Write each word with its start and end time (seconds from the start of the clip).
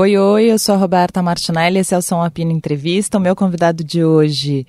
Oi, 0.00 0.16
oi, 0.16 0.46
eu 0.46 0.58
sou 0.58 0.74
a 0.74 0.78
Roberta 0.78 1.22
Martinelli, 1.22 1.78
esse 1.78 1.94
é 1.94 1.98
o 1.98 2.00
Som 2.00 2.22
Apina 2.22 2.50
Entrevista. 2.50 3.18
O 3.18 3.20
meu 3.20 3.36
convidado 3.36 3.84
de 3.84 4.02
hoje 4.02 4.66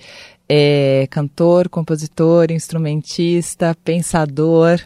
é 0.50 1.08
cantor, 1.10 1.70
compositor, 1.70 2.52
instrumentista, 2.52 3.74
pensador 3.82 4.82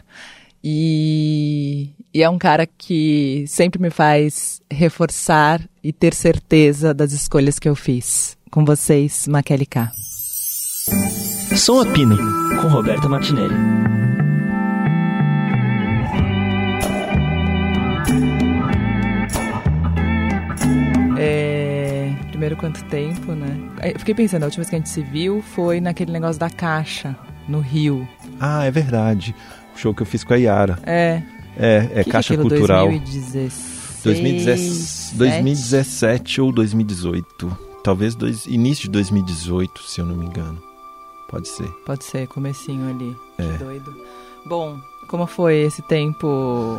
e, 0.62 1.90
e 2.14 2.22
é 2.22 2.30
um 2.30 2.38
cara 2.38 2.64
que 2.64 3.44
sempre 3.48 3.82
me 3.82 3.90
faz 3.90 4.62
reforçar 4.70 5.60
e 5.82 5.92
ter 5.92 6.14
certeza 6.14 6.94
das 6.94 7.10
escolhas 7.10 7.58
que 7.58 7.68
eu 7.68 7.74
fiz. 7.74 8.38
Com 8.48 8.64
vocês, 8.64 9.26
Maquele 9.26 9.66
K. 9.66 9.90
Som 11.56 11.80
Apino, 11.80 12.16
com 12.62 12.68
Roberta 12.68 13.08
Martinelli. 13.08 14.05
Primeiro, 22.46 22.56
quanto 22.56 22.84
tempo, 22.84 23.32
né? 23.32 23.58
Eu 23.92 23.98
fiquei 23.98 24.14
pensando, 24.14 24.44
a 24.44 24.46
última 24.46 24.62
vez 24.62 24.70
que 24.70 24.76
a 24.76 24.78
gente 24.78 24.88
se 24.88 25.02
viu 25.02 25.42
foi 25.42 25.80
naquele 25.80 26.12
negócio 26.12 26.38
da 26.38 26.48
caixa, 26.48 27.16
no 27.48 27.60
Rio. 27.60 28.08
Ah, 28.38 28.64
é 28.64 28.70
verdade. 28.70 29.34
O 29.74 29.78
show 29.78 29.94
que 29.94 30.02
eu 30.02 30.06
fiz 30.06 30.22
com 30.22 30.34
a 30.34 30.36
Yara. 30.36 30.78
É. 30.84 31.22
É, 31.56 31.90
é 31.94 32.04
que 32.04 32.10
Caixa 32.10 32.34
que 32.34 32.40
é 32.40 32.44
aquilo, 32.44 32.50
Cultural. 32.50 32.86
2016, 32.88 34.02
2017, 34.04 35.16
2017 35.16 36.40
ou 36.40 36.52
2018. 36.52 37.58
Talvez 37.82 38.14
dois, 38.14 38.46
início 38.46 38.84
de 38.84 38.90
2018, 38.90 39.82
se 39.82 40.00
eu 40.00 40.06
não 40.06 40.14
me 40.14 40.26
engano. 40.26 40.62
Pode 41.28 41.48
ser. 41.48 41.68
Pode 41.84 42.04
ser, 42.04 42.28
comecinho 42.28 42.88
ali. 42.88 43.16
É. 43.38 43.56
Que 43.56 43.64
doido. 43.64 43.96
Bom, 44.44 44.78
como 45.08 45.26
foi 45.26 45.56
esse 45.56 45.82
tempo 45.82 46.78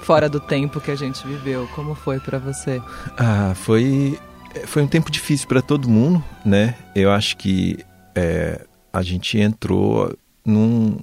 fora 0.00 0.28
do 0.28 0.40
tempo 0.40 0.80
que 0.80 0.90
a 0.90 0.96
gente 0.96 1.26
viveu? 1.26 1.68
Como 1.74 1.94
foi 1.94 2.20
pra 2.20 2.38
você? 2.38 2.80
Ah, 3.18 3.52
foi, 3.54 4.18
foi 4.66 4.82
um 4.82 4.86
tempo 4.86 5.10
difícil 5.10 5.48
para 5.48 5.60
todo 5.60 5.88
mundo, 5.88 6.22
né? 6.44 6.74
Eu 6.94 7.10
acho 7.10 7.36
que 7.36 7.78
é, 8.14 8.64
a 8.92 9.02
gente 9.02 9.38
entrou 9.38 10.16
num. 10.44 10.98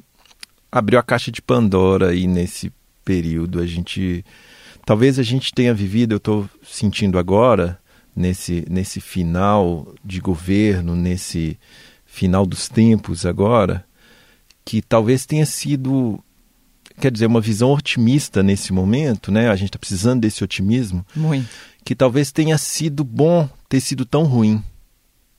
abriu 0.72 1.00
a 1.00 1.04
caixa 1.04 1.32
de 1.32 1.42
Pandora 1.42 2.10
aí 2.10 2.28
nesse 2.28 2.72
período. 3.04 3.60
A 3.60 3.66
gente. 3.66 4.24
Talvez 4.86 5.20
a 5.20 5.24
gente 5.24 5.54
tenha 5.54 5.74
vivido, 5.74 6.14
eu 6.14 6.18
estou 6.18 6.50
sentindo 6.64 7.20
agora, 7.20 7.80
nesse, 8.16 8.66
nesse 8.70 9.00
final 9.00 9.94
de 10.04 10.20
governo, 10.20 10.96
nesse 10.96 11.60
final 12.06 12.46
dos 12.46 12.68
tempos 12.68 13.26
agora, 13.26 13.86
que 14.66 14.82
talvez 14.82 15.26
tenha 15.26 15.46
sido. 15.46 16.24
Quer 17.00 17.12
dizer, 17.12 17.26
uma 17.26 17.42
visão 17.42 17.72
otimista 17.72 18.44
nesse 18.44 18.72
momento, 18.72 19.32
né? 19.32 19.50
A 19.50 19.56
gente 19.56 19.70
está 19.70 19.80
precisando 19.80 20.22
desse 20.22 20.44
otimismo 20.44 21.06
Muito. 21.16 21.50
Que 21.84 21.96
talvez 21.96 22.32
tenha 22.32 22.58
sido 22.58 23.04
bom 23.04 23.50
ter 23.68 23.82
sido 23.82 24.06
tão 24.06 24.24
ruim. 24.24 24.64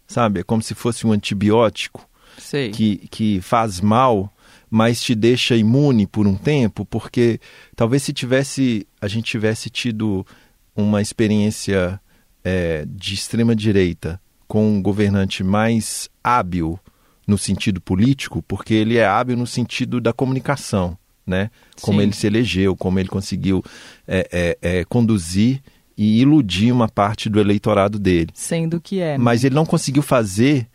Sabe? 0.06 0.40
É 0.40 0.42
como 0.42 0.62
se 0.62 0.74
fosse 0.74 1.06
um 1.06 1.12
antibiótico 1.12 2.06
Sei. 2.38 2.70
que, 2.70 3.08
que 3.10 3.40
faz 3.40 3.80
mal, 3.80 4.32
mas 4.70 5.00
te 5.00 5.14
deixa 5.14 5.56
imune 5.56 6.06
por 6.06 6.26
um 6.26 6.34
tempo, 6.34 6.84
porque 6.84 7.40
talvez 7.76 8.02
se 8.02 8.12
tivesse 8.12 8.86
a 9.00 9.08
gente 9.08 9.30
tivesse 9.30 9.70
tido 9.70 10.26
uma 10.74 11.00
experiência 11.00 12.00
é, 12.44 12.84
de 12.86 13.14
extrema 13.14 13.54
direita 13.54 14.20
com 14.48 14.68
um 14.68 14.82
governante 14.82 15.42
mais 15.42 16.10
hábil 16.22 16.78
no 17.26 17.38
sentido 17.38 17.80
político, 17.80 18.42
porque 18.42 18.74
ele 18.74 18.96
é 18.96 19.06
hábil 19.06 19.36
no 19.36 19.46
sentido 19.46 20.00
da 20.00 20.12
comunicação, 20.12 20.98
né? 21.26 21.50
Como 21.80 21.98
Sim. 22.00 22.04
ele 22.04 22.12
se 22.12 22.26
elegeu, 22.26 22.76
como 22.76 22.98
ele 22.98 23.08
conseguiu 23.08 23.64
é, 24.06 24.28
é, 24.32 24.58
é, 24.60 24.84
conduzir 24.84 25.62
e 26.03 26.20
iludir 26.20 26.72
uma 26.72 26.89
parte 26.89 27.28
do 27.28 27.39
eleitorado 27.39 27.98
dele. 27.98 28.31
Sendo 28.34 28.81
que 28.81 28.98
é. 29.00 29.12
né? 29.17 29.19
Mas 29.19 29.45
ele 29.45 29.55
não 29.55 29.64
conseguiu 29.67 30.03
fazer 30.03 30.67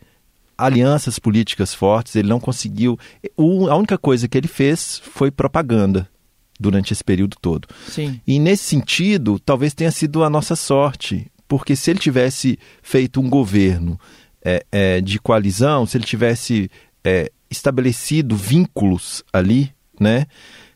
alianças 0.56 1.18
políticas 1.18 1.72
fortes, 1.74 2.16
ele 2.16 2.28
não 2.28 2.40
conseguiu. 2.40 2.98
O- 3.36 3.68
a 3.68 3.76
única 3.76 3.98
coisa 3.98 4.26
que 4.26 4.36
ele 4.38 4.48
fez 4.48 5.00
foi 5.04 5.30
propaganda 5.30 6.08
durante 6.58 6.92
esse 6.92 7.04
período 7.04 7.36
todo. 7.40 7.68
Sim. 7.88 8.20
E 8.26 8.38
nesse 8.38 8.64
sentido, 8.64 9.38
talvez 9.38 9.74
tenha 9.74 9.90
sido 9.92 10.24
a 10.24 10.30
nossa 10.30 10.56
sorte, 10.56 11.30
porque 11.46 11.76
se 11.76 11.90
ele 11.90 12.00
tivesse 12.00 12.58
feito 12.82 13.20
um 13.20 13.28
governo 13.30 13.98
é, 14.44 14.64
é, 14.72 15.00
de 15.00 15.18
coalizão, 15.20 15.86
se 15.86 15.96
ele 15.96 16.04
tivesse 16.04 16.68
é, 17.04 17.30
estabelecido 17.50 18.34
vínculos 18.34 19.22
ali, 19.32 19.70
né? 20.00 20.26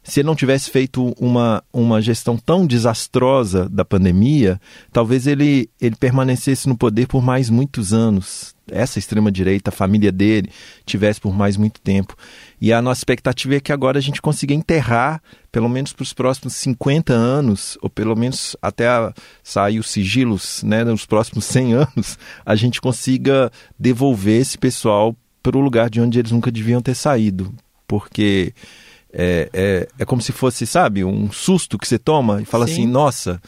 Se 0.04 0.20
ele 0.20 0.26
não 0.26 0.34
tivesse 0.34 0.68
feito 0.68 1.14
uma, 1.18 1.62
uma 1.72 2.02
gestão 2.02 2.36
tão 2.36 2.66
desastrosa 2.66 3.68
da 3.68 3.84
pandemia, 3.84 4.60
talvez 4.92 5.26
ele, 5.28 5.70
ele 5.80 5.94
permanecesse 5.94 6.68
no 6.68 6.76
poder 6.76 7.06
por 7.06 7.22
mais 7.22 7.48
muitos 7.48 7.92
anos. 7.92 8.52
Essa 8.70 8.98
extrema-direita, 8.98 9.70
a 9.70 9.72
família 9.72 10.10
dele, 10.10 10.50
tivesse 10.84 11.20
por 11.20 11.32
mais 11.32 11.56
muito 11.56 11.80
tempo. 11.80 12.16
E 12.60 12.72
a 12.72 12.82
nossa 12.82 12.98
expectativa 13.00 13.54
é 13.56 13.60
que 13.60 13.72
agora 13.72 13.98
a 13.98 14.02
gente 14.02 14.20
consiga 14.20 14.52
enterrar, 14.52 15.22
pelo 15.52 15.68
menos 15.68 15.92
para 15.92 16.02
os 16.02 16.12
próximos 16.12 16.54
50 16.54 17.12
anos, 17.12 17.78
ou 17.80 17.88
pelo 17.88 18.16
menos 18.16 18.56
até 18.60 18.88
a- 18.88 19.12
sair 19.42 19.78
os 19.78 19.88
sigilos, 19.90 20.62
né, 20.64 20.82
nos 20.84 21.06
próximos 21.06 21.44
100 21.44 21.74
anos, 21.74 22.18
a 22.44 22.56
gente 22.56 22.80
consiga 22.80 23.52
devolver 23.78 24.40
esse 24.40 24.58
pessoal 24.58 25.14
para 25.42 25.56
o 25.56 25.60
lugar 25.60 25.88
de 25.90 26.00
onde 26.00 26.18
eles 26.18 26.32
nunca 26.32 26.50
deviam 26.50 26.80
ter 26.82 26.94
saído. 26.94 27.52
Porque 27.86 28.54
é, 29.12 29.48
é, 29.52 29.88
é 29.98 30.04
como 30.04 30.22
se 30.22 30.32
fosse, 30.32 30.66
sabe, 30.66 31.04
um 31.04 31.30
susto 31.30 31.78
que 31.78 31.86
você 31.86 31.98
toma 31.98 32.40
e 32.40 32.44
fala 32.44 32.66
Sim. 32.66 32.72
assim, 32.72 32.86
nossa, 32.86 33.40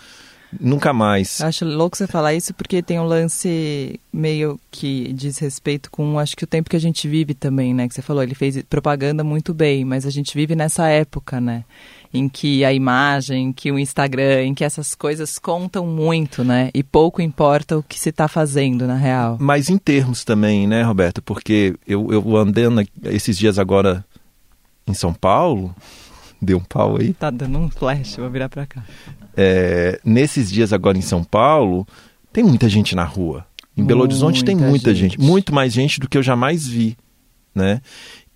nunca 0.61 0.93
mais. 0.93 1.41
Eu 1.41 1.47
Acho 1.47 1.65
louco 1.65 1.97
você 1.97 2.07
falar 2.07 2.35
isso 2.35 2.53
porque 2.55 2.83
tem 2.83 2.99
um 2.99 3.05
lance 3.05 3.99
meio 4.13 4.59
que 4.71 5.13
diz 5.13 5.39
respeito 5.39 5.91
com, 5.91 6.19
acho 6.19 6.37
que 6.37 6.45
o 6.45 6.47
tempo 6.47 6.71
que 6.71 6.77
a 6.77 6.81
gente 6.81 7.09
vive 7.09 7.35
também, 7.35 7.75
né? 7.75 7.89
Que 7.89 7.95
você 7.95 8.03
falou, 8.03 8.23
ele 8.23 8.35
fez 8.35 8.63
propaganda 8.63 9.25
muito 9.25 9.53
bem, 9.53 9.85
mas 9.85 10.07
a 10.07 10.11
gente 10.11 10.35
vive 10.35 10.55
nessa 10.55 10.89
época, 10.89 11.41
né? 11.41 11.65
Em 12.13 12.29
que 12.29 12.65
a 12.65 12.73
imagem, 12.73 13.47
em 13.47 13.53
que 13.53 13.73
o 13.73 13.79
Instagram, 13.79 14.45
em 14.45 14.55
que 14.55 14.65
essas 14.65 14.95
coisas 14.95 15.39
contam 15.39 15.87
muito, 15.87 16.45
né? 16.45 16.71
E 16.73 16.83
pouco 16.83 17.21
importa 17.21 17.79
o 17.79 17.83
que 17.83 17.99
se 17.99 18.11
está 18.11 18.29
fazendo 18.29 18.87
na 18.87 18.95
real. 18.95 19.37
Mas 19.41 19.69
em 19.69 19.79
termos 19.79 20.25
também, 20.25 20.67
né, 20.67 20.83
Roberto? 20.83 21.21
Porque 21.21 21.75
eu, 21.87 22.13
eu 22.13 22.37
andando 22.37 22.87
esses 23.05 23.37
dias 23.37 23.59
agora 23.59 24.05
em 24.87 24.95
São 24.95 25.13
Paulo, 25.13 25.75
deu 26.41 26.59
um 26.59 26.65
pau 26.65 26.97
aí. 26.99 27.13
Tá 27.15 27.31
dando 27.31 27.59
um 27.59 27.71
flash, 27.71 28.17
vou 28.17 28.31
virar 28.31 28.49
pra 28.49 28.67
cá. 28.67 28.85
É, 29.37 30.01
nesses 30.05 30.51
dias 30.51 30.73
agora 30.73 30.97
em 30.99 31.03
São 31.03 31.25
Paulo, 31.25 31.87
tem 32.33 32.45
muita 32.45 32.69
gente 32.69 32.95
na 32.95 33.05
rua. 33.05 33.47
Em 33.77 33.85
Belo 33.85 34.03
Horizonte 34.03 34.45
tem 34.45 34.55
Muita 34.55 34.71
muita 34.71 34.95
gente. 34.95 35.13
gente. 35.13 35.21
muito 35.21 35.53
mais 35.53 35.73
gente 35.73 35.99
do 35.99 36.09
que 36.09 36.17
eu 36.17 36.23
jamais 36.23 36.67
vi, 36.67 36.97
né? 37.53 37.81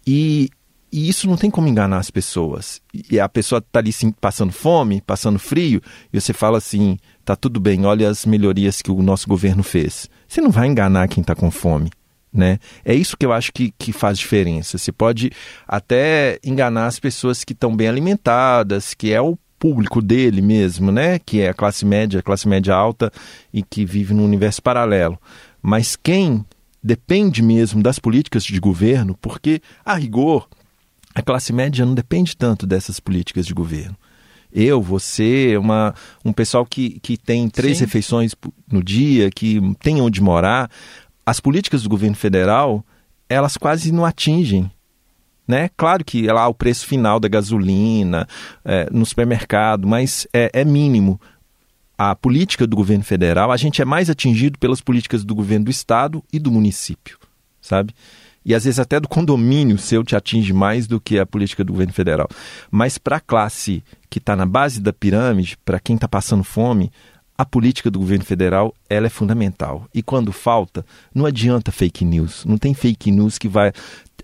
E, 0.04 0.48
e 0.90 1.08
isso 1.08 1.28
não 1.28 1.36
tem 1.36 1.48
como 1.50 1.68
enganar 1.68 1.98
as 1.98 2.10
pessoas. 2.10 2.80
E 3.08 3.20
a 3.20 3.28
pessoa 3.28 3.60
tá 3.60 3.78
ali 3.78 3.92
sim, 3.92 4.10
passando 4.10 4.52
fome, 4.52 5.00
passando 5.00 5.38
frio, 5.38 5.80
e 6.12 6.20
você 6.20 6.32
fala 6.32 6.58
assim, 6.58 6.98
tá 7.24 7.36
tudo 7.36 7.60
bem, 7.60 7.86
olha 7.86 8.08
as 8.08 8.26
melhorias 8.26 8.82
que 8.82 8.90
o 8.90 9.00
nosso 9.00 9.28
governo 9.28 9.62
fez. 9.62 10.08
Você 10.26 10.40
não 10.40 10.50
vai 10.50 10.66
enganar 10.66 11.06
quem 11.06 11.22
tá 11.22 11.36
com 11.36 11.50
fome. 11.50 11.90
Né? 12.32 12.58
É 12.84 12.94
isso 12.94 13.16
que 13.16 13.24
eu 13.24 13.32
acho 13.32 13.52
que, 13.52 13.72
que 13.78 13.92
faz 13.92 14.18
diferença. 14.18 14.76
Você 14.76 14.92
pode 14.92 15.30
até 15.66 16.38
enganar 16.44 16.86
as 16.86 16.98
pessoas 16.98 17.42
que 17.42 17.52
estão 17.52 17.74
bem 17.74 17.88
alimentadas, 17.88 18.92
que 18.92 19.12
é 19.12 19.20
o 19.20 19.38
público 19.58 20.00
dele 20.00 20.40
mesmo, 20.42 20.92
né? 20.92 21.18
Que 21.18 21.40
é 21.40 21.48
a 21.48 21.54
classe 21.54 21.84
média, 21.84 22.20
a 22.20 22.22
classe 22.22 22.46
média 22.46 22.74
alta 22.74 23.10
e 23.52 23.62
que 23.62 23.84
vive 23.84 24.14
num 24.14 24.24
universo 24.24 24.62
paralelo. 24.62 25.18
Mas 25.60 25.96
quem 25.96 26.44
depende 26.82 27.42
mesmo 27.42 27.82
das 27.82 27.98
políticas 27.98 28.44
de 28.44 28.60
governo, 28.60 29.16
porque 29.20 29.60
a 29.84 29.94
rigor 29.94 30.48
a 31.14 31.22
classe 31.22 31.52
média 31.52 31.84
não 31.84 31.94
depende 31.94 32.36
tanto 32.36 32.66
dessas 32.66 33.00
políticas 33.00 33.44
de 33.44 33.52
governo. 33.52 33.96
Eu, 34.52 34.80
você, 34.80 35.56
uma, 35.58 35.94
um 36.24 36.32
pessoal 36.32 36.64
que, 36.64 37.00
que 37.00 37.16
tem 37.16 37.48
três 37.48 37.78
Sim. 37.78 37.84
refeições 37.84 38.34
no 38.70 38.82
dia, 38.82 39.30
que 39.30 39.60
tem 39.80 40.00
onde 40.00 40.22
morar, 40.22 40.70
as 41.28 41.40
políticas 41.40 41.82
do 41.82 41.90
governo 41.90 42.16
federal, 42.16 42.82
elas 43.28 43.58
quase 43.58 43.92
não 43.92 44.06
atingem. 44.06 44.70
Né? 45.46 45.68
Claro 45.76 46.02
que 46.02 46.26
lá 46.26 46.48
o 46.48 46.54
preço 46.54 46.86
final 46.86 47.20
da 47.20 47.28
gasolina, 47.28 48.26
é, 48.64 48.88
no 48.90 49.04
supermercado, 49.04 49.86
mas 49.86 50.26
é, 50.32 50.50
é 50.54 50.64
mínimo. 50.64 51.20
A 51.98 52.14
política 52.14 52.66
do 52.66 52.74
governo 52.74 53.04
federal, 53.04 53.52
a 53.52 53.58
gente 53.58 53.82
é 53.82 53.84
mais 53.84 54.08
atingido 54.08 54.58
pelas 54.58 54.80
políticas 54.80 55.22
do 55.22 55.34
governo 55.34 55.66
do 55.66 55.70
estado 55.70 56.24
e 56.32 56.38
do 56.38 56.50
município, 56.50 57.18
sabe? 57.60 57.94
E 58.42 58.54
às 58.54 58.64
vezes 58.64 58.78
até 58.78 58.98
do 58.98 59.06
condomínio 59.06 59.76
seu 59.76 60.02
te 60.02 60.16
atinge 60.16 60.54
mais 60.54 60.86
do 60.86 60.98
que 60.98 61.18
a 61.18 61.26
política 61.26 61.62
do 61.62 61.74
governo 61.74 61.92
federal. 61.92 62.28
Mas 62.70 62.96
para 62.96 63.16
a 63.16 63.20
classe 63.20 63.84
que 64.08 64.18
está 64.18 64.34
na 64.34 64.46
base 64.46 64.80
da 64.80 64.94
pirâmide, 64.94 65.58
para 65.62 65.78
quem 65.78 65.96
está 65.96 66.08
passando 66.08 66.42
fome, 66.42 66.90
a 67.38 67.44
política 67.44 67.88
do 67.90 68.00
governo 68.00 68.24
federal 68.24 68.74
ela 68.90 69.06
é 69.06 69.10
fundamental. 69.10 69.86
E 69.94 70.02
quando 70.02 70.32
falta, 70.32 70.84
não 71.14 71.24
adianta 71.24 71.70
fake 71.70 72.04
news. 72.04 72.44
Não 72.44 72.58
tem 72.58 72.74
fake 72.74 73.12
news 73.12 73.38
que 73.38 73.46
vai 73.48 73.72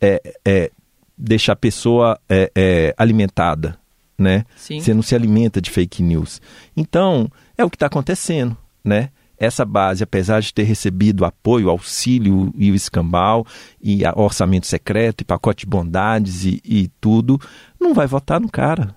é, 0.00 0.34
é, 0.44 0.70
deixar 1.16 1.52
a 1.52 1.56
pessoa 1.56 2.18
é, 2.28 2.50
é, 2.54 2.94
alimentada, 2.98 3.78
né? 4.18 4.44
Sim. 4.56 4.80
Você 4.80 4.92
não 4.92 5.02
se 5.02 5.14
alimenta 5.14 5.60
de 5.60 5.70
fake 5.70 6.02
news. 6.02 6.42
Então, 6.76 7.30
é 7.56 7.64
o 7.64 7.70
que 7.70 7.76
está 7.76 7.86
acontecendo. 7.86 8.56
né? 8.84 9.10
Essa 9.38 9.64
base, 9.64 10.02
apesar 10.04 10.40
de 10.40 10.52
ter 10.52 10.62
recebido 10.62 11.24
apoio, 11.24 11.68
auxílio 11.68 12.52
e 12.56 12.70
o 12.70 12.74
escambau, 12.74 13.46
e 13.82 14.02
orçamento 14.14 14.66
secreto, 14.66 15.22
e 15.22 15.24
pacote 15.24 15.64
de 15.64 15.70
bondades 15.70 16.44
e, 16.44 16.60
e 16.64 16.88
tudo, 17.00 17.40
não 17.80 17.94
vai 17.94 18.06
votar 18.06 18.40
no 18.40 18.48
cara. 18.48 18.94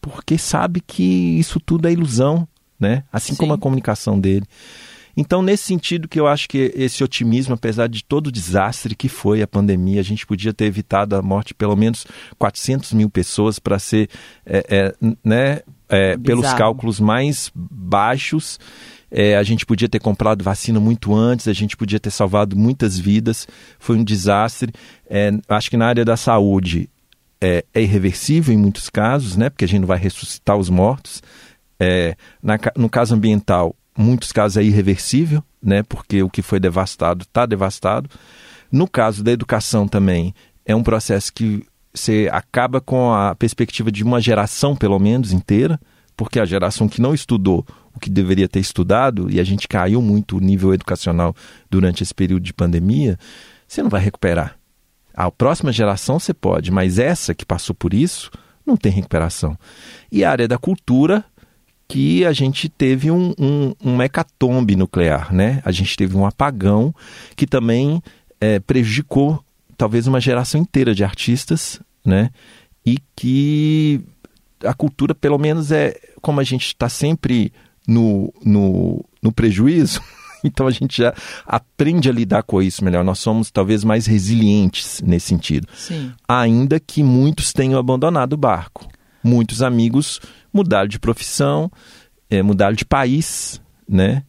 Porque 0.00 0.38
sabe 0.38 0.80
que 0.80 1.38
isso 1.38 1.60
tudo 1.60 1.86
é 1.86 1.92
ilusão, 1.92 2.48
né? 2.82 3.04
Assim 3.10 3.32
Sim. 3.32 3.38
como 3.38 3.54
a 3.54 3.58
comunicação 3.58 4.20
dele. 4.20 4.44
Então, 5.16 5.42
nesse 5.42 5.64
sentido 5.64 6.08
que 6.08 6.18
eu 6.18 6.26
acho 6.26 6.48
que 6.48 6.72
esse 6.74 7.04
otimismo, 7.04 7.54
apesar 7.54 7.86
de 7.86 8.02
todo 8.02 8.28
o 8.28 8.32
desastre 8.32 8.94
que 8.94 9.08
foi 9.08 9.42
a 9.42 9.46
pandemia, 9.46 10.00
a 10.00 10.04
gente 10.04 10.26
podia 10.26 10.52
ter 10.52 10.64
evitado 10.64 11.14
a 11.14 11.22
morte 11.22 11.48
de 11.48 11.54
pelo 11.54 11.76
menos 11.76 12.06
400 12.38 12.92
mil 12.94 13.10
pessoas 13.10 13.58
para 13.58 13.78
ser, 13.78 14.08
é, 14.44 14.64
é, 14.68 14.94
né, 15.22 15.60
é, 15.88 16.16
pelos 16.16 16.50
cálculos 16.54 16.98
mais 16.98 17.52
baixos, 17.54 18.58
é, 19.10 19.36
a 19.36 19.42
gente 19.42 19.66
podia 19.66 19.88
ter 19.88 20.00
comprado 20.00 20.42
vacina 20.42 20.80
muito 20.80 21.14
antes, 21.14 21.46
a 21.46 21.52
gente 21.52 21.76
podia 21.76 22.00
ter 22.00 22.10
salvado 22.10 22.56
muitas 22.56 22.98
vidas. 22.98 23.46
Foi 23.78 23.98
um 23.98 24.02
desastre. 24.02 24.72
É, 25.08 25.30
acho 25.50 25.68
que 25.68 25.76
na 25.76 25.86
área 25.86 26.02
da 26.02 26.16
saúde 26.16 26.88
é, 27.38 27.62
é, 27.74 27.82
irreversível 27.82 28.54
em 28.54 28.56
muitos 28.56 28.88
casos, 28.88 29.36
né? 29.36 29.50
Porque 29.50 29.66
a 29.66 29.68
gente 29.68 29.80
não 29.80 29.86
vai 29.86 29.98
ressuscitar 29.98 30.56
os 30.56 30.70
mortos. 30.70 31.22
É, 31.84 32.16
na, 32.42 32.58
no 32.76 32.88
caso 32.88 33.14
ambiental, 33.14 33.74
muitos 33.96 34.30
casos 34.30 34.56
é 34.56 34.62
irreversível, 34.62 35.42
né? 35.62 35.82
Porque 35.82 36.22
o 36.22 36.30
que 36.30 36.42
foi 36.42 36.60
devastado 36.60 37.22
está 37.22 37.44
devastado. 37.46 38.08
No 38.70 38.88
caso 38.88 39.24
da 39.24 39.32
educação 39.32 39.88
também, 39.88 40.34
é 40.64 40.76
um 40.76 40.82
processo 40.82 41.32
que 41.32 41.66
você 41.92 42.28
acaba 42.32 42.80
com 42.80 43.12
a 43.12 43.34
perspectiva 43.34 43.90
de 43.90 44.04
uma 44.04 44.20
geração, 44.20 44.76
pelo 44.76 44.98
menos, 44.98 45.32
inteira 45.32 45.78
porque 46.16 46.38
a 46.38 46.44
geração 46.44 46.88
que 46.88 47.00
não 47.00 47.14
estudou 47.14 47.66
o 47.94 48.00
que 48.00 48.08
deveria 48.08 48.48
ter 48.48 48.60
estudado, 48.60 49.30
e 49.30 49.38
a 49.38 49.44
gente 49.44 49.68
caiu 49.68 50.00
muito 50.00 50.36
o 50.36 50.40
nível 50.40 50.72
educacional 50.72 51.34
durante 51.68 52.02
esse 52.02 52.14
período 52.14 52.42
de 52.42 52.54
pandemia, 52.54 53.18
você 53.68 53.82
não 53.82 53.90
vai 53.90 54.00
recuperar. 54.00 54.56
A 55.14 55.30
próxima 55.30 55.70
geração 55.72 56.18
você 56.18 56.32
pode, 56.32 56.70
mas 56.70 56.98
essa 56.98 57.34
que 57.34 57.44
passou 57.44 57.74
por 57.74 57.92
isso, 57.92 58.30
não 58.64 58.78
tem 58.78 58.90
recuperação. 58.90 59.58
E 60.10 60.24
a 60.24 60.30
área 60.30 60.48
da 60.48 60.56
cultura, 60.56 61.22
que 61.92 62.24
a 62.24 62.32
gente 62.32 62.70
teve 62.70 63.10
um, 63.10 63.34
um, 63.38 63.74
um 63.84 64.02
hecatombe 64.02 64.74
nuclear, 64.74 65.30
né? 65.30 65.60
A 65.62 65.70
gente 65.70 65.94
teve 65.94 66.16
um 66.16 66.24
apagão 66.24 66.94
que 67.36 67.46
também 67.46 68.02
é, 68.40 68.58
prejudicou 68.58 69.44
talvez 69.76 70.06
uma 70.06 70.18
geração 70.18 70.58
inteira 70.58 70.94
de 70.94 71.04
artistas, 71.04 71.82
né? 72.02 72.30
E 72.84 72.96
que 73.14 74.00
a 74.64 74.72
cultura, 74.72 75.14
pelo 75.14 75.36
menos, 75.36 75.70
é 75.70 75.94
como 76.22 76.40
a 76.40 76.44
gente 76.44 76.68
está 76.68 76.88
sempre 76.88 77.52
no, 77.86 78.32
no, 78.42 79.04
no 79.22 79.30
prejuízo, 79.30 80.00
então 80.42 80.66
a 80.66 80.70
gente 80.70 80.96
já 80.96 81.12
aprende 81.44 82.08
a 82.08 82.12
lidar 82.12 82.42
com 82.42 82.62
isso 82.62 82.82
melhor. 82.82 83.04
Nós 83.04 83.18
somos 83.18 83.50
talvez 83.50 83.84
mais 83.84 84.06
resilientes 84.06 85.02
nesse 85.02 85.26
sentido. 85.26 85.68
Sim. 85.76 86.10
Ainda 86.26 86.80
que 86.80 87.02
muitos 87.02 87.52
tenham 87.52 87.78
abandonado 87.78 88.32
o 88.32 88.38
barco. 88.38 88.88
Muitos 89.22 89.62
amigos 89.62 90.20
mudaram 90.52 90.88
de 90.88 90.98
profissão, 90.98 91.70
é, 92.28 92.42
mudaram 92.42 92.74
de 92.74 92.84
país, 92.84 93.60
né? 93.88 94.24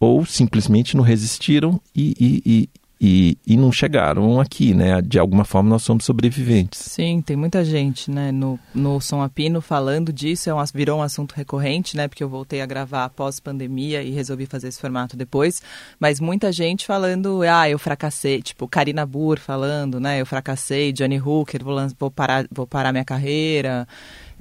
Ou 0.00 0.24
simplesmente 0.24 0.96
não 0.96 1.02
resistiram 1.02 1.80
e, 1.94 2.14
e, 2.20 2.70
e, 3.00 3.38
e 3.46 3.56
não 3.56 3.70
chegaram 3.70 4.40
aqui, 4.40 4.74
né? 4.74 5.00
De 5.00 5.18
alguma 5.18 5.44
forma 5.44 5.70
nós 5.70 5.82
somos 5.82 6.04
sobreviventes. 6.04 6.80
Sim, 6.80 7.22
tem 7.22 7.36
muita 7.36 7.64
gente, 7.64 8.10
né? 8.10 8.32
No, 8.32 8.58
no 8.74 9.00
Som 9.00 9.22
Apino 9.22 9.60
falando 9.60 10.12
disso, 10.12 10.50
é 10.50 10.54
um, 10.54 10.62
virou 10.74 10.98
um 10.98 11.02
assunto 11.02 11.32
recorrente, 11.32 11.96
né? 11.96 12.08
Porque 12.08 12.22
eu 12.24 12.28
voltei 12.28 12.60
a 12.60 12.66
gravar 12.66 13.04
após 13.04 13.38
pandemia 13.38 14.02
e 14.02 14.10
resolvi 14.10 14.46
fazer 14.46 14.68
esse 14.68 14.80
formato 14.80 15.16
depois. 15.16 15.62
Mas 15.98 16.18
muita 16.18 16.50
gente 16.50 16.86
falando, 16.86 17.42
ah, 17.42 17.68
eu 17.68 17.78
fracassei, 17.78 18.42
tipo 18.42 18.66
Karina 18.66 19.06
Burr 19.06 19.38
falando, 19.38 20.00
né? 20.00 20.20
Eu 20.20 20.26
fracassei, 20.26 20.92
Johnny 20.92 21.20
Hooker, 21.20 21.62
vou, 21.62 21.76
vou, 21.98 22.10
parar, 22.10 22.46
vou 22.50 22.66
parar 22.66 22.92
minha 22.92 23.04
carreira. 23.04 23.86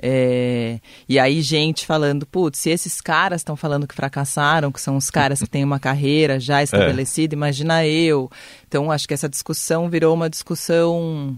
É, 0.02 0.80
e 1.08 1.18
aí, 1.18 1.42
gente 1.42 1.86
falando, 1.86 2.26
putz, 2.26 2.60
se 2.60 2.70
esses 2.70 3.02
caras 3.02 3.42
estão 3.42 3.56
falando 3.56 3.88
que 3.88 3.96
fracassaram, 3.96 4.72
que 4.72 4.82
são 4.82 4.98
os 4.98 5.10
caras 5.10 5.40
que 5.40 5.50
têm 5.50 5.64
uma 5.64 5.80
carreira 5.80 6.40
já 6.40 6.60
é. 6.62 6.64
estabelecida, 6.64 7.34
é. 7.34 7.38
imagina 7.38 7.86
eu. 7.86 8.30
Então, 8.68 8.92
acho 8.92 9.08
que 9.08 9.14
essa 9.14 9.30
discussão 9.30 9.90
virou 9.90 10.14
uma 10.14 10.30
discussão 10.30 11.38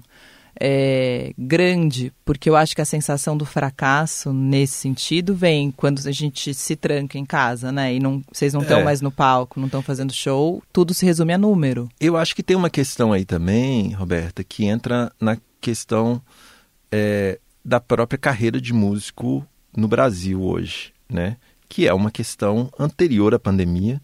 é, 0.60 1.34
grande, 1.38 2.12
porque 2.26 2.50
eu 2.50 2.56
acho 2.56 2.76
que 2.76 2.82
a 2.82 2.86
sensação 2.86 3.38
do 3.38 3.46
fracasso 3.46 4.34
nesse 4.34 4.74
sentido 4.74 5.34
vem 5.34 5.72
quando 5.72 6.06
a 6.06 6.12
gente 6.12 6.54
se 6.54 6.76
tranca 6.76 7.18
em 7.18 7.26
casa, 7.26 7.72
né? 7.72 7.94
E 7.94 8.00
não, 8.00 8.22
vocês 8.32 8.54
não 8.54 8.62
estão 8.62 8.80
é. 8.80 8.84
mais 8.84 9.00
no 9.00 9.12
palco, 9.12 9.60
não 9.60 9.68
estão 9.68 9.82
fazendo 9.82 10.14
show, 10.14 10.62
tudo 10.74 10.94
se 10.94 11.06
resume 11.06 11.34
a 11.34 11.38
número. 11.38 11.90
Eu 12.00 12.18
acho 12.18 12.36
que 12.36 12.44
tem 12.44 12.58
uma 12.58 12.70
questão 12.70 13.14
aí 13.14 13.24
também, 13.24 13.94
Roberta, 13.94 14.44
que 14.44 14.66
entra 14.66 15.12
na 15.20 15.38
questão 15.62 16.22
é, 16.92 17.40
da 17.69 17.80
própria 17.80 18.18
carreira 18.18 18.60
de 18.60 18.74
músico 18.74 19.45
no 19.77 19.88
Brasil 19.88 20.42
hoje, 20.42 20.92
né? 21.07 21.38
Que 21.69 21.88
é 21.88 21.94
uma 21.94 22.10
questão 22.10 22.68
anterior 22.80 23.36
à 23.36 23.39
pandemia 23.39 24.01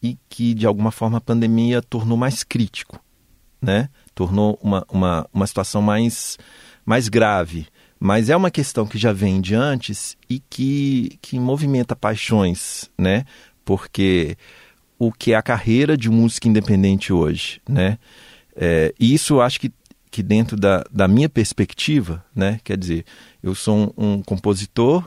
e 0.00 0.16
que 0.28 0.54
de 0.54 0.66
alguma 0.66 0.92
forma 0.92 1.18
a 1.18 1.20
pandemia 1.20 1.82
tornou 1.82 2.16
mais 2.16 2.44
crítico, 2.44 3.02
né? 3.60 3.88
Tornou 4.14 4.56
uma, 4.62 4.86
uma, 4.88 5.28
uma 5.34 5.46
situação 5.48 5.82
mais, 5.82 6.38
mais 6.86 7.08
grave. 7.08 7.66
Mas 7.98 8.30
é 8.30 8.36
uma 8.36 8.52
questão 8.52 8.86
que 8.86 8.98
já 8.98 9.12
vem 9.12 9.40
de 9.40 9.54
antes 9.54 10.16
e 10.30 10.38
que, 10.38 11.18
que 11.20 11.40
movimenta 11.40 11.96
paixões, 11.96 12.88
né? 12.96 13.24
Porque 13.64 14.36
o 14.96 15.10
que 15.10 15.32
é 15.32 15.36
a 15.36 15.42
carreira 15.42 15.96
de 15.96 16.08
música 16.08 16.46
independente 16.46 17.12
hoje, 17.12 17.60
né? 17.68 17.98
É, 18.54 18.94
e 19.00 19.12
isso 19.12 19.40
acho 19.40 19.58
que 19.58 19.72
que 20.12 20.22
dentro 20.22 20.58
da, 20.58 20.84
da 20.92 21.08
minha 21.08 21.28
perspectiva, 21.28 22.22
né, 22.36 22.60
quer 22.62 22.76
dizer, 22.76 23.06
eu 23.42 23.54
sou 23.54 23.94
um, 23.96 24.12
um 24.12 24.22
compositor 24.22 25.02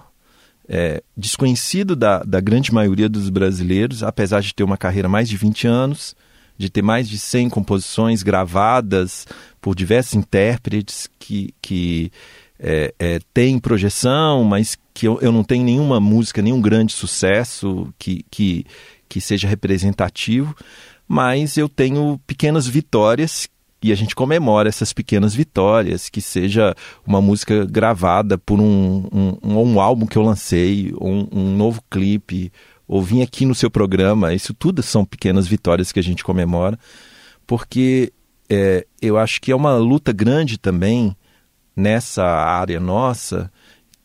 é, 0.67 1.03
desconhecido 1.15 1.95
da, 1.95 2.23
da 2.23 2.41
grande 2.41 2.73
maioria 2.73 3.07
dos 3.07 3.29
brasileiros, 3.29 4.01
apesar 4.01 4.41
de 4.41 4.51
ter 4.51 4.63
uma 4.63 4.77
carreira 4.77 5.07
mais 5.07 5.29
de 5.29 5.37
20 5.37 5.67
anos, 5.67 6.15
de 6.57 6.71
ter 6.71 6.81
mais 6.81 7.07
de 7.07 7.19
100 7.19 7.51
composições 7.51 8.23
gravadas 8.23 9.27
por 9.61 9.75
diversos 9.75 10.15
intérpretes 10.15 11.07
que, 11.19 11.53
que 11.61 12.11
é, 12.59 12.91
é, 12.97 13.19
têm 13.31 13.59
projeção, 13.59 14.43
mas 14.43 14.75
que 14.91 15.07
eu, 15.07 15.19
eu 15.21 15.31
não 15.31 15.43
tenho 15.43 15.63
nenhuma 15.63 15.99
música, 15.99 16.41
nenhum 16.41 16.59
grande 16.59 16.93
sucesso 16.93 17.93
que, 17.99 18.25
que, 18.31 18.65
que 19.07 19.21
seja 19.21 19.47
representativo, 19.47 20.55
mas 21.07 21.57
eu 21.57 21.69
tenho 21.69 22.19
pequenas 22.25 22.65
vitórias 22.65 23.47
e 23.85 23.91
a 23.91 23.95
gente 23.95 24.15
comemora 24.15 24.67
essas 24.67 24.91
pequenas 24.91 25.35
vitórias, 25.35 26.09
que 26.09 26.19
seja 26.19 26.73
uma 27.05 27.21
música 27.21 27.65
gravada 27.65 28.35
por 28.35 28.59
um, 28.59 29.07
um, 29.13 29.59
um 29.59 29.79
álbum 29.79 30.07
que 30.07 30.17
eu 30.17 30.23
lancei, 30.23 30.91
um, 30.99 31.27
um 31.31 31.55
novo 31.55 31.83
clipe, 31.87 32.51
ou 32.87 32.99
vim 33.03 33.21
aqui 33.21 33.45
no 33.45 33.53
seu 33.53 33.69
programa, 33.69 34.33
isso 34.33 34.55
tudo 34.55 34.81
são 34.81 35.05
pequenas 35.05 35.47
vitórias 35.47 35.91
que 35.91 35.99
a 35.99 36.03
gente 36.03 36.23
comemora, 36.23 36.79
porque 37.45 38.11
é, 38.49 38.87
eu 38.99 39.19
acho 39.19 39.39
que 39.39 39.51
é 39.51 39.55
uma 39.55 39.77
luta 39.77 40.11
grande 40.11 40.57
também 40.57 41.15
nessa 41.75 42.25
área 42.25 42.79
nossa, 42.79 43.51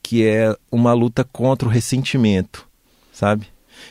que 0.03 0.27
é 0.27 0.55
uma 0.71 0.93
luta 0.93 1.25
contra 1.25 1.67
o 1.67 1.73
ressentimento, 1.73 2.69
sabe? 3.11 3.47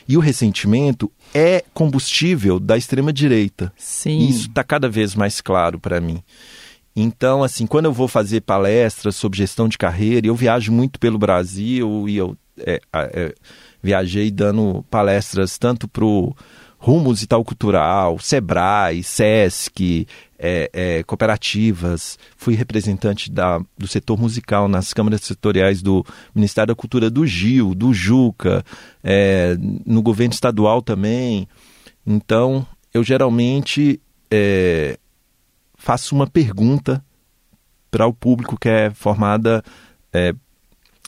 E 0.08 0.16
o 0.16 0.20
ressentimento 0.20 1.10
é 1.34 1.64
combustível 1.72 2.58
da 2.58 2.76
extrema-direita. 2.76 3.72
Sim. 3.76 4.26
Isso 4.28 4.48
está 4.48 4.64
cada 4.64 4.88
vez 4.88 5.14
mais 5.14 5.40
claro 5.40 5.78
para 5.78 6.00
mim. 6.00 6.22
Então, 6.94 7.42
assim, 7.42 7.66
quando 7.66 7.86
eu 7.86 7.92
vou 7.92 8.08
fazer 8.08 8.40
palestras 8.40 9.16
sobre 9.16 9.38
gestão 9.38 9.68
de 9.68 9.78
carreira, 9.78 10.26
eu 10.26 10.34
viajo 10.34 10.72
muito 10.72 10.98
pelo 10.98 11.18
Brasil 11.18 12.08
e 12.08 12.16
eu 12.16 12.36
é, 12.58 12.80
é, 12.92 13.34
viajei 13.82 14.30
dando 14.30 14.84
palestras 14.90 15.56
tanto 15.56 15.88
para 15.88 16.04
o 16.80 16.84
Rumos 16.84 17.22
e 17.22 17.26
Tal 17.26 17.44
Cultural, 17.44 18.18
Sebrae, 18.18 19.02
Sesc, 19.02 20.06
é, 20.38 20.70
é, 20.72 21.02
cooperativas, 21.02 22.18
fui 22.36 22.54
representante 22.54 23.30
da, 23.30 23.60
do 23.76 23.86
setor 23.86 24.18
musical 24.18 24.66
nas 24.68 24.94
câmaras 24.94 25.20
setoriais 25.20 25.82
do 25.82 26.04
Ministério 26.34 26.68
da 26.68 26.74
Cultura 26.74 27.10
do 27.10 27.26
Gil, 27.26 27.74
do 27.74 27.92
Juca, 27.92 28.64
é, 29.04 29.56
no 29.84 30.00
governo 30.02 30.32
estadual 30.32 30.80
também. 30.80 31.46
Então, 32.06 32.66
eu 32.94 33.04
geralmente 33.04 34.00
é, 34.30 34.98
faço 35.76 36.14
uma 36.14 36.26
pergunta 36.26 37.04
para 37.90 38.06
o 38.06 38.14
público 38.14 38.58
que 38.58 38.68
é 38.68 38.90
formada 38.90 39.62
é, 40.12 40.32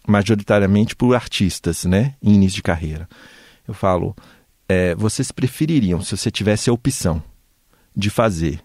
majoritariamente 0.07 0.95
por 0.95 1.15
artistas, 1.15 1.85
né, 1.85 2.15
em 2.23 2.35
início 2.35 2.57
de 2.57 2.63
carreira. 2.63 3.09
Eu 3.67 3.73
falo, 3.73 4.15
é, 4.73 4.95
vocês 4.95 5.31
prefeririam, 5.31 6.01
se 6.01 6.17
você 6.17 6.31
tivesse 6.31 6.71
a 6.71 6.73
opção 6.73 7.23
de 7.95 8.09
fazer 8.09 8.61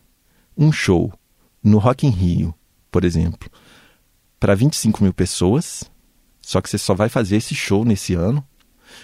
um 0.58 0.72
show 0.72 1.12
no 1.62 1.78
Rock 1.80 2.08
in 2.08 2.12
Rio, 2.12 2.56
por 2.90 3.04
exemplo, 3.04 3.50
para 4.40 4.56
25 4.56 5.04
mil 5.04 5.14
pessoas, 5.14 5.84
só 6.42 6.62
que 6.62 6.70
você 6.70 6.78
só 6.78 6.94
vai 6.94 7.10
fazer 7.10 7.36
esse 7.38 7.54
show 7.54 7.84
nesse 7.84 8.14
ano, 8.14 8.44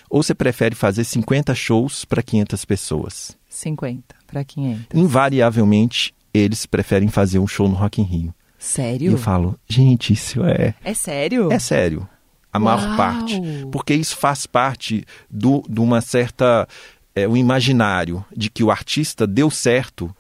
Ou 0.10 0.24
você 0.24 0.34
prefere 0.34 0.76
fazer 0.76 1.04
50 1.04 1.54
shows 1.54 2.06
para 2.06 2.24
500 2.24 2.66
pessoas? 2.66 3.38
50 3.50 4.16
para 4.26 4.44
500. 4.44 4.86
Invariavelmente, 4.94 6.16
eles 6.34 6.66
preferem 6.66 7.10
fazer 7.10 7.38
um 7.40 7.48
show 7.48 7.68
no 7.68 7.76
Rock 7.76 8.02
in 8.02 8.06
Rio. 8.06 8.34
Sério? 8.58 9.12
E 9.12 9.14
eu 9.14 9.18
falo, 9.18 9.60
gente, 9.68 10.14
isso 10.14 10.44
é... 10.46 10.74
É 10.84 10.94
sério? 10.94 11.52
É 11.52 11.60
sério. 11.60 12.08
A 12.54 12.60
maior 12.60 12.82
Uau! 12.82 12.98
parte. 12.98 13.42
Porque 13.72 13.94
isso 13.94 14.16
faz 14.16 14.46
parte 14.46 15.04
do, 15.30 15.64
de 15.68 15.80
uma 15.80 16.00
certa... 16.00 16.68
É, 17.16 17.28
o 17.28 17.38
imaginário 17.38 18.26
de 18.36 18.50
que 18.50 18.64
o 18.64 18.72
artista 18.72 19.28
deu 19.28 19.52
certo 19.52 20.14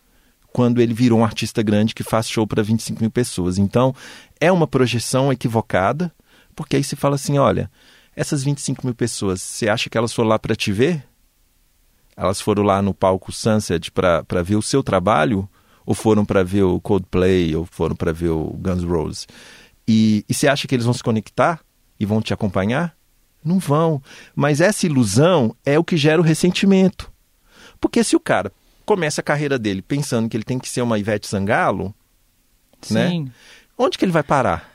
quando 0.54 0.80
ele 0.80 0.94
virou 0.94 1.20
um 1.20 1.25
artista 1.25 1.63
grande 1.63 1.96
que 1.96 2.04
faz 2.04 2.30
show 2.30 2.46
para 2.46 2.62
25 2.62 3.02
mil 3.02 3.10
pessoas. 3.10 3.58
Então, 3.58 3.96
é 4.40 4.52
uma 4.52 4.68
projeção 4.68 5.34
equivocada, 5.34 6.13
porque 6.56 6.75
aí 6.75 6.84
se 6.84 6.96
fala 6.96 7.16
assim, 7.16 7.40
olha, 7.40 7.70
essas 8.16 8.44
25 8.44 8.86
mil 8.86 8.94
pessoas, 8.94 9.42
você 9.42 9.68
acha 9.68 9.90
que 9.90 9.98
elas 9.98 10.13
foram 10.13 10.30
lá 10.30 10.38
para 10.38 10.56
te 10.56 10.72
ver? 10.72 11.04
Elas 12.16 12.40
foram 12.40 12.62
lá 12.62 12.82
no 12.82 12.94
palco 12.94 13.32
Sunset 13.32 13.92
para 13.92 14.44
ver 14.44 14.56
o 14.56 14.62
seu 14.62 14.84
trabalho? 14.84 15.50
Ou 15.86 15.96
foram 15.96 16.24
para 16.24 16.44
ver 16.44 16.63
o 16.63 16.80
Coldplay? 16.80 17.56
Ou 17.56 17.66
foram 17.66 17.96
para 17.96 18.13
ver 18.13 18.30
o 18.30 18.56
Guns 18.60 18.84
N' 18.84 18.88
Roses? 18.88 19.28
E, 19.88 20.24
e 20.30 20.34
você 20.34 20.48
acha 20.48 20.68
que 20.68 20.75
eles 20.75 20.86
vão 20.86 20.94
se 20.94 21.04
conectar 21.04 21.60
e 22.03 22.05
vão 22.05 22.22
te 22.22 22.33
acompanhar? 22.33 22.95
Não 23.43 23.60
vão. 23.60 24.01
Mas 24.36 24.62
essa 24.62 24.86
ilusão 24.86 25.55
é 25.65 25.77
o 25.77 25.83
que 25.83 25.98
gera 25.98 26.22
o 26.22 26.24
ressentimento. 26.24 27.12
Porque 27.79 28.03
se 28.03 28.15
o 28.15 28.19
cara 28.19 28.51
começa 28.86 29.22
a 29.22 29.24
carreira 29.24 29.57
dele 29.57 29.81
pensando 29.81 30.29
que 30.29 30.38
ele 30.38 30.43
tem 30.43 30.60
que 30.60 30.69
ser 30.69 30.81
uma 30.81 31.00
Ivete 31.00 31.27
Sangalo, 31.27 31.93
né? 32.89 33.10
Sim. 33.10 33.31
onde 33.77 33.98
que 33.98 34.05
ele 34.05 34.12
vai 34.12 34.24
parar? 34.24 34.72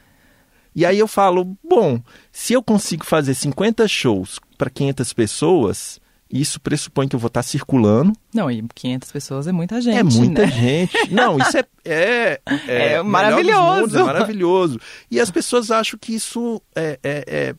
E 0.75 0.85
aí 0.85 0.99
eu 0.99 1.09
falo, 1.09 1.57
bom, 1.63 2.01
se 2.31 2.53
eu 2.53 2.63
consigo 2.63 3.05
fazer 3.05 3.35
50 3.35 3.87
shows 3.89 4.39
para 4.57 4.71
500 4.71 5.13
pessoas, 5.13 6.01
isso 6.31 6.61
pressupõe 6.61 7.09
que 7.09 7.17
eu 7.17 7.21
vou 7.21 7.29
estar 7.29 7.43
circulando. 7.43 8.13
Não, 8.35 8.51
e 8.51 8.63
500 8.75 9.11
pessoas 9.13 9.47
é 9.47 9.53
muita 9.53 9.81
gente, 9.81 9.97
é 9.97 10.03
muita 10.03 10.43
né? 10.47 10.53
gente. 10.53 11.11
Não, 11.13 11.39
isso 11.39 11.57
é 11.57 11.65
é, 11.85 12.41
É 12.67 12.99
dos 12.99 13.07
maravilhoso. 13.07 13.81
mundos, 13.81 13.95
é 13.95 14.03
maravilhoso. 14.03 14.81
E 15.11 15.21
as 15.21 15.31
pessoas 15.31 15.71
acham 15.71 15.99
que 15.99 16.15
isso 16.15 16.61
é, 16.77 16.99
é- 17.03 17.25
é 17.27 17.55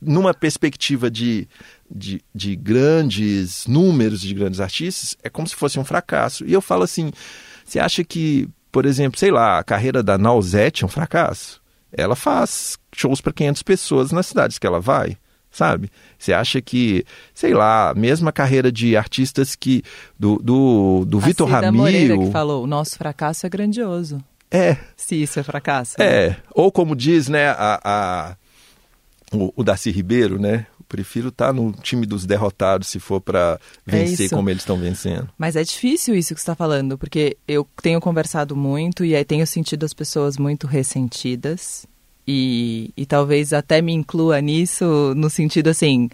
numa 0.00 0.34
perspectiva 0.34 1.10
de, 1.10 1.48
de, 1.90 2.22
de 2.34 2.54
grandes 2.56 3.66
números 3.66 4.20
de 4.20 4.34
grandes 4.34 4.60
artistas, 4.60 5.16
é 5.22 5.30
como 5.30 5.48
se 5.48 5.54
fosse 5.56 5.78
um 5.78 5.84
fracasso. 5.84 6.44
E 6.46 6.52
eu 6.52 6.60
falo 6.60 6.82
assim, 6.82 7.10
você 7.64 7.78
acha 7.78 8.04
que, 8.04 8.46
por 8.70 8.84
exemplo, 8.84 9.18
sei 9.18 9.30
lá, 9.30 9.58
a 9.58 9.64
carreira 9.64 10.02
da 10.02 10.18
Nausete 10.18 10.82
é 10.84 10.86
um 10.86 10.90
fracasso? 10.90 11.62
Ela 11.90 12.14
faz 12.16 12.76
shows 12.94 13.20
para 13.20 13.32
500 13.32 13.62
pessoas 13.62 14.12
nas 14.12 14.26
cidades 14.26 14.58
que 14.58 14.66
ela 14.66 14.80
vai, 14.80 15.16
sabe? 15.54 15.90
Você 16.18 16.32
acha 16.34 16.60
que, 16.60 17.04
sei 17.32 17.54
lá, 17.54 17.94
mesmo 17.96 18.28
a 18.28 18.32
carreira 18.32 18.70
de 18.70 18.96
artistas 18.96 19.54
que 19.54 19.82
do 20.18 20.36
do, 20.42 21.04
do 21.06 21.18
A 21.18 21.20
Vitor 21.20 21.48
Cida 21.48 21.70
Moreira 21.72 22.08
Ramiro, 22.08 22.26
que 22.26 22.32
falou, 22.32 22.64
o 22.64 22.66
nosso 22.66 22.98
fracasso 22.98 23.46
é 23.46 23.48
grandioso. 23.48 24.22
é, 24.50 24.76
Se 24.96 25.14
isso 25.22 25.38
é 25.40 25.42
fracasso. 25.42 25.94
né? 25.98 26.04
é, 26.06 26.36
ou 26.52 26.70
como 26.72 26.94
diz, 26.96 27.28
né, 27.28 27.48
a, 27.48 27.80
a- 27.84 28.36
o, 29.32 29.52
o 29.56 29.64
Darcy 29.64 29.90
Ribeiro, 29.90 30.38
né? 30.38 30.66
Prefiro 30.86 31.28
estar 31.28 31.52
no 31.52 31.72
time 31.72 32.06
dos 32.06 32.24
derrotados 32.24 32.86
se 32.88 33.00
for 33.00 33.20
para 33.20 33.58
vencer 33.84 34.26
É 34.26 34.28
como 34.28 34.48
eles 34.48 34.62
estão 34.62 34.76
vencendo. 34.76 35.28
Mas 35.36 35.56
é 35.56 35.64
difícil 35.64 36.14
isso 36.14 36.34
que 36.34 36.40
você 36.40 36.42
está 36.44 36.54
falando, 36.54 36.96
porque 36.96 37.36
eu 37.48 37.66
tenho 37.82 38.00
conversado 38.00 38.54
muito 38.54 39.04
e 39.04 39.16
aí 39.16 39.24
tenho 39.24 39.44
sentido 39.46 39.84
as 39.84 39.92
pessoas 39.94 40.36
muito 40.36 40.66
ressentidas. 40.68 41.86
E, 42.26 42.90
e 42.96 43.04
talvez 43.04 43.52
até 43.52 43.82
me 43.82 43.92
inclua 43.92 44.40
nisso 44.40 45.12
no 45.16 45.28
sentido 45.28 45.68
assim. 45.68 46.08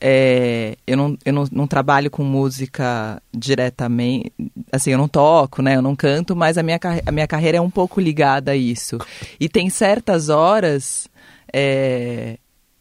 é, 0.00 0.76
eu 0.86 0.96
não, 0.96 1.16
eu 1.24 1.32
não, 1.32 1.44
não 1.50 1.66
trabalho 1.66 2.10
com 2.10 2.22
música 2.22 3.20
diretamente, 3.32 4.32
assim, 4.70 4.90
eu 4.90 4.98
não 4.98 5.08
toco, 5.08 5.62
né? 5.62 5.76
Eu 5.76 5.82
não 5.82 5.96
canto, 5.96 6.36
mas 6.36 6.58
a 6.58 6.62
minha, 6.62 6.78
a 7.06 7.12
minha 7.12 7.26
carreira 7.26 7.58
é 7.58 7.60
um 7.60 7.70
pouco 7.70 8.00
ligada 8.00 8.52
a 8.52 8.56
isso. 8.56 8.98
E 9.40 9.48
tem 9.48 9.70
certas 9.70 10.28
horas, 10.28 11.08
é, 11.52 12.38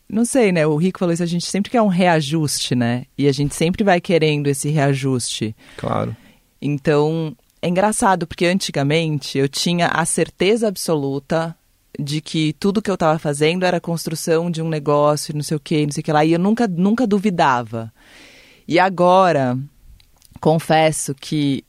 não 0.09 0.25
sei, 0.25 0.51
né? 0.51 0.67
O 0.67 0.75
Rico 0.75 0.99
falou 0.99 1.13
isso, 1.13 1.23
a 1.23 1.27
gente 1.27 1.45
sempre 1.45 1.71
quer 1.71 1.81
um 1.81 1.87
reajuste, 1.87 2.75
né? 2.75 3.05
E 3.17 3.27
a 3.27 3.31
gente 3.31 3.55
sempre 3.55 3.83
vai 3.83 4.01
querendo 4.01 4.47
esse 4.47 4.69
reajuste. 4.69 5.55
Claro. 5.77 6.15
Então, 6.61 7.35
é 7.61 7.69
engraçado, 7.69 8.27
porque 8.27 8.45
antigamente 8.45 9.37
eu 9.37 9.47
tinha 9.47 9.87
a 9.87 10.05
certeza 10.05 10.67
absoluta 10.67 11.55
de 11.99 12.21
que 12.21 12.53
tudo 12.53 12.81
que 12.81 12.89
eu 12.89 12.95
estava 12.95 13.17
fazendo 13.19 13.65
era 13.65 13.79
construção 13.79 14.49
de 14.49 14.61
um 14.61 14.69
negócio, 14.69 15.35
não 15.35 15.43
sei 15.43 15.57
o 15.57 15.59
que, 15.59 15.85
não 15.85 15.91
sei 15.91 16.01
o 16.01 16.03
que 16.03 16.11
lá, 16.11 16.25
e 16.25 16.33
eu 16.33 16.39
nunca, 16.39 16.67
nunca 16.67 17.07
duvidava. 17.07 17.91
E 18.67 18.79
agora, 18.79 19.57
confesso 20.39 21.13
que 21.13 21.63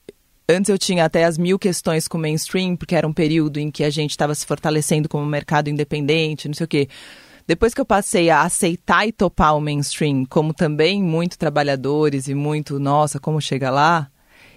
antes 0.49 0.69
eu 0.69 0.79
tinha 0.79 1.05
até 1.05 1.25
as 1.25 1.37
mil 1.37 1.59
questões 1.59 2.07
com 2.09 2.19
o 2.19 2.21
mainstream, 2.21 2.77
porque 2.77 2.95
era 2.95 3.07
um 3.07 3.13
período 3.13 3.59
em 3.59 3.71
que 3.71 3.85
a 3.85 3.91
gente 3.91 4.11
estava 4.11 4.35
se 4.35 4.47
fortalecendo 4.47 5.09
como 5.09 5.27
mercado 5.27 5.69
independente, 5.69 6.49
não 6.49 6.55
sei 6.55 6.65
o 6.65 6.69
quê. 6.69 6.89
Depois 7.47 7.73
que 7.73 7.81
eu 7.81 7.87
passei 7.87 8.29
a 8.29 8.43
aceitar 8.43 9.07
e 9.07 9.13
topar 9.13 9.57
o 9.57 9.61
mainstream, 9.61 10.25
como 10.25 10.53
também 10.53 11.03
muito 11.03 11.39
trabalhadores 11.39 12.27
e 12.27 12.35
muito, 12.35 12.81
nossa, 12.81 13.21
como 13.21 13.41
chega 13.41 13.71
lá, 13.71 14.11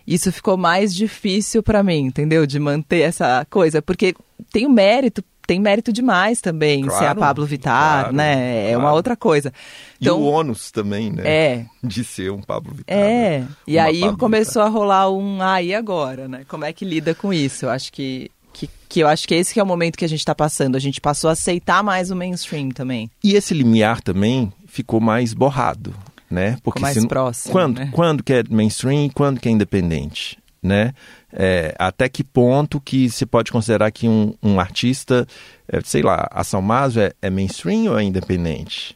isso 0.08 0.32
ficou 0.32 0.58
mais 0.58 0.96
difícil 0.96 1.62
para 1.62 1.84
mim, 1.84 2.06
entendeu? 2.06 2.48
De 2.48 2.60
manter 2.60 3.02
essa 3.02 3.46
coisa, 3.48 3.80
porque 3.80 4.16
tem 4.52 4.66
o 4.66 4.70
mérito, 4.72 5.24
tem 5.50 5.60
mérito 5.60 5.92
demais 5.92 6.42
também 6.42 6.84
ser 6.84 6.90
a 6.90 7.00
Claro, 7.00 7.20
Pablo 7.22 7.46
Vittar, 7.48 8.02
claro, 8.02 8.16
né? 8.16 8.70
É 8.70 8.78
uma 8.78 8.82
claro. 8.84 8.96
outra 8.98 9.18
coisa. 9.18 9.52
e 10.00 10.08
o 10.08 10.22
ônus 10.22 10.70
também, 10.70 11.12
né? 11.12 11.24
é, 11.26 11.66
De 11.84 12.04
ser 12.04 12.32
um 12.32 12.40
Pablo 12.40 12.72
Vittar. 12.72 12.96
é. 12.96 13.40
né? 13.40 13.48
E 13.66 13.80
aí 13.80 14.02
Pablo 14.02 14.18
começou 14.18 14.62
a 14.62 14.68
rolar 14.68 15.10
um 15.10 15.42
ah, 15.42 15.60
e 15.60 15.74
agora, 15.74 16.28
né? 16.28 16.46
Como 16.48 16.66
é 16.66 16.72
que 16.72 16.86
lida 16.86 17.16
com 17.16 17.34
isso? 17.34 17.66
Eu 17.66 17.72
acho 17.72 17.92
que, 17.92 18.30
que, 18.54 18.70
que 18.88 19.00
eu 19.00 19.08
acho 19.08 19.28
que 19.28 19.34
esse 19.34 19.52
que 19.52 19.60
é 19.60 19.64
o 19.64 19.66
momento 19.66 19.98
que 19.98 20.06
a 20.06 20.10
gente 20.10 20.20
está 20.20 20.36
passando. 20.36 20.76
A 20.76 20.80
gente 20.80 21.02
passou 21.02 21.32
a 21.32 21.34
aceitar 21.34 21.84
mais 21.84 22.12
o 22.12 22.16
mainstream 22.16 22.70
também. 22.70 23.10
E 23.24 23.34
esse 23.34 23.56
limiar 23.56 24.02
também 24.02 24.54
ficou 24.68 25.02
mais 25.02 25.34
borrado, 25.34 25.96
né? 26.30 26.58
Porque 26.62 26.80
mais 26.80 26.96
se 26.96 27.08
próximo, 27.08 27.52
Quando, 27.52 27.80
né? 27.80 27.90
quando 27.92 28.24
que 28.24 28.34
é 28.34 28.44
mainstream 28.48 29.06
e 29.06 29.10
quando 29.10 29.40
que 29.40 29.50
é 29.50 29.52
independente, 29.52 30.38
né? 30.62 30.94
É, 31.32 31.74
até 31.80 32.10
que 32.10 32.24
ponto 32.24 32.80
que 32.80 33.10
se 33.10 33.26
pode 33.26 33.52
considerar 33.52 33.92
que 33.92 34.08
um, 34.08 34.34
um 34.44 34.60
artista, 34.60 35.28
é, 35.68 35.80
sei 35.82 36.02
lá, 36.02 36.28
a 36.32 36.44
Salmazo 36.44 37.00
é, 37.00 37.14
é 37.22 37.30
mainstream 37.30 37.92
ou 37.92 38.00
é 38.00 38.04
independente? 38.04 38.96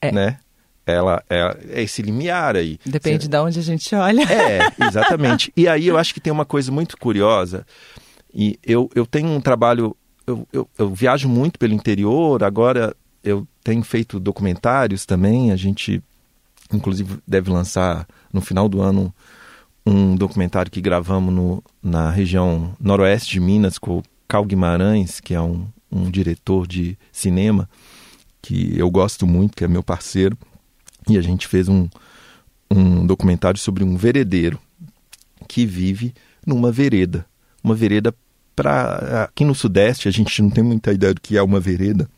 É. 0.00 0.12
Né? 0.12 0.38
Ela 0.86 1.22
é, 1.28 1.56
é 1.70 1.82
esse 1.82 2.02
limiar 2.02 2.56
aí. 2.56 2.78
Depende 2.84 3.28
de 3.28 3.36
onde 3.38 3.58
a 3.58 3.62
gente 3.62 3.94
olha. 3.94 4.22
É, 4.22 4.72
exatamente. 4.86 5.52
e 5.56 5.68
aí 5.68 5.86
eu 5.86 5.98
acho 5.98 6.14
que 6.14 6.20
tem 6.20 6.32
uma 6.32 6.44
coisa 6.44 6.72
muito 6.72 6.96
curiosa. 6.96 7.66
E 8.32 8.58
eu, 8.64 8.88
eu 8.94 9.06
tenho 9.06 9.28
um 9.28 9.40
trabalho. 9.40 9.96
Eu, 10.26 10.46
eu, 10.52 10.68
eu 10.78 10.94
viajo 10.94 11.28
muito 11.28 11.58
pelo 11.58 11.74
interior, 11.74 12.42
agora 12.44 12.94
eu 13.22 13.46
tenho 13.64 13.82
feito 13.82 14.20
documentários 14.20 15.04
também. 15.04 15.50
A 15.50 15.56
gente, 15.56 16.02
inclusive, 16.72 17.18
deve 17.26 17.50
lançar 17.50 18.06
no 18.32 18.40
final 18.40 18.68
do 18.68 18.80
ano 18.80 19.12
um 19.84 20.14
documentário 20.14 20.70
que 20.70 20.80
gravamos 20.80 21.32
no, 21.32 21.64
na 21.82 22.10
região 22.10 22.74
noroeste 22.78 23.32
de 23.32 23.40
Minas 23.40 23.78
com 23.78 23.98
o 23.98 24.02
Cal 24.28 24.44
Guimarães, 24.44 25.20
que 25.20 25.34
é 25.34 25.40
um, 25.40 25.66
um 25.90 26.10
diretor 26.10 26.66
de 26.66 26.96
cinema 27.12 27.68
que 28.42 28.78
eu 28.78 28.90
gosto 28.90 29.26
muito, 29.26 29.56
que 29.56 29.64
é 29.64 29.68
meu 29.68 29.82
parceiro. 29.82 30.36
E 31.08 31.18
a 31.18 31.22
gente 31.22 31.48
fez 31.48 31.68
um, 31.68 31.88
um 32.70 33.06
documentário 33.06 33.58
sobre 33.58 33.82
um 33.82 33.96
veredeiro 33.96 34.58
que 35.48 35.66
vive 35.66 36.14
numa 36.46 36.70
vereda. 36.70 37.26
Uma 37.62 37.74
vereda 37.74 38.14
para 38.54 39.24
aqui 39.24 39.44
no 39.44 39.54
sudeste 39.54 40.08
a 40.08 40.10
gente 40.10 40.42
não 40.42 40.50
tem 40.50 40.62
muita 40.62 40.92
ideia 40.92 41.14
do 41.14 41.20
que 41.20 41.36
é 41.36 41.42
uma 41.42 41.58
vereda. 41.58 42.08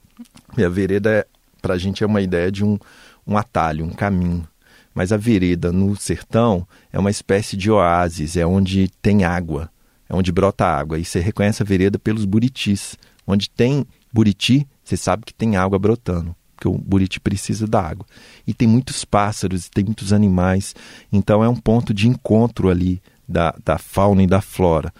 E 0.56 0.64
a 0.64 0.68
vereda 0.68 1.10
é, 1.10 1.26
para 1.60 1.74
a 1.74 1.78
gente 1.78 2.02
é 2.04 2.06
uma 2.06 2.20
ideia 2.20 2.50
de 2.50 2.64
um, 2.64 2.78
um 3.26 3.36
atalho, 3.36 3.84
um 3.84 3.90
caminho. 3.90 4.46
Mas 4.94 5.12
a 5.12 5.16
vereda 5.16 5.72
no 5.72 5.96
sertão 5.96 6.66
é 6.92 6.98
uma 6.98 7.10
espécie 7.10 7.56
de 7.56 7.70
oásis, 7.70 8.36
é 8.36 8.46
onde 8.46 8.88
tem 9.00 9.24
água, 9.24 9.70
é 10.08 10.14
onde 10.14 10.30
brota 10.30 10.66
água. 10.66 10.98
E 10.98 11.04
você 11.04 11.20
reconhece 11.20 11.62
a 11.62 11.66
vereda 11.66 11.98
pelos 11.98 12.24
buritis. 12.24 12.96
Onde 13.26 13.48
tem 13.48 13.86
buriti, 14.12 14.66
você 14.84 14.96
sabe 14.96 15.24
que 15.24 15.32
tem 15.32 15.56
água 15.56 15.78
brotando, 15.78 16.34
porque 16.54 16.68
o 16.68 16.76
buriti 16.76 17.20
precisa 17.20 17.66
da 17.66 17.80
água. 17.80 18.04
E 18.46 18.52
tem 18.52 18.68
muitos 18.68 19.04
pássaros, 19.04 19.68
tem 19.68 19.84
muitos 19.84 20.12
animais, 20.12 20.74
então 21.10 21.42
é 21.42 21.48
um 21.48 21.56
ponto 21.56 21.94
de 21.94 22.08
encontro 22.08 22.68
ali 22.68 23.00
da, 23.26 23.54
da 23.64 23.78
fauna 23.78 24.22
e 24.22 24.26
da 24.26 24.40
flora. 24.40 24.92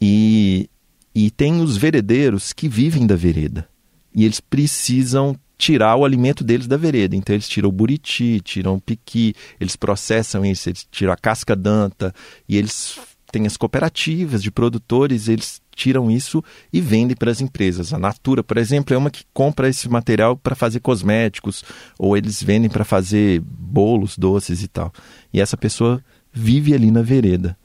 E, 0.00 0.68
e 1.14 1.30
tem 1.30 1.60
os 1.60 1.76
veredeiros 1.76 2.52
que 2.52 2.68
vivem 2.68 3.06
da 3.06 3.14
vereda. 3.14 3.68
E 4.14 4.24
eles 4.24 4.40
precisam 4.40 5.36
tirar 5.56 5.96
o 5.96 6.04
alimento 6.04 6.42
deles 6.42 6.66
da 6.66 6.76
vereda. 6.76 7.16
Então 7.16 7.34
eles 7.34 7.48
tiram 7.48 7.68
o 7.68 7.72
buriti, 7.72 8.40
tiram 8.40 8.74
o 8.74 8.80
piqui, 8.80 9.34
eles 9.60 9.76
processam 9.76 10.44
isso, 10.44 10.68
eles 10.68 10.86
tiram 10.90 11.12
a 11.12 11.16
casca 11.16 11.54
danta 11.54 12.14
e 12.48 12.56
eles 12.56 12.98
tem 13.34 13.46
as 13.46 13.56
cooperativas 13.56 14.40
de 14.40 14.50
produtores, 14.50 15.26
eles 15.26 15.60
tiram 15.74 16.08
isso 16.08 16.42
e 16.72 16.80
vendem 16.80 17.16
para 17.16 17.32
as 17.32 17.40
empresas. 17.40 17.92
A 17.92 17.98
Natura, 17.98 18.44
por 18.44 18.56
exemplo, 18.56 18.94
é 18.94 18.96
uma 18.96 19.10
que 19.10 19.24
compra 19.34 19.68
esse 19.68 19.88
material 19.88 20.36
para 20.36 20.54
fazer 20.54 20.78
cosméticos, 20.78 21.64
ou 21.98 22.16
eles 22.16 22.40
vendem 22.40 22.70
para 22.70 22.84
fazer 22.84 23.40
bolos, 23.40 24.16
doces 24.16 24.62
e 24.62 24.68
tal. 24.68 24.92
E 25.32 25.40
essa 25.40 25.56
pessoa 25.56 26.00
vive 26.32 26.74
ali 26.74 26.92
na 26.92 27.02
vereda. 27.02 27.58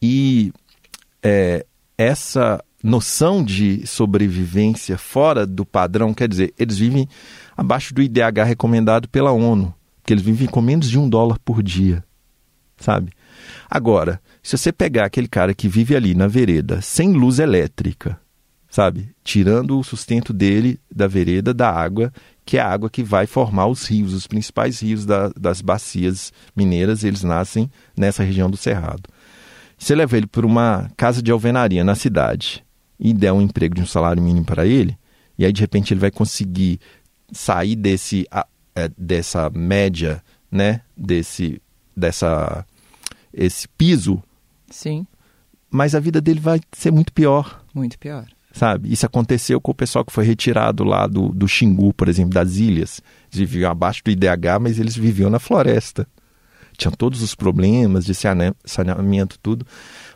E 0.00 0.52
é, 1.24 1.66
essa 1.98 2.62
noção 2.82 3.44
de 3.44 3.86
sobrevivência 3.86 4.96
fora 4.96 5.46
do 5.46 5.64
padrão, 5.64 6.14
quer 6.14 6.28
dizer, 6.28 6.54
eles 6.58 6.78
vivem 6.78 7.08
abaixo 7.56 7.92
do 7.92 8.02
IDH 8.02 8.44
recomendado 8.46 9.08
pela 9.08 9.32
ONU, 9.32 9.74
que 10.04 10.12
eles 10.12 10.24
vivem 10.24 10.48
com 10.48 10.60
menos 10.60 10.88
de 10.88 10.98
um 10.98 11.08
dólar 11.08 11.38
por 11.44 11.62
dia, 11.62 12.02
sabe? 12.78 13.12
Agora, 13.68 14.20
se 14.42 14.56
você 14.56 14.72
pegar 14.72 15.04
aquele 15.04 15.28
cara 15.28 15.54
que 15.54 15.68
vive 15.68 15.94
ali 15.94 16.14
na 16.14 16.26
vereda, 16.26 16.80
sem 16.80 17.12
luz 17.12 17.38
elétrica, 17.38 18.18
sabe? 18.70 19.10
Tirando 19.22 19.78
o 19.78 19.84
sustento 19.84 20.32
dele 20.32 20.80
da 20.90 21.06
vereda, 21.06 21.52
da 21.52 21.70
água, 21.70 22.12
que 22.46 22.56
é 22.56 22.60
a 22.60 22.68
água 22.68 22.88
que 22.88 23.02
vai 23.02 23.26
formar 23.26 23.66
os 23.66 23.86
rios, 23.86 24.14
os 24.14 24.26
principais 24.26 24.80
rios 24.80 25.04
da, 25.04 25.28
das 25.38 25.60
bacias 25.60 26.32
mineiras, 26.56 27.04
eles 27.04 27.22
nascem 27.22 27.70
nessa 27.96 28.22
região 28.22 28.50
do 28.50 28.56
Cerrado. 28.56 29.02
Se 29.76 29.94
leva 29.94 30.16
ele 30.16 30.26
para 30.26 30.46
uma 30.46 30.90
casa 30.96 31.22
de 31.22 31.30
alvenaria 31.30 31.84
na 31.84 31.94
cidade 31.94 32.64
e 33.00 33.14
der 33.14 33.32
um 33.32 33.40
emprego 33.40 33.74
de 33.74 33.80
um 33.80 33.86
salário 33.86 34.22
mínimo 34.22 34.44
para 34.44 34.66
ele, 34.66 34.96
e 35.38 35.44
aí 35.46 35.52
de 35.52 35.62
repente 35.62 35.94
ele 35.94 36.00
vai 36.00 36.10
conseguir 36.10 36.78
sair 37.32 37.74
desse, 37.74 38.26
é, 38.74 38.90
dessa 38.96 39.48
média, 39.48 40.22
né? 40.50 40.82
Desse, 40.94 41.62
dessa, 41.96 42.66
esse 43.32 43.66
piso. 43.66 44.22
Sim. 44.68 45.06
Mas 45.70 45.94
a 45.94 46.00
vida 46.00 46.20
dele 46.20 46.40
vai 46.40 46.60
ser 46.72 46.90
muito 46.90 47.12
pior. 47.12 47.64
Muito 47.72 47.98
pior. 47.98 48.26
Sabe? 48.52 48.92
Isso 48.92 49.06
aconteceu 49.06 49.60
com 49.60 49.70
o 49.70 49.74
pessoal 49.74 50.04
que 50.04 50.12
foi 50.12 50.24
retirado 50.24 50.82
lá 50.82 51.06
do, 51.06 51.28
do 51.28 51.46
Xingu, 51.46 51.94
por 51.94 52.08
exemplo, 52.08 52.34
das 52.34 52.56
ilhas. 52.56 53.00
Eles 53.32 53.48
viviam 53.48 53.70
abaixo 53.70 54.02
do 54.04 54.10
IDH, 54.10 54.58
mas 54.60 54.78
eles 54.78 54.96
viviam 54.96 55.30
na 55.30 55.38
floresta 55.38 56.06
tinham 56.80 56.92
todos 56.92 57.22
os 57.22 57.34
problemas 57.34 58.04
de 58.06 58.14
saneamento, 58.14 59.38
tudo. 59.40 59.66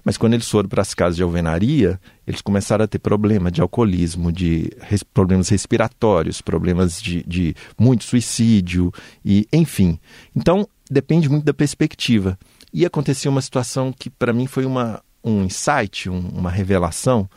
Mas 0.05 0.19
quando 0.19 0.35
eles 0.35 0.49
foram 0.49 0.69
para 0.69 0.83
as 0.83 0.93
casas 0.93 1.17
de 1.17 1.23
alvenaria, 1.23 1.99
eles 2.27 2.43
começaram 2.43 2.85
a 2.85 2.89
ter 2.89 2.99
problema 2.99 3.51
de 3.51 3.63
alcoolismo, 3.63 4.31
de 4.31 4.71
res, 4.81 5.03
problemas 5.03 5.49
respiratórios, 5.49 6.43
problemas 6.43 7.01
de, 7.01 7.25
de 7.27 7.55
muito 7.79 8.05
suicídio, 8.05 8.93
e 9.25 9.49
enfim. 9.51 9.99
Então, 10.37 10.69
depende 10.91 11.29
muito 11.29 11.45
da 11.45 11.55
perspectiva. 11.55 12.39
E 12.73 12.85
aconteceu 12.85 13.33
uma 13.33 13.41
situação 13.41 13.93
que 13.93 14.11
para 14.11 14.33
mim 14.33 14.47
foi 14.47 14.67
uma, 14.67 15.03
um 15.25 15.45
insight, 15.45 16.11
um, 16.11 16.29
uma 16.29 16.51
revelação. 16.51 17.29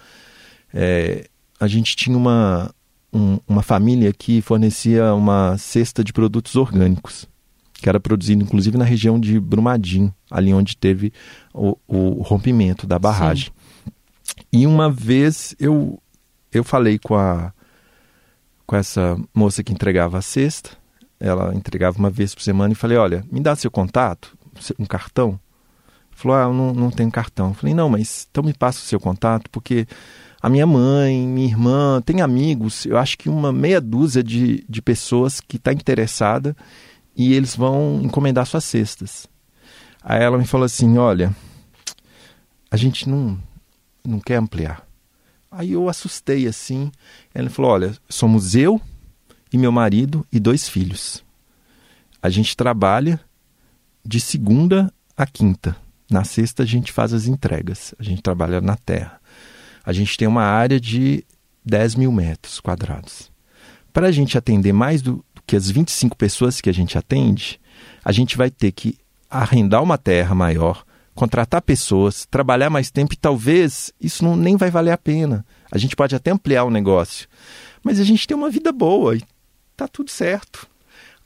É, 0.73 1.29
a 1.57 1.67
gente 1.67 1.95
tinha 1.95 2.17
uma, 2.17 2.69
um, 3.13 3.39
uma 3.47 3.63
família 3.63 4.11
que 4.11 4.41
fornecia 4.41 5.13
uma 5.13 5.57
cesta 5.57 6.03
de 6.03 6.11
produtos 6.11 6.57
orgânicos 6.57 7.25
que 7.81 7.87
era 7.87 7.99
produzido 7.99 8.43
inclusive 8.43 8.77
na 8.77 8.85
região 8.85 9.19
de 9.19 9.39
Brumadinho, 9.39 10.13
ali 10.29 10.53
onde 10.53 10.75
teve 10.75 11.13
o, 11.53 11.77
o 11.87 12.21
rompimento 12.21 12.85
da 12.85 12.97
barragem. 12.97 13.45
Sim. 13.45 13.97
E 14.51 14.67
uma 14.67 14.89
vez 14.89 15.55
eu, 15.59 16.01
eu 16.51 16.63
falei 16.63 16.97
com, 16.99 17.15
a, 17.15 17.53
com 18.65 18.75
essa 18.75 19.17
moça 19.33 19.63
que 19.63 19.73
entregava 19.73 20.17
a 20.17 20.21
cesta, 20.21 20.71
ela 21.19 21.53
entregava 21.55 21.97
uma 21.97 22.09
vez 22.09 22.35
por 22.35 22.41
semana, 22.41 22.73
e 22.73 22.75
falei: 22.75 22.97
Olha, 22.97 23.25
me 23.31 23.39
dá 23.39 23.55
seu 23.55 23.71
contato, 23.71 24.37
um 24.77 24.85
cartão. 24.85 25.39
Falou: 26.11 26.37
Ah, 26.37 26.43
eu 26.43 26.53
não, 26.53 26.73
não 26.73 26.91
tenho 26.91 27.11
cartão. 27.11 27.53
falei: 27.53 27.73
Não, 27.73 27.89
mas 27.89 28.27
então 28.29 28.43
me 28.43 28.53
passa 28.53 28.79
o 28.79 28.83
seu 28.83 28.99
contato, 28.99 29.49
porque 29.49 29.87
a 30.41 30.49
minha 30.49 30.67
mãe, 30.67 31.27
minha 31.27 31.47
irmã, 31.47 32.01
tem 32.05 32.21
amigos, 32.21 32.85
eu 32.85 32.97
acho 32.97 33.17
que 33.17 33.27
uma 33.27 33.51
meia 33.51 33.81
dúzia 33.81 34.23
de, 34.23 34.63
de 34.69 34.81
pessoas 34.81 35.41
que 35.41 35.57
está 35.57 35.73
interessada 35.73 36.55
e 37.17 37.33
eles 37.33 37.55
vão 37.55 37.99
encomendar 38.03 38.45
suas 38.45 38.63
cestas. 38.63 39.27
Aí 40.03 40.21
ela 40.21 40.37
me 40.37 40.45
falou 40.45 40.65
assim: 40.65 40.97
Olha, 40.99 41.35
a 42.69 42.77
gente 42.77 43.09
não, 43.09 43.37
não 44.05 44.19
quer 44.19 44.35
ampliar. 44.35 44.87
Aí 45.49 45.71
eu 45.71 45.89
assustei 45.89 46.47
assim. 46.47 46.91
Ela 47.33 47.49
falou: 47.49 47.71
Olha, 47.71 47.97
somos 48.07 48.53
eu 48.53 48.79
e 49.51 49.57
meu 49.57 49.71
marido 49.71 50.25
e 50.31 50.39
dois 50.39 50.69
filhos. 50.69 51.25
A 52.21 52.29
gente 52.29 52.55
trabalha 52.55 53.19
de 54.05 54.21
segunda 54.21 54.93
a 55.15 55.25
quinta. 55.25 55.75
Na 56.09 56.23
sexta 56.23 56.63
a 56.63 56.65
gente 56.65 56.91
faz 56.91 57.13
as 57.13 57.25
entregas. 57.25 57.95
A 57.97 58.03
gente 58.03 58.21
trabalha 58.21 58.61
na 58.61 58.75
terra. 58.75 59.19
A 59.83 59.91
gente 59.91 60.17
tem 60.17 60.27
uma 60.27 60.43
área 60.43 60.79
de 60.79 61.25
10 61.65 61.95
mil 61.95 62.11
metros 62.11 62.59
quadrados. 62.59 63.31
Para 63.91 64.07
a 64.07 64.11
gente 64.11 64.37
atender 64.37 64.71
mais 64.71 65.01
do, 65.01 65.25
que 65.47 65.55
as 65.55 65.71
25 65.71 66.17
pessoas 66.17 66.59
que 66.59 66.69
a 66.69 66.73
gente 66.73 66.97
atende, 66.97 67.59
a 68.03 68.11
gente 68.11 68.35
vai 68.35 68.51
ter 68.51 68.73
que 68.73 68.97
arrendar 69.29 69.81
uma 69.81 69.97
terra 69.97 70.35
maior, 70.35 70.85
contratar 71.15 71.61
pessoas, 71.61 72.27
trabalhar 72.29 72.69
mais 72.69 72.91
tempo 72.91 73.13
e 73.13 73.17
talvez 73.17 73.93
isso 73.99 74.23
não, 74.25 74.35
nem 74.35 74.57
vai 74.57 74.69
valer 74.69 74.91
a 74.91 74.97
pena. 74.97 75.45
A 75.71 75.77
gente 75.77 75.95
pode 75.95 76.15
até 76.15 76.31
ampliar 76.31 76.65
o 76.65 76.69
negócio, 76.69 77.27
mas 77.81 77.99
a 77.99 78.03
gente 78.03 78.27
tem 78.27 78.35
uma 78.35 78.49
vida 78.49 78.73
boa 78.73 79.15
e 79.15 79.23
tá 79.75 79.87
tudo 79.87 80.11
certo. 80.11 80.67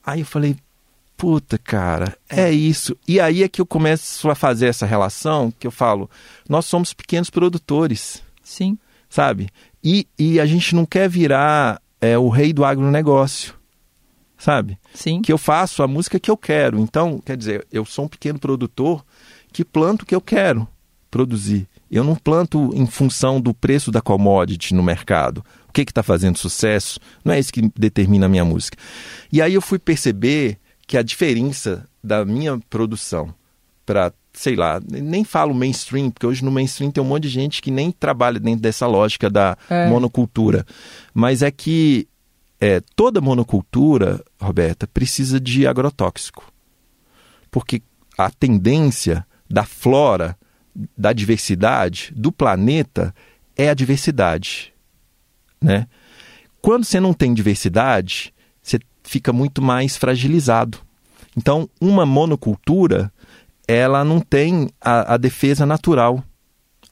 Aí 0.05 0.19
eu 0.19 0.25
falei, 0.25 0.55
puta, 1.17 1.57
cara, 1.57 2.15
é 2.29 2.51
isso. 2.51 2.95
E 3.07 3.19
aí 3.19 3.41
é 3.41 3.49
que 3.49 3.60
eu 3.60 3.65
começo 3.65 4.29
a 4.29 4.36
fazer 4.36 4.67
essa 4.67 4.86
relação 4.86 5.51
que 5.60 5.65
eu 5.65 5.71
falo, 5.71 6.10
nós 6.47 6.65
somos 6.65 6.93
pequenos 6.93 7.29
produtores. 7.29 8.21
Sim. 8.43 8.77
Sabe? 9.10 9.49
E, 9.84 10.07
e 10.17 10.39
a 10.39 10.45
gente 10.45 10.75
não 10.75 10.86
quer 10.86 11.10
virar 11.10 11.81
é, 11.99 12.17
o 12.17 12.29
rei 12.29 12.53
do 12.53 12.63
agronegócio 12.63 13.61
sabe? 14.41 14.80
Sim. 14.91 15.21
Que 15.21 15.32
eu 15.32 15.38
faço 15.38 15.84
a 15.84 15.88
música 15.88 16.19
que 16.19 16.32
eu 16.32 16.36
quero. 16.36 16.80
Então, 16.80 17.19
quer 17.23 17.38
dizer, 17.38 17.67
eu 17.71 17.86
sou 17.86 18.06
um 18.06 18.08
pequeno 18.08 18.39
produtor 18.39 19.06
que 19.54 19.63
planto 19.63 20.01
o 20.01 20.06
que 20.06 20.15
eu 20.15 20.21
quero 20.21 20.67
produzir. 21.12 21.67
Eu 21.91 22.04
não 22.04 22.15
planto 22.15 22.71
em 22.73 22.88
função 22.88 23.39
do 23.39 23.54
preço 23.54 23.91
da 23.91 24.01
commodity 24.01 24.73
no 24.73 24.82
mercado. 24.82 25.45
O 25.69 25.71
que 25.71 25.82
está 25.82 26.01
fazendo 26.01 26.39
sucesso? 26.39 26.99
Não 27.23 27.34
é 27.34 27.39
isso 27.39 27.54
que 27.54 27.71
determina 27.77 28.25
a 28.25 28.30
minha 28.30 28.43
música. 28.43 28.77
E 29.32 29.41
aí 29.41 29.54
eu 29.54 29.62
fui 29.62 29.77
perceber 29.77 30.58
que 30.88 30.97
a 30.97 31.04
diferença 31.04 31.86
da 32.04 32.25
minha 32.25 32.60
produção 32.67 33.34
para, 33.86 34.12
sei 34.34 34.56
lá, 34.56 34.82
nem 34.89 35.23
falo 35.23 35.54
mainstream, 35.54 36.10
porque 36.10 36.25
hoje 36.25 36.43
no 36.43 36.49
mainstream 36.49 36.89
tem 36.89 37.04
um 37.04 37.08
monte 37.08 37.23
de 37.23 37.30
gente 37.30 37.62
que 37.62 37.69
nem 37.69 37.91
trabalha 37.91 38.39
dentro 38.39 38.62
dessa 38.62 38.88
lógica 38.88 39.30
da 39.30 39.56
é. 39.69 39.88
monocultura. 39.88 40.65
Mas 41.13 41.43
é 41.43 41.51
que 41.51 42.08
é, 42.62 42.80
toda 42.95 43.19
monocultura, 43.19 44.23
Roberta, 44.41 44.88
precisa 44.88 45.39
de 45.39 45.67
agrotóxico. 45.67 46.51
Porque 47.49 47.82
a 48.17 48.30
tendência 48.30 49.25
da 49.49 49.63
flora, 49.63 50.38
da 50.97 51.13
diversidade, 51.13 52.13
do 52.15 52.32
planeta 52.32 53.13
é 53.56 53.69
a 53.69 53.73
diversidade. 53.73 54.73
Né? 55.62 55.88
Quando 56.62 56.86
você 56.86 56.99
não 56.99 57.13
tem 57.13 57.34
diversidade, 57.34 58.34
você 58.62 58.80
fica 59.04 59.34
muito 59.34 59.62
mais 59.62 59.97
fragilizado. 59.97 60.80
Então, 61.36 61.69
uma 61.80 62.06
monocultura, 62.06 63.12
ela 63.67 64.04
não 64.04 64.19
tem 64.19 64.69
a, 64.80 65.13
a 65.13 65.17
defesa 65.17 65.65
natural 65.65 66.23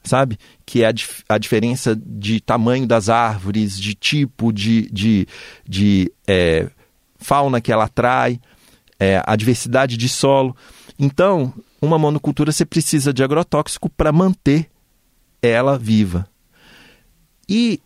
sabe? 0.04 0.38
Que 0.66 0.84
é 0.84 0.88
a, 0.88 0.92
dif 0.92 1.24
a 1.28 1.38
diferença 1.38 1.96
de 1.96 2.40
tamanho 2.40 2.88
das 2.88 3.10
árvores, 3.10 3.80
de 3.80 3.94
tipo 3.94 4.52
de, 4.52 4.90
de, 4.92 5.28
de 5.68 6.12
é, 6.28 6.70
fauna 7.20 7.62
que 7.62 7.72
ela 7.72 7.86
atrai, 7.86 8.40
é, 9.00 9.22
a 9.26 9.36
diversidade 9.36 9.98
de 9.98 10.10
solo. 10.10 10.56
Então, 10.98 11.54
uma 11.82 11.98
monocultura 11.98 12.52
você 12.52 12.66
precisa 12.66 13.14
de 13.14 13.24
agrotóxico 13.24 13.90
para 13.90 14.12
manter 14.12 14.70
ela 15.42 15.78
viva. 15.78 16.28
E 17.48 17.80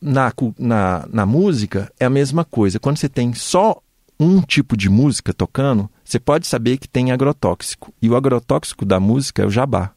na, 0.00 0.32
na, 0.58 1.06
na 1.10 1.26
música 1.26 1.92
é 1.98 2.04
a 2.04 2.10
mesma 2.10 2.44
coisa. 2.44 2.78
Quando 2.78 2.98
você 2.98 3.08
tem 3.08 3.34
só 3.34 3.80
um 4.18 4.40
tipo 4.40 4.76
de 4.76 4.88
música 4.88 5.34
tocando, 5.34 5.90
você 6.04 6.20
pode 6.20 6.46
saber 6.46 6.78
que 6.78 6.88
tem 6.88 7.10
agrotóxico. 7.12 7.92
E 8.00 8.08
o 8.08 8.16
agrotóxico 8.16 8.84
da 8.84 9.00
música 9.00 9.42
é 9.42 9.46
o 9.46 9.50
jabá 9.50 9.92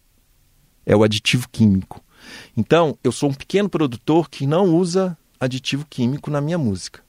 é 0.87 0.95
o 0.95 1.03
aditivo 1.03 1.49
químico. 1.51 2.01
Então, 2.55 2.97
eu 3.03 3.11
sou 3.11 3.29
um 3.29 3.33
pequeno 3.33 3.67
produtor 3.67 4.29
que 4.29 4.47
não 4.47 4.73
usa 4.73 5.17
aditivo 5.37 5.85
químico 5.87 6.31
na 6.31 6.39
minha 6.39 6.57
música. 6.57 7.01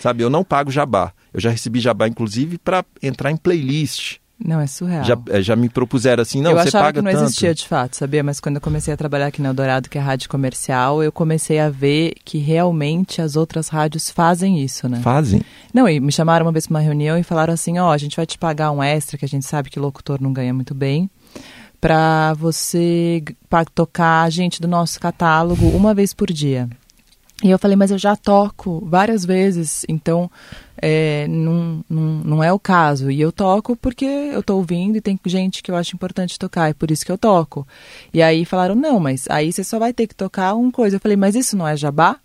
Sabe, 0.00 0.22
eu 0.22 0.30
não 0.30 0.44
pago 0.44 0.70
jabá. 0.70 1.12
Eu 1.32 1.40
já 1.40 1.50
recebi 1.50 1.80
jabá, 1.80 2.08
inclusive, 2.08 2.58
para 2.58 2.84
entrar 3.02 3.30
em 3.30 3.36
playlist. 3.36 4.18
Não, 4.42 4.60
é 4.60 4.68
surreal. 4.68 5.02
Já, 5.02 5.18
é, 5.30 5.42
já 5.42 5.56
me 5.56 5.68
propuseram 5.68 6.22
assim, 6.22 6.40
não, 6.40 6.52
eu 6.52 6.58
você 6.58 6.70
paga 6.70 7.00
que 7.00 7.04
não 7.04 7.10
tanto. 7.10 7.24
existia 7.24 7.52
de 7.52 7.66
fato, 7.66 7.96
sabia? 7.96 8.22
Mas 8.22 8.38
quando 8.38 8.54
eu 8.54 8.60
comecei 8.60 8.94
a 8.94 8.96
trabalhar 8.96 9.26
aqui 9.26 9.42
na 9.42 9.48
Eldorado, 9.48 9.88
que 9.88 9.98
é 9.98 10.00
rádio 10.00 10.28
comercial, 10.28 11.02
eu 11.02 11.10
comecei 11.10 11.58
a 11.58 11.68
ver 11.68 12.14
que 12.24 12.38
realmente 12.38 13.20
as 13.20 13.34
outras 13.34 13.68
rádios 13.68 14.10
fazem 14.10 14.62
isso, 14.62 14.88
né? 14.88 15.00
Fazem. 15.00 15.42
Não, 15.74 15.88
e 15.88 15.98
me 15.98 16.12
chamaram 16.12 16.46
uma 16.46 16.52
vez 16.52 16.68
para 16.68 16.74
uma 16.74 16.80
reunião 16.80 17.18
e 17.18 17.24
falaram 17.24 17.52
assim, 17.52 17.80
ó, 17.80 17.88
oh, 17.88 17.90
a 17.90 17.98
gente 17.98 18.16
vai 18.16 18.26
te 18.26 18.38
pagar 18.38 18.70
um 18.70 18.80
extra, 18.80 19.18
que 19.18 19.24
a 19.24 19.28
gente 19.28 19.44
sabe 19.44 19.70
que 19.70 19.80
locutor 19.80 20.22
não 20.22 20.32
ganha 20.32 20.54
muito 20.54 20.72
bem, 20.72 21.10
para 21.80 22.32
você 22.34 23.24
tocar 23.74 24.22
a 24.22 24.30
gente 24.30 24.62
do 24.62 24.68
nosso 24.68 25.00
catálogo 25.00 25.66
uma 25.66 25.92
vez 25.92 26.14
por 26.14 26.32
dia. 26.32 26.68
E 27.42 27.50
eu 27.50 27.58
falei, 27.58 27.76
mas 27.76 27.92
eu 27.92 27.98
já 27.98 28.16
toco 28.16 28.84
várias 28.84 29.24
vezes, 29.24 29.84
então 29.88 30.28
é, 30.76 31.26
não, 31.28 31.84
não, 31.88 32.02
não 32.02 32.44
é 32.44 32.52
o 32.52 32.58
caso. 32.58 33.12
E 33.12 33.20
eu 33.20 33.30
toco 33.30 33.76
porque 33.76 34.04
eu 34.04 34.42
tô 34.42 34.56
ouvindo 34.56 34.96
e 34.96 35.00
tem 35.00 35.18
gente 35.24 35.62
que 35.62 35.70
eu 35.70 35.76
acho 35.76 35.94
importante 35.94 36.38
tocar, 36.38 36.70
é 36.70 36.74
por 36.74 36.90
isso 36.90 37.06
que 37.06 37.12
eu 37.12 37.18
toco. 37.18 37.66
E 38.12 38.20
aí 38.20 38.44
falaram, 38.44 38.74
não, 38.74 38.98
mas 38.98 39.26
aí 39.28 39.52
você 39.52 39.62
só 39.62 39.78
vai 39.78 39.92
ter 39.92 40.08
que 40.08 40.16
tocar 40.16 40.54
uma 40.54 40.72
coisa. 40.72 40.96
Eu 40.96 41.00
falei, 41.00 41.16
mas 41.16 41.36
isso 41.36 41.56
não 41.56 41.66
é 41.66 41.76
jabá? 41.76 42.18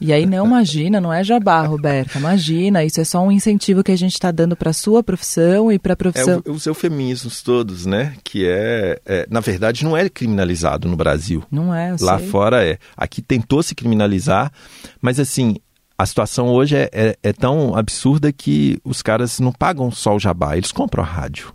E 0.00 0.12
aí, 0.12 0.24
não 0.24 0.46
imagina, 0.46 1.00
não 1.00 1.12
é 1.12 1.22
jabá, 1.22 1.62
Roberta. 1.62 2.18
Imagina, 2.18 2.82
isso 2.82 3.00
é 3.00 3.04
só 3.04 3.20
um 3.22 3.30
incentivo 3.30 3.84
que 3.84 3.92
a 3.92 3.96
gente 3.96 4.14
está 4.14 4.30
dando 4.30 4.56
para 4.56 4.70
a 4.70 4.72
sua 4.72 5.02
profissão 5.02 5.70
e 5.70 5.78
para 5.78 5.92
a 5.92 5.96
profissão. 5.96 6.42
É, 6.44 6.50
os 6.50 6.64
eufemismos 6.66 7.42
todos, 7.42 7.84
né? 7.84 8.14
Que 8.24 8.46
é, 8.48 9.00
é, 9.04 9.26
Na 9.30 9.40
verdade, 9.40 9.84
não 9.84 9.96
é 9.96 10.08
criminalizado 10.08 10.88
no 10.88 10.96
Brasil. 10.96 11.44
Não 11.50 11.74
é, 11.74 11.94
Lá 12.00 12.18
sei. 12.18 12.28
fora 12.28 12.64
é. 12.64 12.78
Aqui 12.96 13.20
tentou 13.20 13.62
se 13.62 13.74
criminalizar, 13.74 14.50
mas 15.00 15.20
assim. 15.20 15.56
A 15.98 16.06
situação 16.06 16.48
hoje 16.48 16.76
é, 16.76 16.88
é, 16.94 17.16
é 17.22 17.30
tão 17.30 17.76
absurda 17.76 18.32
que 18.32 18.80
os 18.82 19.02
caras 19.02 19.38
não 19.38 19.52
pagam 19.52 19.90
só 19.90 20.16
o 20.16 20.18
jabá, 20.18 20.56
eles 20.56 20.72
compram 20.72 21.04
a 21.04 21.06
rádio. 21.06 21.52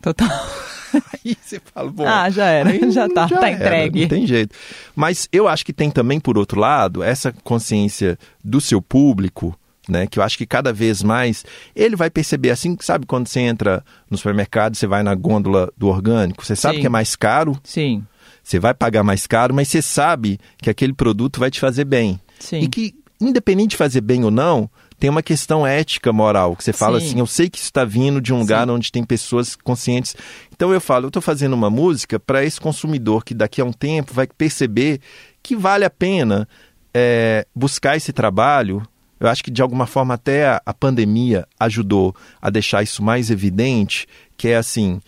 Total. 0.00 0.28
Aí 1.24 1.36
você 1.40 1.60
fala, 1.72 1.90
bom. 1.90 2.06
Ah, 2.06 2.28
já 2.30 2.46
era, 2.46 2.90
já 2.90 3.08
tá, 3.08 3.28
tá 3.28 3.48
era, 3.48 3.50
entregue. 3.50 4.00
Não 4.02 4.08
tem 4.08 4.26
jeito. 4.26 4.54
Mas 4.94 5.28
eu 5.32 5.48
acho 5.48 5.64
que 5.64 5.72
tem 5.72 5.90
também, 5.90 6.20
por 6.20 6.38
outro 6.38 6.60
lado, 6.60 7.02
essa 7.02 7.32
consciência 7.44 8.18
do 8.44 8.60
seu 8.60 8.80
público, 8.82 9.58
né? 9.88 10.06
Que 10.06 10.18
eu 10.18 10.22
acho 10.22 10.38
que 10.38 10.46
cada 10.46 10.72
vez 10.72 11.02
mais 11.02 11.44
ele 11.74 11.96
vai 11.96 12.10
perceber, 12.10 12.50
assim, 12.50 12.76
sabe 12.80 13.06
quando 13.06 13.26
você 13.28 13.40
entra 13.40 13.84
no 14.10 14.16
supermercado, 14.16 14.76
você 14.76 14.86
vai 14.86 15.02
na 15.02 15.14
gôndola 15.14 15.72
do 15.76 15.88
orgânico, 15.88 16.44
você 16.44 16.54
sabe 16.54 16.76
Sim. 16.76 16.80
que 16.82 16.86
é 16.86 16.90
mais 16.90 17.16
caro, 17.16 17.58
Sim, 17.64 18.04
você 18.42 18.58
vai 18.58 18.74
pagar 18.74 19.02
mais 19.02 19.26
caro, 19.26 19.54
mas 19.54 19.68
você 19.68 19.80
sabe 19.82 20.38
que 20.58 20.70
aquele 20.70 20.92
produto 20.92 21.40
vai 21.40 21.50
te 21.50 21.60
fazer 21.60 21.84
bem. 21.84 22.20
sim. 22.38 22.60
E 22.60 22.68
que, 22.68 22.94
independente 23.20 23.70
de 23.70 23.76
fazer 23.76 24.00
bem 24.00 24.24
ou 24.24 24.30
não, 24.30 24.68
tem 25.02 25.10
uma 25.10 25.20
questão 25.20 25.66
ética, 25.66 26.12
moral, 26.12 26.54
que 26.54 26.62
você 26.62 26.72
fala 26.72 27.00
Sim. 27.00 27.06
assim, 27.06 27.18
eu 27.18 27.26
sei 27.26 27.50
que 27.50 27.58
isso 27.58 27.66
está 27.66 27.84
vindo 27.84 28.20
de 28.20 28.32
um 28.32 28.38
lugar 28.38 28.68
Sim. 28.68 28.72
onde 28.72 28.92
tem 28.92 29.02
pessoas 29.02 29.56
conscientes. 29.56 30.14
Então 30.52 30.72
eu 30.72 30.80
falo, 30.80 31.06
eu 31.06 31.08
estou 31.08 31.20
fazendo 31.20 31.54
uma 31.54 31.68
música 31.68 32.20
para 32.20 32.44
esse 32.44 32.60
consumidor 32.60 33.24
que 33.24 33.34
daqui 33.34 33.60
a 33.60 33.64
um 33.64 33.72
tempo 33.72 34.14
vai 34.14 34.28
perceber 34.28 35.00
que 35.42 35.56
vale 35.56 35.84
a 35.84 35.90
pena 35.90 36.48
é, 36.94 37.44
buscar 37.52 37.96
esse 37.96 38.12
trabalho. 38.12 38.80
Eu 39.18 39.26
acho 39.26 39.42
que 39.42 39.50
de 39.50 39.60
alguma 39.60 39.88
forma 39.88 40.14
até 40.14 40.46
a, 40.46 40.62
a 40.64 40.72
pandemia 40.72 41.48
ajudou 41.58 42.14
a 42.40 42.48
deixar 42.48 42.84
isso 42.84 43.02
mais 43.02 43.28
evidente, 43.28 44.06
que 44.36 44.46
é 44.46 44.56
assim, 44.56 45.00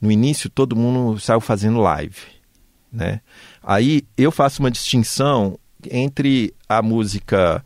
no 0.00 0.10
início 0.10 0.48
todo 0.48 0.74
mundo 0.74 1.20
saiu 1.20 1.42
fazendo 1.42 1.78
live, 1.78 2.22
né? 2.90 3.20
Aí 3.62 4.02
eu 4.16 4.32
faço 4.32 4.62
uma 4.62 4.70
distinção 4.70 5.58
entre 5.90 6.54
a 6.66 6.80
música 6.80 7.62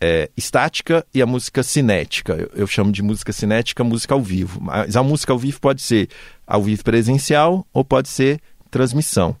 é, 0.00 0.30
estática 0.36 1.04
e 1.12 1.20
a 1.20 1.26
música 1.26 1.62
cinética. 1.62 2.34
Eu, 2.34 2.50
eu 2.54 2.66
chamo 2.66 2.92
de 2.92 3.02
música 3.02 3.32
cinética 3.32 3.82
música 3.84 4.14
ao 4.14 4.22
vivo. 4.22 4.60
Mas 4.60 4.96
a 4.96 5.02
música 5.02 5.32
ao 5.32 5.38
vivo 5.38 5.60
pode 5.60 5.82
ser 5.82 6.08
ao 6.46 6.62
vivo 6.62 6.82
presencial 6.84 7.66
ou 7.72 7.84
pode 7.84 8.08
ser 8.08 8.40
transmissão. 8.70 9.36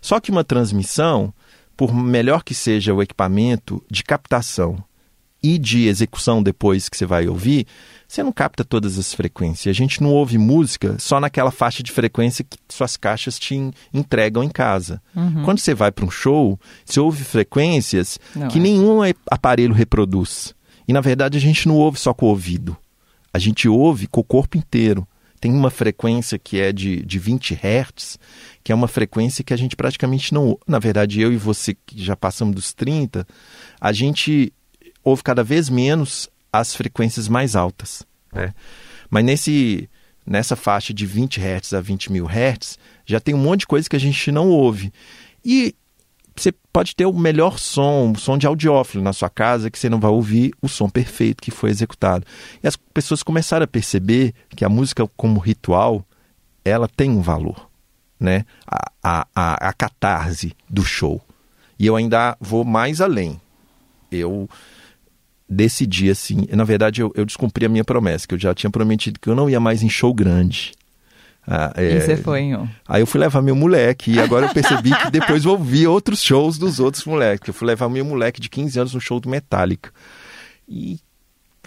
Só 0.00 0.18
que 0.20 0.30
uma 0.30 0.44
transmissão, 0.44 1.32
por 1.76 1.94
melhor 1.94 2.42
que 2.42 2.54
seja 2.54 2.94
o 2.94 3.02
equipamento 3.02 3.82
de 3.90 4.02
captação 4.02 4.82
e 5.42 5.58
de 5.58 5.86
execução 5.86 6.42
depois 6.42 6.88
que 6.88 6.96
você 6.96 7.06
vai 7.06 7.26
ouvir, 7.28 7.66
você 8.12 8.22
não 8.24 8.32
capta 8.32 8.64
todas 8.64 8.98
as 8.98 9.14
frequências. 9.14 9.70
A 9.70 9.78
gente 9.78 10.02
não 10.02 10.10
ouve 10.10 10.36
música 10.36 10.96
só 10.98 11.20
naquela 11.20 11.50
faixa 11.52 11.80
de 11.82 11.92
frequência 11.92 12.44
que 12.44 12.58
suas 12.68 12.96
caixas 12.96 13.38
te 13.38 13.54
en- 13.54 13.70
entregam 13.94 14.42
em 14.42 14.48
casa. 14.48 15.00
Quando 15.44 15.58
você 15.60 15.74
vai 15.74 15.92
para 15.92 16.04
um 16.04 16.10
show, 16.10 16.58
você 16.84 16.98
ouve 16.98 17.22
frequências 17.22 18.18
Não 18.34 18.48
que 18.48 18.58
é. 18.58 18.62
nenhum 18.62 18.98
aparelho 19.30 19.72
reproduz. 19.74 20.54
E 20.88 20.92
na 20.92 21.00
verdade 21.00 21.38
a 21.38 21.40
gente 21.40 21.68
não 21.68 21.76
ouve 21.76 22.00
só 22.00 22.12
com 22.12 22.26
o 22.26 22.30
ouvido. 22.30 22.76
A 23.32 23.38
gente 23.38 23.68
ouve 23.68 24.08
com 24.08 24.20
o 24.20 24.24
corpo 24.24 24.56
inteiro. 24.58 25.06
Tem 25.40 25.52
uma 25.52 25.70
frequência 25.70 26.36
que 26.36 26.58
é 26.60 26.72
de, 26.72 27.02
de 27.06 27.18
20 27.18 27.54
Hz, 27.54 28.18
que 28.64 28.72
é 28.72 28.74
uma 28.74 28.88
frequência 28.88 29.44
que 29.44 29.54
a 29.54 29.56
gente 29.56 29.76
praticamente 29.76 30.34
não. 30.34 30.58
Na 30.66 30.78
verdade, 30.80 31.20
eu 31.20 31.32
e 31.32 31.36
você, 31.36 31.74
que 31.86 32.02
já 32.04 32.16
passamos 32.16 32.54
dos 32.56 32.72
30, 32.74 33.24
a 33.80 33.92
gente 33.92 34.52
ouve 35.04 35.22
cada 35.22 35.42
vez 35.44 35.70
menos 35.70 36.28
as 36.52 36.74
frequências 36.74 37.28
mais 37.28 37.56
altas. 37.56 38.04
né? 38.32 38.54
Mas 39.08 39.24
nesse, 39.24 39.88
nessa 40.26 40.56
faixa 40.56 40.92
de 40.94 41.06
20 41.06 41.40
Hz 41.40 41.74
a 41.74 41.80
20 41.80 42.12
mil 42.12 42.26
Hz, 42.26 42.78
já 43.04 43.20
tem 43.20 43.34
um 43.34 43.38
monte 43.38 43.60
de 43.60 43.66
coisa 43.66 43.88
que 43.88 43.96
a 43.96 44.00
gente 44.00 44.30
não 44.30 44.48
ouve. 44.48 44.92
E 45.44 45.74
você 46.36 46.52
pode 46.72 46.94
ter 46.94 47.06
o 47.06 47.12
melhor 47.12 47.58
som, 47.58 48.12
o 48.12 48.18
som 48.18 48.38
de 48.38 48.46
audiófilo 48.46 49.02
na 49.02 49.12
sua 49.12 49.28
casa, 49.28 49.70
que 49.70 49.78
você 49.78 49.88
não 49.88 50.00
vai 50.00 50.10
ouvir 50.10 50.52
o 50.62 50.68
som 50.68 50.88
perfeito 50.88 51.42
que 51.42 51.50
foi 51.50 51.70
executado. 51.70 52.24
E 52.62 52.66
as 52.66 52.76
pessoas 52.76 53.22
começaram 53.22 53.64
a 53.64 53.68
perceber 53.68 54.34
que 54.50 54.64
a 54.64 54.68
música 54.68 55.06
como 55.16 55.40
ritual, 55.40 56.04
ela 56.64 56.88
tem 56.88 57.10
um 57.10 57.20
valor, 57.20 57.68
né? 58.18 58.44
A, 58.66 58.92
a, 59.02 59.26
a, 59.34 59.68
a 59.68 59.72
catarse 59.72 60.54
do 60.68 60.84
show. 60.84 61.20
E 61.78 61.86
eu 61.86 61.96
ainda 61.96 62.36
vou 62.40 62.64
mais 62.64 63.00
além. 63.00 63.40
Eu 64.10 64.48
decidi 65.50 66.08
assim, 66.08 66.46
na 66.52 66.62
verdade 66.62 67.02
eu, 67.02 67.12
eu 67.16 67.26
descumpri 67.26 67.66
a 67.66 67.68
minha 67.68 67.84
promessa, 67.84 68.26
que 68.26 68.34
eu 68.34 68.38
já 68.38 68.54
tinha 68.54 68.70
prometido 68.70 69.18
que 69.18 69.28
eu 69.28 69.34
não 69.34 69.50
ia 69.50 69.58
mais 69.58 69.82
em 69.82 69.88
show 69.88 70.14
grande. 70.14 70.72
Ah, 71.46 71.72
é, 71.74 71.96
E 71.96 72.00
você 72.00 72.16
foi 72.16 72.40
em 72.40 72.56
um. 72.56 72.68
Aí 72.86 73.02
eu 73.02 73.06
fui 73.06 73.18
levar 73.18 73.42
meu 73.42 73.56
moleque 73.56 74.12
e 74.12 74.20
agora 74.20 74.46
eu 74.46 74.54
percebi 74.54 74.94
que 74.94 75.10
depois 75.10 75.44
eu 75.44 75.50
ouvi 75.52 75.86
outros 75.86 76.22
shows 76.22 76.56
dos 76.56 76.78
outros 76.78 77.04
moleques. 77.04 77.48
Eu 77.48 77.54
fui 77.54 77.66
levar 77.66 77.88
meu 77.88 78.04
moleque 78.04 78.40
de 78.40 78.48
15 78.48 78.78
anos 78.78 78.94
no 78.94 79.00
show 79.00 79.18
do 79.18 79.28
Metallica. 79.28 79.90
E, 80.68 81.00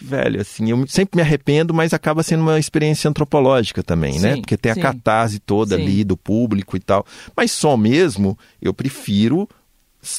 velho, 0.02 0.40
assim, 0.40 0.70
eu 0.70 0.88
sempre 0.88 1.18
me 1.18 1.22
arrependo, 1.22 1.74
mas 1.74 1.94
acaba 1.94 2.24
sendo 2.24 2.42
uma 2.42 2.58
experiência 2.60 3.10
antropológica 3.10 3.84
também, 3.84 4.20
né? 4.20 4.36
Sim, 4.36 4.42
Porque 4.42 4.56
tem 4.56 4.72
a 4.72 4.76
sim. 4.76 4.82
catarse 4.82 5.40
toda 5.40 5.76
Sim. 5.76 5.82
ali 5.82 6.04
do 6.06 6.16
público 6.16 6.78
e 6.78 6.80
tal. 6.80 7.06
Mas 7.36 7.52
só 7.52 7.76
mesmo, 7.76 8.38
eu 8.62 8.74
prefiro 8.74 9.50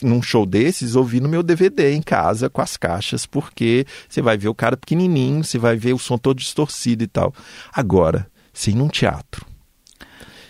num 0.03 0.23
show 0.23 0.47
desses, 0.47 0.97
ouvir 0.97 1.21
no 1.21 1.29
meu 1.29 1.43
DVD 1.43 1.93
em 1.93 2.03
casa 2.03 2.49
com 2.49 2.61
as 2.63 2.77
caixas, 2.77 3.27
porque 3.27 3.87
você 4.09 4.23
vai 4.23 4.37
ver 4.37 4.49
o 4.49 4.55
cara 4.55 4.77
pequenininho, 4.77 5.45
você 5.45 5.59
vai 5.59 5.77
ver 5.77 5.93
o 5.93 5.99
som 5.99 6.17
todo 6.19 6.39
distorcido 6.39 7.05
e 7.05 7.07
tal. 7.07 7.35
Agora, 7.73 8.27
sem 8.53 8.75
num 8.75 8.89
teatro, 8.89 9.45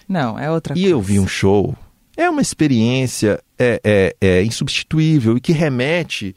Não, 0.09 0.39
é 0.39 0.51
outra 0.51 0.75
e 0.75 0.81
coisa. 0.81 0.89
eu 0.91 1.01
vi 1.01 1.19
um 1.19 1.27
show. 1.29 1.77
É 2.17 2.31
uma 2.31 2.43
experiência 2.43 3.43
é, 3.59 3.81
é, 3.83 4.17
é 4.21 4.45
insubstituível 4.45 5.37
e 5.37 5.41
que 5.41 5.53
remete 5.53 6.35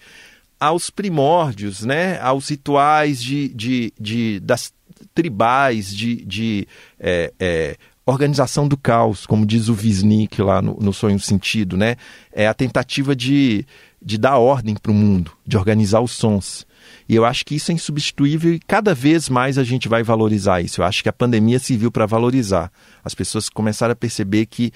aos 0.60 0.90
primórdios, 0.90 1.84
né? 1.84 2.20
aos 2.20 2.50
rituais 2.50 3.22
de, 3.22 3.50
de, 3.50 3.94
de, 4.00 4.40
das 4.40 4.74
tribais, 5.14 5.96
de, 5.96 6.26
de 6.26 6.68
é, 7.00 7.32
é, 7.40 7.78
organização 8.12 8.68
do 8.68 8.78
caos, 8.78 9.26
como 9.26 9.46
diz 9.46 9.68
o 9.68 9.74
Wisnik 9.74 10.42
lá 10.42 10.62
no, 10.62 10.78
no 10.80 10.94
Sonho 10.94 11.20
Sentido. 11.20 11.76
Né? 11.76 11.98
É 12.32 12.48
a 12.48 12.54
tentativa 12.54 13.14
de, 13.14 13.66
de 14.02 14.18
dar 14.18 14.38
ordem 14.38 14.76
para 14.76 14.92
o 14.92 14.96
mundo, 14.96 15.32
de 15.46 15.58
organizar 15.58 16.00
os 16.00 16.12
sons. 16.12 16.66
E 17.08 17.16
eu 17.16 17.26
acho 17.26 17.46
que 17.46 17.56
isso 17.56 17.70
é 17.70 17.74
insubstituível 17.74 18.54
e 18.54 18.60
cada 18.60 18.96
vez 18.96 19.28
mais 19.28 19.58
a 19.58 19.64
gente 19.64 19.90
vai 19.90 20.04
valorizar 20.04 20.62
isso. 20.62 20.82
Eu 20.82 20.86
acho 20.86 21.04
que 21.04 21.10
a 21.10 21.14
pandemia 21.14 21.60
serviu 21.60 21.92
para 21.92 22.06
valorizar. 22.06 22.72
As 23.04 23.14
pessoas 23.14 23.50
começaram 23.50 23.92
a 23.92 23.96
perceber 23.96 24.46
que 24.46 24.72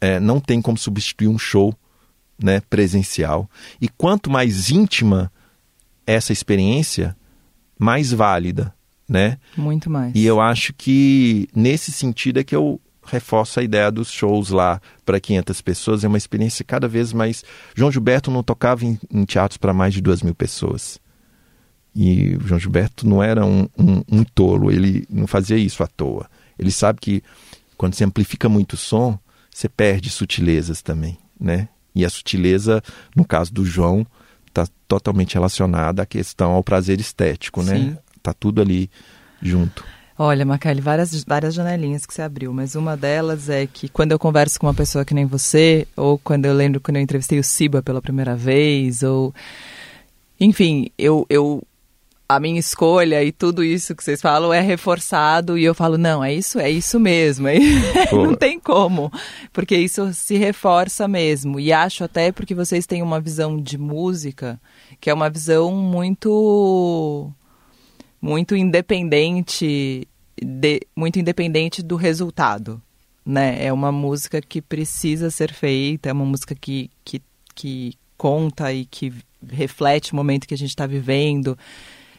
é, 0.00 0.20
não 0.20 0.38
tem 0.38 0.62
como 0.62 0.78
substituir 0.78 1.28
um 1.28 1.38
show 1.38 1.74
né, 2.40 2.60
presencial. 2.70 3.50
E 3.80 3.88
quanto 3.88 4.30
mais 4.30 4.70
íntima 4.70 5.32
essa 6.06 6.32
experiência, 6.32 7.16
mais 7.78 8.12
válida. 8.12 8.72
Né? 9.12 9.38
Muito 9.56 9.90
mais. 9.90 10.12
E 10.14 10.24
eu 10.24 10.40
acho 10.40 10.72
que 10.72 11.48
nesse 11.54 11.92
sentido 11.92 12.40
é 12.40 12.44
que 12.44 12.56
eu 12.56 12.80
reforço 13.04 13.58
a 13.60 13.62
ideia 13.62 13.90
dos 13.90 14.10
shows 14.10 14.50
lá 14.50 14.80
para 15.04 15.20
500 15.20 15.60
pessoas. 15.60 16.04
É 16.04 16.08
uma 16.08 16.18
experiência 16.18 16.64
cada 16.64 16.88
vez 16.88 17.12
mais. 17.12 17.44
João 17.74 17.90
Gilberto 17.90 18.30
não 18.30 18.42
tocava 18.42 18.84
em, 18.84 18.98
em 19.10 19.24
teatros 19.24 19.58
para 19.58 19.72
mais 19.72 19.92
de 19.94 20.00
duas 20.00 20.22
mil 20.22 20.34
pessoas. 20.34 21.00
E 21.94 22.36
o 22.36 22.46
João 22.46 22.58
Gilberto 22.58 23.06
não 23.06 23.22
era 23.22 23.44
um, 23.44 23.68
um, 23.78 24.02
um, 24.10 24.24
tolo, 24.24 24.70
ele 24.70 25.06
não 25.10 25.26
fazia 25.26 25.58
isso 25.58 25.82
à 25.82 25.86
toa. 25.86 26.26
Ele 26.58 26.70
sabe 26.70 27.00
que 27.00 27.22
quando 27.76 27.94
você 27.94 28.04
amplifica 28.04 28.48
muito 28.48 28.74
o 28.74 28.78
som, 28.78 29.18
você 29.50 29.68
perde 29.68 30.08
sutilezas 30.08 30.80
também, 30.80 31.18
né? 31.38 31.68
E 31.94 32.04
a 32.06 32.08
sutileza, 32.08 32.82
no 33.14 33.26
caso 33.26 33.52
do 33.52 33.64
João, 33.64 34.06
está 34.46 34.66
totalmente 34.88 35.34
relacionada 35.34 36.02
à 36.02 36.06
questão 36.06 36.52
ao 36.52 36.64
prazer 36.64 36.98
estético, 36.98 37.62
né? 37.62 37.76
Sim. 37.76 37.98
Tá 38.22 38.32
tudo 38.32 38.60
ali 38.60 38.90
junto. 39.40 39.84
Olha, 40.18 40.44
Macaeli, 40.44 40.80
várias, 40.80 41.24
várias 41.24 41.54
janelinhas 41.54 42.06
que 42.06 42.12
você 42.12 42.22
abriu, 42.22 42.52
mas 42.52 42.74
uma 42.74 42.96
delas 42.96 43.48
é 43.48 43.66
que 43.66 43.88
quando 43.88 44.12
eu 44.12 44.18
converso 44.18 44.60
com 44.60 44.66
uma 44.66 44.74
pessoa 44.74 45.04
que 45.04 45.14
nem 45.14 45.24
você, 45.24 45.86
ou 45.96 46.18
quando 46.18 46.44
eu 46.44 46.54
lembro 46.54 46.80
quando 46.80 46.96
eu 46.96 47.02
entrevistei 47.02 47.38
o 47.38 47.44
Siba 47.44 47.82
pela 47.82 48.02
primeira 48.02 48.36
vez, 48.36 49.02
ou. 49.02 49.34
Enfim, 50.38 50.90
eu, 50.98 51.26
eu 51.30 51.62
a 52.28 52.40
minha 52.40 52.58
escolha 52.58 53.22
e 53.22 53.30
tudo 53.30 53.62
isso 53.62 53.94
que 53.94 54.02
vocês 54.02 54.20
falam 54.20 54.52
é 54.52 54.60
reforçado 54.60 55.58
e 55.58 55.64
eu 55.64 55.74
falo, 55.74 55.98
não, 55.98 56.24
é 56.24 56.32
isso, 56.32 56.58
é 56.58 56.70
isso 56.70 56.98
mesmo. 56.98 57.48
É... 57.48 57.58
não 58.12 58.34
tem 58.34 58.58
como, 58.58 59.10
porque 59.52 59.76
isso 59.76 60.12
se 60.14 60.36
reforça 60.36 61.06
mesmo. 61.06 61.60
E 61.60 61.72
acho 61.72 62.04
até 62.04 62.32
porque 62.32 62.54
vocês 62.54 62.86
têm 62.86 63.02
uma 63.02 63.20
visão 63.20 63.56
de 63.56 63.76
música 63.76 64.60
que 65.00 65.10
é 65.10 65.14
uma 65.14 65.28
visão 65.28 65.72
muito 65.72 67.32
muito 68.22 68.54
independente 68.54 70.06
de, 70.40 70.80
muito 70.94 71.18
independente 71.18 71.82
do 71.82 71.96
resultado, 71.96 72.80
né? 73.26 73.64
É 73.64 73.72
uma 73.72 73.90
música 73.90 74.40
que 74.40 74.62
precisa 74.62 75.28
ser 75.28 75.52
feita, 75.52 76.08
é 76.08 76.12
uma 76.12 76.24
música 76.24 76.54
que, 76.54 76.88
que, 77.04 77.20
que 77.52 77.94
conta 78.16 78.72
e 78.72 78.84
que 78.84 79.12
reflete 79.50 80.12
o 80.12 80.16
momento 80.16 80.46
que 80.46 80.54
a 80.54 80.58
gente 80.58 80.70
está 80.70 80.86
vivendo. 80.86 81.58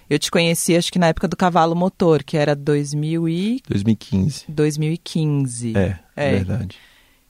Eu 0.09 0.19
te 0.19 0.29
conheci, 0.29 0.75
acho 0.75 0.91
que 0.91 0.99
na 0.99 1.07
época 1.07 1.29
do 1.29 1.37
Cavalo 1.37 1.75
Motor, 1.75 2.23
que 2.23 2.35
era 2.35 2.53
2000 2.53 3.29
e... 3.29 3.61
2015. 3.67 4.45
2015. 4.49 5.77
É, 5.77 5.99
é 6.15 6.31
verdade. 6.31 6.77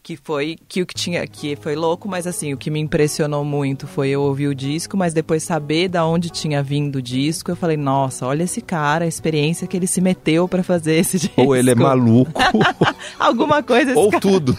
Que 0.04 0.18
foi 0.18 0.58
que 0.68 0.82
o 0.82 0.86
que 0.86 0.94
tinha, 0.94 1.26
que 1.26 1.56
foi 1.56 1.76
louco, 1.76 2.10
mas 2.10 2.28
assim, 2.28 2.54
o 2.54 2.58
que 2.58 2.70
me 2.70 2.78
impressionou 2.78 3.46
muito 3.46 3.88
foi 3.88 4.10
eu 4.10 4.22
ouvir 4.22 4.50
o 4.50 4.54
disco, 4.54 4.98
mas 4.98 5.14
depois 5.14 5.44
saber 5.44 5.88
da 5.88 6.06
onde 6.06 6.30
tinha 6.30 6.62
vindo 6.62 6.98
o 6.98 7.02
disco, 7.02 7.50
eu 7.50 7.56
falei, 7.56 7.78
nossa, 7.78 8.26
olha 8.26 8.44
esse 8.44 8.60
cara, 8.60 9.06
a 9.06 9.08
experiência 9.08 9.66
que 9.66 9.78
ele 9.78 9.88
se 9.88 10.02
meteu 10.02 10.46
para 10.46 10.62
fazer 10.62 10.96
esse 10.96 11.18
disco. 11.18 11.40
Ou 11.42 11.56
ele 11.56 11.72
é 11.72 11.76
maluco. 11.76 12.34
Alguma 13.18 13.64
coisa. 13.64 13.98
Ou 13.98 14.12
tudo. 14.20 14.58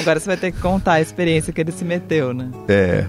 Agora 0.00 0.18
você 0.18 0.26
vai 0.26 0.36
ter 0.36 0.50
que 0.50 0.58
contar 0.58 0.94
a 0.94 1.00
experiência 1.00 1.52
que 1.52 1.60
ele 1.60 1.70
se 1.70 1.84
meteu, 1.84 2.34
né? 2.34 2.50
É. 2.66 3.06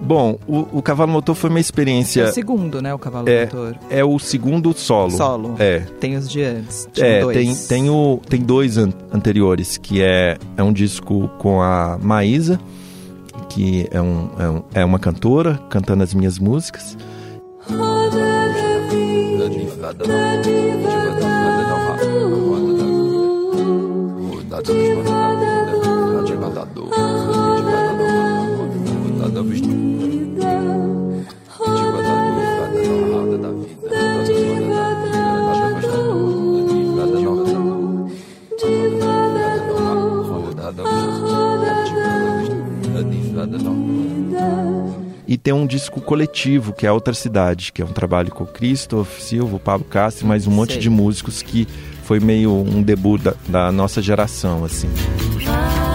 Bom, 0.00 0.38
o, 0.46 0.78
o 0.78 0.82
Cavalo 0.82 1.12
Motor 1.12 1.34
foi 1.34 1.50
uma 1.50 1.60
experiência. 1.60 2.22
É 2.22 2.28
o 2.30 2.32
segundo, 2.32 2.80
né? 2.80 2.92
O 2.94 2.98
Cavalo 2.98 3.28
é, 3.28 3.44
Motor. 3.44 3.76
É 3.90 4.04
o 4.04 4.18
segundo 4.18 4.72
solo. 4.72 5.10
Solo. 5.10 5.54
É. 5.58 5.80
Tem 6.00 6.16
os 6.16 6.28
de 6.28 6.42
antes. 6.42 6.88
É, 6.96 7.20
dois. 7.20 7.36
tem, 7.36 7.54
tem, 7.82 7.90
o, 7.90 8.20
tem 8.28 8.40
dois 8.40 8.78
an 8.78 8.92
anteriores, 9.12 9.76
que 9.76 10.02
é, 10.02 10.38
é 10.56 10.62
um 10.62 10.72
disco 10.72 11.28
com 11.38 11.60
a 11.60 11.98
Maísa, 12.00 12.58
que 13.48 13.86
é, 13.90 14.00
um, 14.00 14.30
é, 14.38 14.48
um, 14.48 14.62
é 14.74 14.84
uma 14.84 14.98
cantora 14.98 15.60
cantando 15.68 16.02
as 16.02 16.14
minhas 16.14 16.38
músicas. 16.38 16.96
E 24.68 25.09
tem 45.42 45.52
um 45.52 45.66
disco 45.66 46.00
coletivo, 46.00 46.72
que 46.72 46.86
é 46.86 46.92
Outra 46.92 47.14
Cidade, 47.14 47.72
que 47.72 47.80
é 47.80 47.84
um 47.84 47.92
trabalho 47.92 48.30
com 48.30 48.44
o 48.44 48.46
Christoph 48.46 49.18
Silva, 49.20 49.58
Pablo 49.58 49.86
Castro, 49.86 50.26
mais 50.26 50.46
um 50.46 50.50
monte 50.50 50.72
Sei. 50.72 50.82
de 50.82 50.90
músicos 50.90 51.42
que 51.42 51.66
foi 52.04 52.20
meio 52.20 52.52
um 52.52 52.82
debut 52.82 53.20
da, 53.22 53.34
da 53.48 53.72
nossa 53.72 54.02
geração, 54.02 54.64
assim. 54.64 54.88
Se 54.88 55.89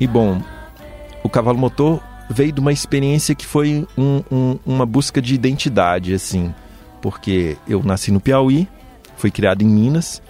e 0.00 0.06
bom, 0.06 0.40
o 1.22 1.28
Cavalo 1.28 1.58
Motor 1.58 2.00
veio 2.30 2.52
de 2.52 2.60
uma 2.60 2.72
experiência 2.72 3.34
que 3.34 3.44
foi 3.46 3.86
um- 3.98 4.22
um- 4.30 4.58
uma 4.64 4.86
busca 4.86 5.20
de 5.20 5.34
identidade, 5.34 6.14
assim. 6.14 6.54
Porque 7.02 7.56
eu 7.68 7.82
nasci 7.82 8.10
no 8.10 8.20
Piauí, 8.20 8.68
fui 9.16 9.30
criado 9.30 9.62
em 9.62 9.66
Minas, 9.66 10.22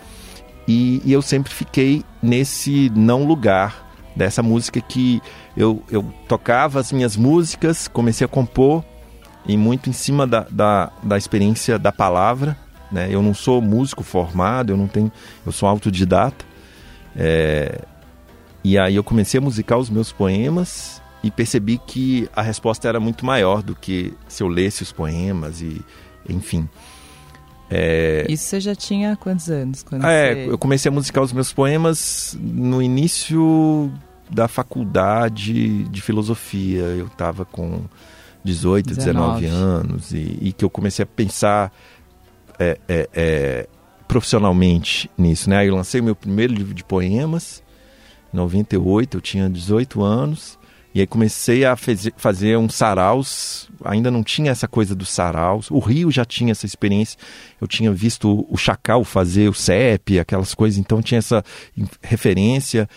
e, 0.67 1.01
e 1.05 1.13
eu 1.13 1.23
sempre 1.23 1.53
fiquei 1.53 2.05
nesse 2.23 2.91
não 2.95 3.25
lugar 3.25 3.89
dessa 4.17 4.43
música 4.43 4.81
que 4.81 5.21
eu, 5.57 5.83
eu 5.91 6.05
tocava 6.29 6.81
as 6.81 6.93
minhas 6.93 7.17
músicas, 7.17 7.87
comecei 7.89 8.25
a 8.25 8.29
compor, 8.29 8.85
e 9.47 9.57
muito 9.57 9.89
em 9.89 9.93
cima 9.93 10.27
da, 10.27 10.47
da, 10.51 10.91
da 11.03 11.17
experiência 11.17 11.79
da 11.79 11.91
palavra. 11.93 12.57
Né? 12.91 13.09
Eu 13.11 13.23
não 13.23 13.33
sou 13.35 13.63
músico 13.63 14.03
formado, 14.03 14.73
eu 14.73 14.77
não 14.77 14.87
tenho, 14.89 15.11
eu 15.47 15.53
sou 15.53 15.69
autodidata. 15.69 16.45
É, 17.17 17.81
e 18.63 18.79
aí 18.79 18.97
eu 18.97 19.05
comecei 19.05 19.39
a 19.39 19.41
musicar 19.41 19.79
os 19.79 19.89
meus 19.89 20.13
poemas 20.13 21.01
e 21.23 21.31
percebi 21.31 21.79
que 21.79 22.29
a 22.35 22.43
resposta 22.43 22.89
era 22.89 23.01
muito 23.01 23.25
maior 23.25 23.63
do 23.63 23.75
que 23.75 24.15
se 24.29 24.43
eu 24.43 24.49
lesse 24.49 24.83
os 24.83 24.93
poemas 24.93 25.61
e 25.61 25.81
enfim. 26.29 26.69
É, 27.71 28.27
Isso 28.29 28.45
você 28.45 28.61
já 28.61 28.75
tinha 28.75 29.17
quantos 29.17 29.49
anos? 29.49 29.83
Quando 29.83 30.05
ah, 30.05 30.11
é, 30.11 30.35
você... 30.35 30.51
eu 30.51 30.59
comecei 30.59 30.89
a 30.89 30.93
musicar 30.93 31.23
os 31.23 31.33
meus 31.33 31.53
poemas 31.53 32.37
no 32.41 32.83
início 32.83 33.91
da 34.29 34.49
faculdade 34.49 35.85
de 35.85 36.03
filosofia. 36.03 36.83
Eu 36.83 37.07
estava 37.07 37.45
com 37.45 37.83
18, 38.43 38.95
19, 38.95 39.41
19. 39.43 39.47
anos 39.47 40.13
e, 40.13 40.39
e 40.41 40.53
que 40.53 40.65
eu 40.65 40.71
comecei 40.71 41.03
a 41.03 41.07
pensar 41.07 41.73
é, 42.59 42.79
é, 42.89 43.09
é, 43.15 43.69
profissionalmente 44.09 45.11
nisso. 45.17 45.49
Né? 45.49 45.59
Aí 45.59 45.69
eu 45.69 45.77
lancei 45.77 46.01
o 46.01 46.05
meu 46.05 46.17
primeiro 46.17 46.53
livro 46.53 46.75
de 46.75 46.83
poemas 46.83 47.63
em 47.63 47.70
98, 48.33 49.17
eu 49.17 49.21
tinha 49.21 49.49
18 49.49 50.03
anos. 50.03 50.59
E 50.93 50.99
aí 51.01 51.07
comecei 51.07 51.65
a 51.65 51.77
fazer 52.17 52.59
uns 52.59 52.75
saraus, 52.75 53.69
ainda 53.85 54.11
não 54.11 54.25
tinha 54.25 54.51
essa 54.51 54.67
coisa 54.67 54.93
dos 54.93 55.09
saraus. 55.09 55.71
O 55.71 55.79
Rio 55.79 56.11
já 56.11 56.25
tinha 56.25 56.51
essa 56.51 56.67
experiência. 56.67 57.17
Eu 57.61 57.69
tinha 57.69 57.93
visto 57.93 58.45
o 58.51 58.57
Chacal 58.57 59.05
fazer 59.05 59.49
o 59.49 59.55
CEP, 59.55 60.19
aquelas 60.19 60.53
coisas, 60.53 60.79
então 60.81 61.01
tinha 61.01 61.19
essa 61.19 61.45
referência. 62.03 62.89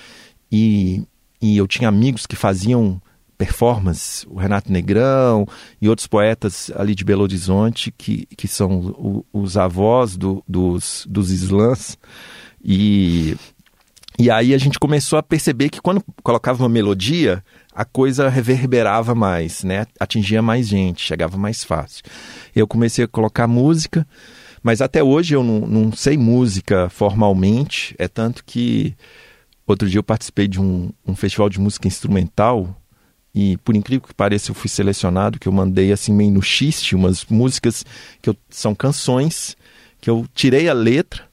E, 0.51 1.03
e 1.39 1.55
eu 1.55 1.67
tinha 1.67 1.87
amigos 1.87 2.25
que 2.25 2.35
faziam 2.35 2.99
performance, 3.37 4.25
o 4.29 4.37
Renato 4.39 4.71
Negrão 4.71 5.45
e 5.81 5.87
outros 5.89 6.07
poetas 6.07 6.71
ali 6.75 6.95
de 6.95 7.03
Belo 7.03 7.21
Horizonte, 7.23 7.93
que, 7.95 8.25
que 8.35 8.47
são 8.47 8.71
o- 8.97 9.25
os 9.31 9.55
avós 9.57 10.15
do- 10.17 10.43
dos, 10.47 11.05
dos 11.09 11.29
slams. 11.29 11.97
E 12.63 13.35
e 14.19 14.30
aí 14.30 14.54
a 14.54 14.58
gente 14.58 14.78
começou 14.80 15.17
a 15.17 15.23
perceber 15.23 15.69
que 15.69 15.82
quando 15.82 16.04
colocava 16.21 16.62
uma 16.63 16.69
melodia, 16.69 17.43
a 17.73 17.84
coisa 17.84 18.30
reverberava 18.30 19.15
mais, 19.15 19.63
né? 19.63 19.86
Atingia 19.99 20.41
mais 20.41 20.67
gente, 20.67 21.02
chegava 21.02 21.38
mais 21.38 21.63
fácil. 21.63 22.04
Eu 22.56 22.67
comecei 22.67 23.06
a 23.06 23.08
colocar 23.08 23.47
música, 23.47 24.08
mas 24.62 24.82
até 24.82 25.04
hoje 25.04 25.36
eu 25.36 25.43
não, 25.43 25.62
não 25.62 25.91
sei 25.91 26.17
música 26.17 26.89
formalmente. 26.89 27.95
É 27.97 28.08
tanto 28.08 28.43
que 28.45 28.95
outro 29.65 29.89
dia 29.89 29.97
eu 29.99 30.04
participei 30.04 30.47
de 30.47 30.62
um, 30.62 30.91
um 31.06 31.15
festival 31.15 31.49
de 31.49 31.60
música 31.60 31.88
instrumental 31.88 32.76
e 33.34 33.58
por 33.58 33.76
incrível 33.76 34.08
que 34.08 34.13
pareça 34.13 34.52
eu 34.52 34.56
fui 34.56 34.69
selecionado, 34.69 35.39
que 35.39 35.47
eu 35.47 35.52
mandei 35.52 35.91
assim 35.91 36.13
meio 36.13 36.32
no 36.32 36.41
xiste 36.41 36.95
umas 36.95 37.26
músicas 37.26 37.84
que 38.21 38.30
eu- 38.30 38.38
são 38.47 38.76
canções 38.76 39.58
que 39.99 40.08
eu 40.10 40.28
tirei 40.36 40.69
a 40.69 40.73
letra 40.73 41.23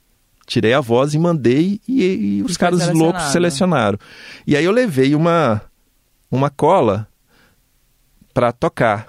tirei 0.51 0.75
a 0.75 0.81
voz 0.81 1.15
e 1.15 1.19
mandei 1.19 1.81
e, 1.87 2.39
e 2.39 2.43
os 2.43 2.57
foi 2.57 2.59
caras 2.59 2.93
loucos 2.93 3.23
selecionaram. 3.25 3.99
E 4.47 4.57
aí 4.57 4.65
eu 4.65 4.73
levei 4.73 5.15
uma 5.15 5.63
uma 6.31 6.51
cola 6.51 7.09
para 8.35 8.53
tocar 8.53 9.07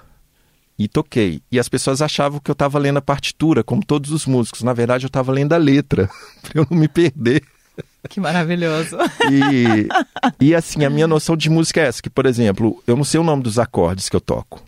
e 0.78 0.88
toquei. 0.88 1.42
E 1.52 1.60
as 1.60 1.68
pessoas 1.68 2.02
achavam 2.02 2.40
que 2.40 2.50
eu 2.50 2.54
estava 2.54 2.80
lendo 2.80 2.98
a 2.98 3.02
partitura, 3.02 3.64
como 3.64 3.86
todos 3.86 4.12
os 4.12 4.26
músicos. 4.26 4.64
Na 4.64 4.74
verdade, 4.74 5.06
eu 5.06 5.08
estava 5.08 5.32
lendo 5.32 5.54
a 5.54 5.58
letra, 5.58 6.10
para 6.42 6.62
eu 6.62 6.68
não 6.70 6.78
me 6.78 6.88
perder. 6.88 7.44
Que 8.10 8.20
maravilhoso. 8.20 8.98
E, 9.32 9.88
e 10.40 10.56
assim, 10.56 10.84
a 10.84 10.90
minha 10.90 11.08
noção 11.08 11.38
de 11.38 11.50
música 11.50 11.82
é 11.82 11.88
essa, 11.88 12.02
que, 12.02 12.10
por 12.10 12.26
exemplo, 12.26 12.82
eu 12.88 12.96
não 12.96 13.04
sei 13.04 13.20
o 13.20 13.24
nome 13.24 13.44
dos 13.44 13.60
acordes 13.60 14.10
que 14.10 14.16
eu 14.16 14.22
toco. 14.22 14.64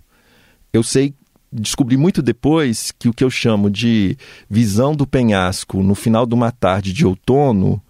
Eu 0.71 0.83
sei, 0.83 1.13
descobri 1.53 1.95
muito 1.97 2.21
depois 2.21 2.91
que 2.91 3.07
o 3.07 3.13
que 3.13 3.23
eu 3.23 3.29
chamo 3.29 3.69
de 3.69 4.17
visão 4.49 4.95
do 4.95 5.05
penhasco 5.05 5.83
no 5.83 5.93
final 5.93 6.25
de 6.25 6.33
uma 6.33 6.51
tarde 6.51 6.91
de 6.91 7.05
outono 7.05 7.81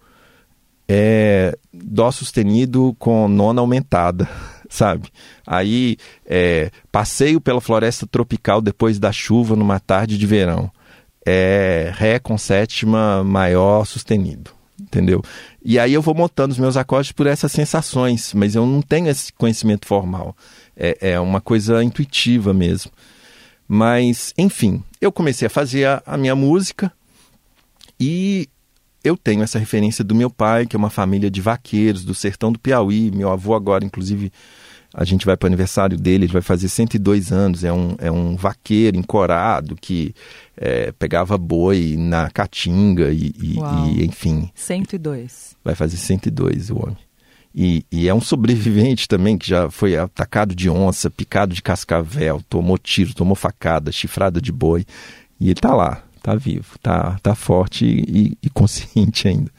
é 0.86 1.56
dó 1.72 2.10
sustenido 2.10 2.94
com 2.98 3.26
nona 3.26 3.60
aumentada, 3.60 4.28
sabe? 4.68 5.08
Aí 5.46 5.96
é, 6.26 6.70
passeio 6.92 7.40
pela 7.40 7.60
floresta 7.60 8.06
tropical 8.06 8.60
depois 8.60 8.98
da 8.98 9.10
chuva 9.10 9.56
numa 9.56 9.80
tarde 9.80 10.18
de 10.18 10.26
verão. 10.26 10.70
é 11.24 11.90
Ré 11.96 12.18
com 12.18 12.36
sétima 12.36 13.24
maior 13.24 13.86
sustenido, 13.86 14.50
entendeu? 14.78 15.22
E 15.64 15.78
aí 15.78 15.94
eu 15.94 16.02
vou 16.02 16.14
montando 16.14 16.52
os 16.52 16.58
meus 16.58 16.76
acordes 16.76 17.12
por 17.12 17.26
essas 17.26 17.50
sensações, 17.50 18.34
mas 18.34 18.54
eu 18.54 18.66
não 18.66 18.82
tenho 18.82 19.08
esse 19.08 19.32
conhecimento 19.32 19.86
formal. 19.86 20.36
É, 20.76 21.12
é 21.12 21.20
uma 21.20 21.40
coisa 21.40 21.82
intuitiva 21.82 22.52
mesmo. 22.52 22.90
Mas, 23.74 24.32
enfim, 24.38 24.84
eu 25.00 25.10
comecei 25.10 25.46
a 25.46 25.50
fazer 25.50 25.84
a, 25.84 26.00
a 26.06 26.16
minha 26.16 26.36
música 26.36 26.92
e 27.98 28.48
eu 29.02 29.16
tenho 29.16 29.42
essa 29.42 29.58
referência 29.58 30.04
do 30.04 30.14
meu 30.14 30.30
pai, 30.30 30.64
que 30.64 30.76
é 30.76 30.78
uma 30.78 30.90
família 30.90 31.28
de 31.28 31.40
vaqueiros 31.40 32.04
do 32.04 32.14
sertão 32.14 32.52
do 32.52 32.58
Piauí. 32.60 33.10
Meu 33.10 33.32
avô 33.32 33.52
agora, 33.52 33.84
inclusive, 33.84 34.30
a 34.94 35.04
gente 35.04 35.26
vai 35.26 35.36
para 35.36 35.46
o 35.46 35.48
aniversário 35.48 35.98
dele, 35.98 36.26
ele 36.26 36.32
vai 36.32 36.40
fazer 36.40 36.68
102 36.68 37.32
anos. 37.32 37.64
É 37.64 37.72
um, 37.72 37.96
é 37.98 38.12
um 38.12 38.36
vaqueiro 38.36 38.96
encorado 38.96 39.74
que 39.74 40.14
é, 40.56 40.92
pegava 40.92 41.36
boi 41.36 41.96
na 41.98 42.30
caatinga 42.30 43.10
e, 43.10 43.34
e, 43.42 43.58
e, 43.58 44.04
enfim. 44.04 44.52
102. 44.54 45.56
Vai 45.64 45.74
fazer 45.74 45.96
102 45.96 46.70
o 46.70 46.76
homem. 46.76 47.03
E, 47.54 47.86
e, 47.90 48.08
é 48.08 48.14
um 48.14 48.20
sobrevivente 48.20 49.06
também 49.06 49.38
que 49.38 49.46
já 49.48 49.70
foi 49.70 49.96
atacado 49.96 50.54
de 50.54 50.68
onça, 50.68 51.08
picado 51.08 51.54
de 51.54 51.62
cascavel, 51.62 52.42
tomou 52.48 52.76
tiro, 52.76 53.14
tomou 53.14 53.36
facada, 53.36 53.92
chifrada 53.92 54.40
de 54.40 54.50
boi. 54.50 54.84
E 55.38 55.50
ele 55.50 55.60
tá 55.60 55.72
lá, 55.72 56.02
tá 56.20 56.34
vivo, 56.34 56.76
tá, 56.82 57.16
tá 57.22 57.34
forte 57.34 57.84
e, 57.86 58.36
e 58.42 58.50
consciente 58.50 59.28
ainda. 59.28 59.52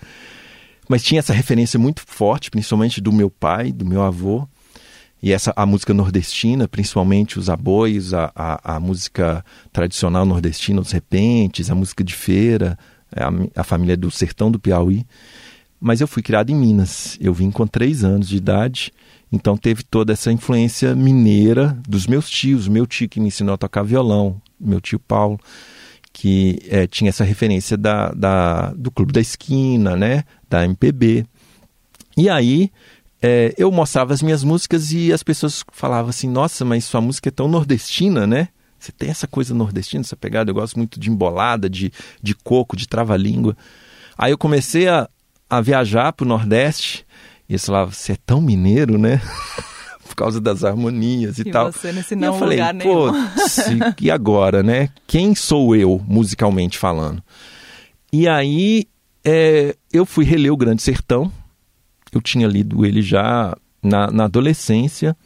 Mas 0.89 1.03
tinha 1.03 1.19
essa 1.19 1.34
referência 1.34 1.79
muito 1.79 2.03
forte, 2.05 2.51
principalmente 2.51 2.99
do 2.99 3.13
meu 3.13 3.29
pai, 3.29 3.71
do 3.71 3.86
meu 3.86 4.03
avô, 4.03 4.47
e 5.23 5.31
essa 5.31 5.53
a 5.55 5.65
música 5.65 5.93
nordestina, 5.93 6.67
principalmente 6.67 7.39
os 7.39 7.49
aboios, 7.49 8.13
a, 8.13 8.31
a, 8.36 8.75
a 8.75 8.79
música 8.79 9.43
tradicional 9.71 10.25
nordestina, 10.25 10.81
os 10.81 10.91
repentes, 10.91 11.71
a 11.71 11.75
música 11.75 12.03
de 12.03 12.13
feira, 12.13 12.77
a, 13.12 13.62
a 13.62 13.63
família 13.63 13.97
do 13.97 14.12
sertão 14.12 14.51
do 14.51 14.60
Piauí. 14.60 15.05
Mas 15.86 16.02
eu 16.02 16.08
fui 16.08 16.24
criado 16.24 16.50
em 16.50 16.56
Minas. 16.56 17.15
Eu 17.21 17.32
vim 17.32 17.52
com 17.52 17.67
três 17.67 18.04
anos 18.04 18.28
de 18.28 18.38
idade, 18.38 18.91
então 19.32 19.56
teve 19.56 19.84
toda 19.84 20.13
essa 20.13 20.32
influência 20.32 20.95
mineira 20.95 21.78
dos 21.88 22.08
meus 22.08 22.28
tios. 22.28 22.67
Meu 22.67 22.88
tio 22.88 23.08
que 23.08 23.19
me 23.19 23.28
ensinou 23.28 23.54
a 23.54 23.58
tocar 23.58 23.84
violão, 23.84 24.41
meu 24.60 24.82
tio 24.82 24.98
Paulo, 24.98 25.39
que 26.12 26.58
é, 26.69 26.88
tinha 26.88 27.10
essa 27.10 27.24
referência 27.24 27.78
da, 27.78 28.10
da, 28.13 28.74
do 28.74 28.89
Clube 28.89 29.13
da 29.13 29.21
Esquina, 29.21 29.95
né, 29.95 30.24
da 30.50 30.65
MPB. 30.65 31.24
E 32.17 32.32
aí 32.32 32.71
é, 33.21 33.54
eu 33.56 33.71
mostrava 33.71 34.12
as 34.12 34.24
minhas 34.24 34.43
músicas 34.43 34.91
e 34.91 35.13
as 35.13 35.21
pessoas 35.21 35.63
falavam 35.71 36.10
assim: 36.10 36.28
Nossa, 36.28 36.65
mas 36.65 36.86
sua 36.86 37.00
música 37.00 37.30
é 37.30 37.32
tão 37.32 37.48
nordestina, 37.48 38.26
né? 38.26 38.48
Você 38.80 38.91
tem 38.91 39.12
essa 39.12 39.28
coisa 39.28 39.54
nordestina, 39.54 40.02
essa 40.02 40.15
pegada. 40.15 40.50
Eu 40.50 40.56
gosto 40.56 40.78
muito 40.78 41.00
de 41.00 41.12
embolada, 41.12 41.69
de, 41.69 41.93
de 42.24 42.34
coco, 42.34 42.76
de 42.76 42.88
trava-língua. 42.88 43.56
Aí 44.17 44.32
eu 44.32 44.38
comecei 44.38 44.88
a, 44.88 45.08
a 45.49 45.62
viajar 45.62 46.13
para 46.13 46.25
o 46.25 46.27
Nordeste 46.27 47.05
e 47.47 47.53
eles 47.53 47.65
falavam: 47.65 47.93
Você 47.93 48.13
é 48.13 48.17
tão 48.25 48.41
mineiro, 48.41 48.97
né? 48.97 49.21
Por 50.08 50.15
causa 50.15 50.39
das 50.39 50.63
harmonias 50.63 51.39
e, 51.39 51.41
E 51.41 51.51
tal. 51.51 51.71
você 51.71 51.91
nesse 51.91 52.13
E 52.13 52.17
não 52.17 52.34
eu 52.34 52.39
falei, 52.39 52.58
lugar 52.58 52.75
pô, 52.75 53.08
e 53.99 54.10
agora, 54.10 54.63
né? 54.63 54.89
Quem 55.08 55.36
sou 55.36 55.75
eu, 55.75 56.01
musicalmente 56.08 56.77
falando? 56.77 57.21
E 58.13 58.27
aí 58.27 58.86
é, 59.25 59.75
eu 59.91 60.05
fui 60.05 60.23
reler 60.23 60.53
o 60.53 60.58
Grande 60.58 60.81
Sertão. 60.81 61.31
Eu 62.13 62.21
tinha 62.21 62.47
lido 62.47 62.86
ele 62.86 63.01
já 63.01 63.58
na, 63.84 64.10
na 64.10 64.23
adolescência, 64.23 65.17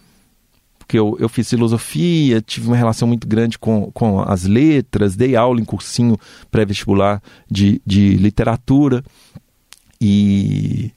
porque 0.79 0.97
eu, 0.97 1.15
eu 1.19 1.29
fiz 1.29 1.47
filosofia, 1.47 2.41
tive 2.41 2.65
uma 2.65 2.75
relação 2.77 3.08
muito 3.08 3.27
grande 3.27 3.60
com, 3.60 3.91
com 3.91 4.21
as 4.21 4.45
letras, 4.45 5.15
dei 5.15 5.36
aula 5.36 5.62
em 5.62 5.65
cursinho 5.65 6.17
pré-vestibular 6.49 7.21
de, 7.51 7.79
de 7.86 8.15
literatura. 8.15 9.03
E 10.01 10.91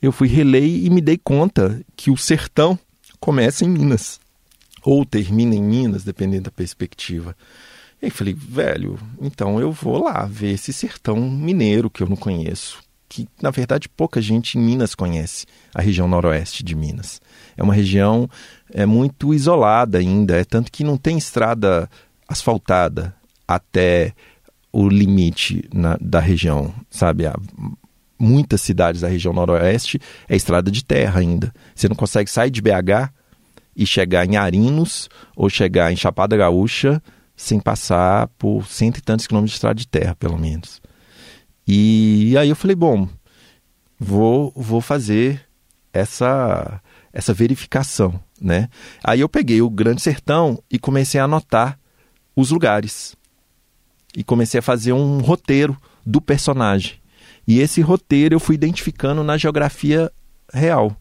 eu 0.00 0.12
fui 0.12 0.28
reler 0.28 0.62
e 0.64 0.88
me 0.88 1.00
dei 1.00 1.18
conta 1.18 1.80
que 1.96 2.10
o 2.10 2.16
sertão 2.16 2.78
começa 3.18 3.64
em 3.64 3.68
Minas 3.68 4.20
ou 4.82 5.04
termina 5.04 5.54
em 5.54 5.62
Minas, 5.62 6.04
dependendo 6.04 6.44
da 6.44 6.50
perspectiva. 6.50 7.36
E 8.00 8.06
aí 8.06 8.10
falei, 8.10 8.32
velho, 8.32 8.98
então 9.20 9.60
eu 9.60 9.70
vou 9.70 10.02
lá 10.02 10.24
ver 10.24 10.52
esse 10.52 10.72
sertão 10.72 11.16
mineiro 11.30 11.90
que 11.90 12.02
eu 12.02 12.08
não 12.08 12.16
conheço, 12.16 12.78
que 13.08 13.28
na 13.42 13.50
verdade 13.50 13.88
pouca 13.90 14.22
gente 14.22 14.56
em 14.56 14.62
Minas 14.62 14.94
conhece, 14.94 15.44
a 15.74 15.82
região 15.82 16.08
noroeste 16.08 16.62
de 16.64 16.74
Minas. 16.74 17.20
É 17.56 17.62
uma 17.62 17.74
região 17.74 18.30
é 18.72 18.86
muito 18.86 19.34
isolada 19.34 19.98
ainda, 19.98 20.36
é 20.40 20.44
tanto 20.44 20.72
que 20.72 20.82
não 20.82 20.96
tem 20.96 21.18
estrada 21.18 21.90
asfaltada 22.26 23.14
até 23.46 24.14
o 24.72 24.88
limite 24.88 25.68
na- 25.74 25.98
da 26.00 26.20
região, 26.20 26.72
sabe? 26.88 27.26
A- 27.26 27.36
muitas 28.20 28.60
cidades 28.60 29.00
da 29.00 29.08
região 29.08 29.32
noroeste 29.32 29.98
é 30.28 30.36
estrada 30.36 30.70
de 30.70 30.84
terra 30.84 31.20
ainda. 31.20 31.52
Você 31.74 31.88
não 31.88 31.96
consegue 31.96 32.30
sair 32.30 32.50
de 32.50 32.60
BH 32.60 33.10
e 33.74 33.86
chegar 33.86 34.26
em 34.26 34.36
Arinos 34.36 35.08
ou 35.34 35.48
chegar 35.48 35.90
em 35.90 35.96
Chapada 35.96 36.36
Gaúcha 36.36 37.02
sem 37.34 37.58
passar 37.58 38.28
por 38.36 38.66
cento 38.66 38.98
e 38.98 39.00
tantos 39.00 39.26
quilômetros 39.26 39.52
de 39.52 39.56
estrada 39.56 39.74
de 39.74 39.88
terra, 39.88 40.14
pelo 40.14 40.38
menos. 40.38 40.82
E 41.66 42.36
aí 42.36 42.50
eu 42.50 42.56
falei, 42.56 42.76
bom, 42.76 43.08
vou, 43.98 44.52
vou 44.54 44.82
fazer 44.82 45.40
essa, 45.92 46.82
essa 47.12 47.32
verificação, 47.32 48.20
né? 48.38 48.68
Aí 49.02 49.20
eu 49.20 49.28
peguei 49.28 49.62
o 49.62 49.70
Grande 49.70 50.02
Sertão 50.02 50.62
e 50.70 50.78
comecei 50.78 51.18
a 51.18 51.24
anotar 51.24 51.78
os 52.36 52.50
lugares. 52.50 53.16
E 54.14 54.22
comecei 54.22 54.58
a 54.58 54.62
fazer 54.62 54.92
um 54.92 55.20
roteiro 55.20 55.76
do 56.04 56.20
personagem. 56.20 56.99
E 57.50 57.58
esse 57.58 57.80
roteiro 57.80 58.36
eu 58.36 58.38
fui 58.38 58.54
identificando 58.54 59.24
na 59.24 59.36
geografia 59.36 60.08
real. 60.54 60.96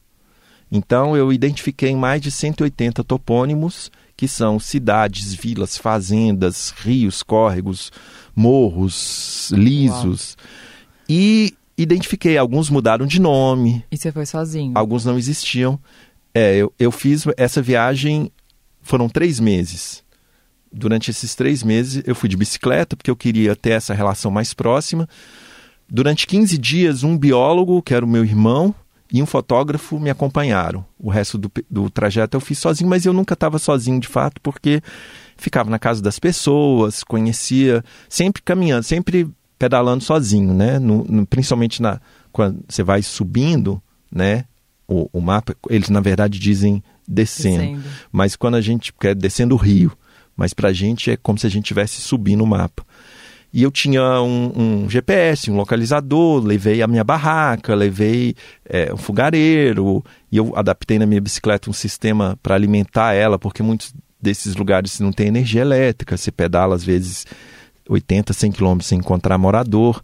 Então 0.72 1.16
eu 1.16 1.32
identifiquei 1.32 1.96
mais 1.96 2.20
de 2.24 2.32
180 2.32 3.04
topônimos, 3.04 3.92
que 4.18 4.28
são 4.28 4.60
cidades, 4.60 5.32
vilas, 5.32 5.78
fazendas, 5.78 6.74
rios, 6.80 7.22
córregos, 7.22 7.92
morros, 8.36 9.52
lisos. 9.54 10.36
E 11.08 11.54
identifiquei, 11.78 12.36
alguns 12.36 12.68
mudaram 12.68 13.06
de 13.06 13.22
nome, 13.22 13.86
E 13.92 13.96
você 13.98 14.12
foi 14.12 14.26
sozinho. 14.26 14.72
alguns 14.76 15.06
não 15.06 15.20
existiam. 15.20 15.80
É, 16.34 16.56
eu, 16.56 16.74
eu 16.80 16.92
fiz 16.92 17.26
essa 17.38 17.62
viagem, 17.62 18.32
foram 18.82 19.08
três 19.08 19.40
meses. 19.40 20.04
Durante 20.74 21.12
esses 21.12 21.36
três 21.36 21.62
meses 21.62 22.02
eu 22.08 22.16
fui 22.16 22.28
de 22.28 22.36
bicicleta, 22.36 22.96
porque 22.98 23.12
eu 23.12 23.16
queria 23.16 23.56
ter 23.56 23.72
essa 23.72 23.94
relação 23.94 24.32
mais 24.32 24.52
próxima. 24.52 25.08
Durante 25.90 26.28
15 26.28 26.58
dias, 26.58 27.04
um 27.04 27.18
biólogo, 27.18 27.82
que 27.82 27.94
era 27.94 28.06
o 28.06 28.08
meu 28.08 28.24
irmão, 28.24 28.74
e 29.12 29.24
um 29.24 29.26
fotógrafo 29.26 30.00
me 30.00 30.10
acompanharam. 30.10 30.86
O 31.00 31.10
resto 31.10 31.38
do, 31.38 31.52
do 31.70 31.90
trajeto 31.90 32.38
eu 32.38 32.42
fiz 32.42 32.60
sozinho, 32.60 32.90
mas 32.90 33.06
eu 33.06 33.14
nunca 33.14 33.34
estava 33.34 33.58
sozinho 33.58 34.00
de 34.00 34.08
fato, 34.08 34.40
porque 34.42 34.82
ficava 35.36 35.70
na 35.70 35.80
casa 35.80 36.02
das 36.02 36.20
pessoas, 36.20 37.04
conhecia, 37.04 37.84
sempre 38.08 38.42
caminhando, 38.44 38.84
sempre 38.84 39.28
pedalando 39.58 40.04
sozinho, 40.04 40.54
né? 40.54 40.78
No- 40.78 41.04
no- 41.06 41.26
principalmente 41.26 41.82
na, 41.82 42.00
quando 42.32 42.64
você 42.70 42.84
vai 42.84 43.02
subindo, 43.02 43.82
né? 44.12 44.46
O, 44.88 45.10
o 45.12 45.20
mapa, 45.22 45.56
eles 45.70 45.90
na 45.90 46.00
verdade 46.02 46.38
dizem 46.40 46.84
descendo, 47.08 47.58
Descendo. 47.60 47.84
mas 48.12 48.36
quando 48.36 48.56
a 48.56 48.62
gente 48.62 48.94
quer 48.94 49.16
descendo 49.16 49.56
o 49.56 49.58
rio, 49.58 49.92
mas 50.36 50.54
pra 50.54 50.72
gente 50.72 51.10
é 51.12 51.18
como 51.18 51.38
se 51.40 51.48
a 51.48 51.50
gente 51.50 51.64
estivesse 51.66 52.00
subindo 52.02 52.44
o 52.44 52.48
mapa. 52.48 52.86
E 53.52 53.64
eu 53.64 53.72
tinha 53.72 54.22
um, 54.22 54.84
um 54.84 54.90
GPS, 54.90 55.50
um 55.50 55.56
localizador, 55.56 56.44
levei 56.44 56.82
a 56.82 56.88
minha 56.88 57.04
barraca, 57.04 57.74
levei 57.74 58.36
é, 58.64 58.94
um 58.94 58.98
fogareiro, 58.98 60.04
e 60.32 60.38
eu 60.38 60.54
adaptei 60.56 61.00
na 61.00 61.06
minha 61.06 61.20
bicicleta 61.20 61.70
um 61.70 61.74
sistema 61.74 62.38
para 62.44 62.54
alimentar 62.54 63.14
ela, 63.14 63.40
porque 63.40 63.64
muitos 63.64 63.94
desses 64.22 64.56
lugares 64.56 65.00
não 65.00 65.12
tem 65.12 65.28
energia 65.28 65.62
elétrica, 65.62 66.16
você 66.16 66.32
pedala 66.32 66.76
às 66.76 66.84
vezes 66.84 67.26
80, 67.90 68.34
100 68.34 68.52
quilômetros 68.52 68.88
sem 68.88 69.00
encontrar 69.00 69.38
morador. 69.38 70.02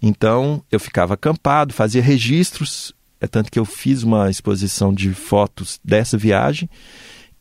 Então 0.00 0.62
eu 0.70 0.80
ficava 0.80 1.14
acampado, 1.14 1.74
fazia 1.74 2.02
registros, 2.02 2.94
é 3.20 3.26
tanto 3.26 3.50
que 3.50 3.58
eu 3.58 3.64
fiz 3.64 4.02
uma 4.02 4.30
exposição 4.30 4.92
de 4.92 5.12
fotos 5.12 5.78
dessa 5.84 6.16
viagem 6.16 6.68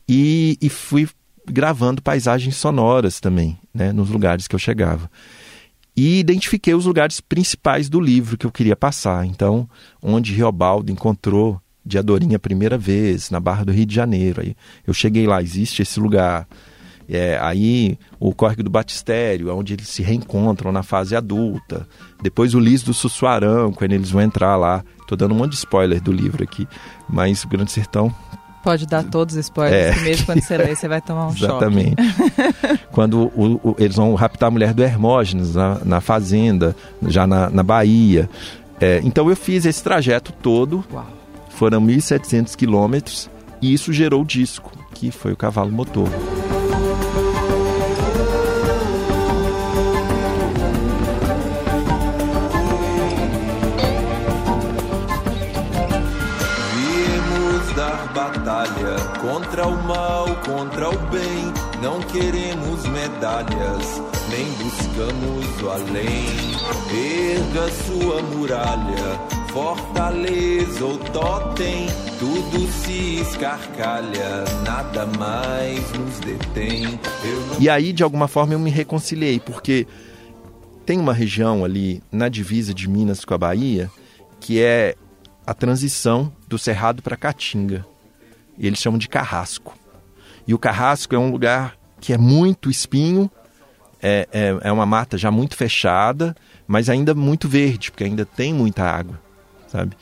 e, 0.08 0.58
e 0.62 0.70
fui 0.70 1.08
gravando 1.48 2.02
paisagens 2.02 2.56
sonoras 2.56 3.20
também, 3.20 3.58
né, 3.74 3.94
nos 3.94 4.10
lugares 4.10 4.48
que 4.48 4.56
eu 4.56 4.60
chegava. 4.60 5.10
E 5.96 6.20
identifiquei 6.20 6.74
os 6.74 6.86
lugares 6.86 7.22
principais 7.22 7.88
do 7.88 8.02
livro 8.02 8.38
que 8.38 8.46
eu 8.46 8.52
queria 8.52 8.76
passar. 8.76 9.26
Então, 9.26 9.70
onde 10.02 10.34
Riobaldo 10.34 10.92
encontrou 10.92 11.62
Diadorinha 11.86 12.38
a 12.38 12.40
primeira 12.40 12.78
vez, 12.78 13.30
na 13.30 13.40
Barra 13.40 13.64
do 13.64 13.72
Rio 13.72 13.86
de 13.86 13.94
Janeiro. 13.94 14.42
Aí 14.42 14.56
eu 14.88 14.94
cheguei 14.94 15.28
lá, 15.28 15.42
existe 15.42 15.84
esse 15.84 16.00
lugar. 16.00 16.48
É, 17.08 17.38
aí 17.40 18.00
o 18.20 18.34
Córrego 18.34 18.64
do 18.64 18.70
Batistério, 18.72 19.56
onde 19.56 19.74
eles 19.74 19.88
se 19.88 20.02
reencontram 20.02 20.72
na 20.72 20.82
fase 20.82 21.16
adulta. 21.16 21.88
Depois 22.24 22.56
o 22.56 22.60
Lis 22.60 22.82
do 22.82 22.94
Sussuarão, 22.94 23.72
quando 23.72 23.94
eles 23.94 24.10
vão 24.10 24.22
entrar 24.22 24.56
lá. 24.56 24.84
Estou 25.00 25.16
dando 25.16 25.36
um 25.36 25.38
monte 25.38 25.52
de 25.52 25.58
spoiler 25.58 26.02
do 26.02 26.12
livro 26.12 26.44
aqui, 26.44 26.68
mas 27.08 27.44
o 27.44 27.48
Grande 27.48 27.72
Sertão 27.72 28.14
Pode 28.66 28.86
dar 28.86 29.04
todos 29.04 29.36
os 29.36 29.42
spoilers, 29.46 29.98
É. 29.98 30.02
mesmo 30.02 30.26
quando 30.26 30.42
você 30.42 30.58
lê, 30.58 30.76
você 30.76 30.88
vai 30.90 31.00
tomar 31.00 31.28
um 31.28 31.32
Exatamente. 31.38 31.96
Quando 32.92 33.32
o- 33.36 33.60
o- 33.64 33.76
eles 33.80 33.96
vão 33.96 34.14
raptar 34.16 34.48
a 34.48 34.52
mulher 34.52 34.74
do 34.74 34.84
Hermógenes 34.84 35.56
na, 35.56 35.78
na 35.86 36.02
fazenda, 36.02 36.76
já 37.08 37.26
na, 37.28 37.50
na 37.50 37.64
Bahia. 37.64 38.30
É, 38.82 39.00
então 39.04 39.30
eu 39.30 39.36
fiz 39.36 39.66
esse 39.66 39.82
trajeto 39.84 40.34
todo, 40.34 40.78
choque. 40.82 40.94
Uau. 40.96 41.06
foram 41.50 41.80
1.700 41.82 42.56
quilômetros, 42.56 43.30
e 43.62 43.74
isso 43.74 43.94
gerou 43.94 44.22
o 44.24 44.26
disco, 44.26 44.72
que 44.94 45.12
foi 45.12 45.32
o 45.32 45.38
cavalo 45.38 45.72
motor. 45.72 46.10
Buscamos 65.66 65.68
o 65.68 65.70
além. 65.70 66.26
Erga 66.92 67.72
sua 67.72 68.22
muralha, 68.22 69.20
fortaleza 69.52 70.86
ou 70.86 70.98
totem. 70.98 71.88
Tudo 72.20 72.72
se 72.72 73.22
escarcalha, 73.22 74.46
nada 74.64 75.06
mais 75.18 75.92
nos 75.94 76.20
detém. 76.20 76.84
Não 76.84 77.60
E 77.60 77.70
aí, 77.70 77.92
de 77.92 78.04
alguma 78.04 78.28
forma, 78.28 78.54
eu 78.54 78.60
me 78.60 78.70
reconciliei, 78.70 79.40
porque 79.40 79.88
tem 80.86 81.00
uma 81.00 81.14
região 81.14 81.66
ali 81.66 82.02
na 82.12 82.30
divisa 82.30 82.74
de 82.74 82.88
Minas 82.88 83.26
com 83.26 83.34
a 83.34 83.38
Bahia 83.38 83.90
que 84.40 84.62
é 84.62 84.96
a 85.48 85.56
transição 85.56 86.32
do 86.48 86.60
Cerrado 86.60 87.02
para 87.02 87.18
Caatinga. 87.18 87.84
Eles 88.60 88.78
chamam 88.78 89.00
de 89.00 89.10
Carrasco. 89.10 89.76
E 90.48 90.54
o 90.54 90.60
Carrasco 90.60 91.16
é 91.16 91.18
um 91.18 91.32
lugar 91.32 91.76
que 92.00 92.14
é 92.14 92.18
muito 92.18 92.70
espinho, 92.70 93.30
é, 94.02 94.28
é, 94.32 94.58
é 94.70 94.72
uma 94.72 94.86
mata 94.86 95.18
já 95.18 95.30
muito 95.32 95.56
fechada, 95.56 96.36
mas 96.68 96.90
ainda 96.90 97.14
muito 97.14 97.48
verde, 97.48 97.92
porque 97.92 98.04
ainda 98.04 98.26
tem 98.26 98.54
muita 98.54 98.84
água, 98.84 99.20
sabe? 99.68 99.96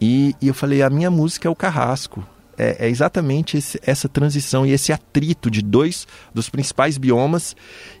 E, 0.00 0.34
e 0.40 0.48
eu 0.48 0.54
falei, 0.54 0.82
a 0.82 0.90
minha 0.90 1.10
música 1.10 1.48
é 1.48 1.50
o 1.50 1.56
Carrasco. 1.56 2.24
É, 2.60 2.86
é 2.86 2.88
exatamente 2.88 3.56
esse- 3.56 3.78
essa 3.86 4.08
transição 4.08 4.66
e 4.66 4.72
esse 4.72 4.92
atrito 4.92 5.48
de 5.48 5.62
dois 5.62 6.08
dos 6.34 6.48
principais 6.48 6.98
biomas 6.98 7.54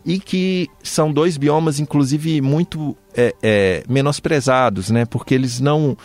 e 0.04 0.18
que 0.18 0.68
são 0.82 1.12
dois 1.12 1.36
biomas, 1.36 1.78
inclusive, 1.78 2.40
muito 2.40 2.96
é, 3.14 3.32
é, 3.40 3.84
menosprezados, 3.88 4.90
né? 4.90 5.04
Porque 5.04 5.34
eles 5.34 5.60
não 5.60 5.96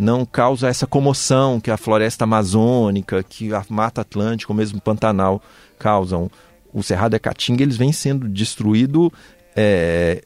não 0.00 0.24
causam 0.24 0.68
essa 0.68 0.86
comoção 0.86 1.58
que 1.58 1.72
a 1.72 1.76
floresta 1.76 2.22
amazônica, 2.22 3.20
que 3.24 3.52
a 3.52 3.64
Mata 3.68 4.02
Atlântica, 4.02 4.52
ou 4.52 4.56
mesmo 4.56 4.78
o 4.78 4.80
Pantanal 4.80 5.42
causam. 5.78 6.30
O 6.78 6.82
Cerrado 6.82 7.12
da 7.12 7.18
Caatinga, 7.18 7.62
eles 7.62 7.76
vêm 7.76 7.92
sendo 7.92 8.28
destruídos 8.28 9.10
é, 9.56 10.22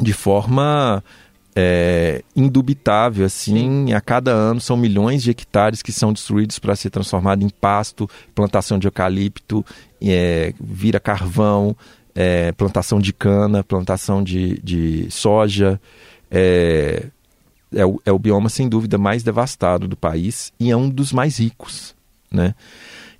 de 0.00 0.12
forma 0.12 1.02
é, 1.54 2.22
indubitável, 2.36 3.24
assim, 3.24 3.94
a 3.94 4.00
cada 4.00 4.30
ano 4.30 4.60
são 4.60 4.76
milhões 4.76 5.22
de 5.22 5.30
hectares 5.30 5.80
que 5.80 5.90
são 5.90 6.12
destruídos 6.12 6.58
para 6.58 6.76
ser 6.76 6.90
transformado 6.90 7.42
em 7.42 7.48
pasto, 7.48 8.08
plantação 8.34 8.78
de 8.78 8.86
eucalipto, 8.86 9.64
é, 10.02 10.52
vira 10.60 11.00
carvão, 11.00 11.74
é, 12.14 12.52
plantação 12.52 13.00
de 13.00 13.12
cana, 13.12 13.64
plantação 13.64 14.22
de, 14.22 14.60
de 14.62 15.10
soja, 15.10 15.80
é, 16.30 17.06
é, 17.74 17.86
o, 17.86 18.00
é 18.04 18.12
o 18.12 18.18
bioma 18.18 18.50
sem 18.50 18.68
dúvida 18.68 18.98
mais 18.98 19.22
devastado 19.22 19.88
do 19.88 19.96
país 19.96 20.52
e 20.60 20.70
é 20.70 20.76
um 20.76 20.90
dos 20.90 21.10
mais 21.10 21.38
ricos, 21.38 21.94
né? 22.30 22.54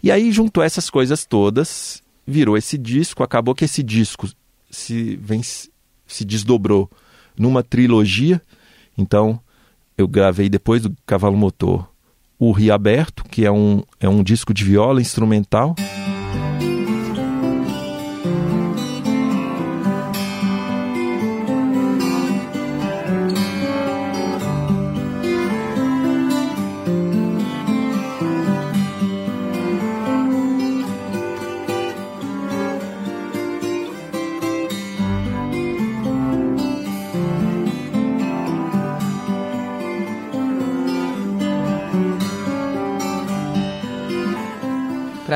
E 0.03 0.11
aí 0.11 0.31
juntou 0.31 0.63
essas 0.63 0.91
coisas 0.91 1.25
todas, 1.25 2.03
virou 2.27 2.57
esse 2.57 2.77
disco, 2.77 3.23
acabou 3.23 3.55
que 3.55 3.65
esse 3.65 3.83
disco 3.83 4.29
se, 4.71 5.17
vem, 5.17 5.43
se 5.43 6.25
desdobrou 6.25 6.91
numa 7.39 7.63
trilogia. 7.63 8.43
Então, 8.99 9.41
eu 9.97 10.09
gravei 10.09 10.49
depois 10.49 10.83
do 10.83 10.95
Cavalo 11.07 11.37
Motor 11.37 11.89
o 12.39 12.53
Rio 12.53 12.75
Aberto, 12.75 13.25
que 13.25 13.45
é 13.45 13.51
um, 13.51 13.83
é 13.99 14.09
um 14.09 14.23
disco 14.23 14.53
de 14.53 14.65
viola 14.65 15.01
instrumental. 15.01 15.75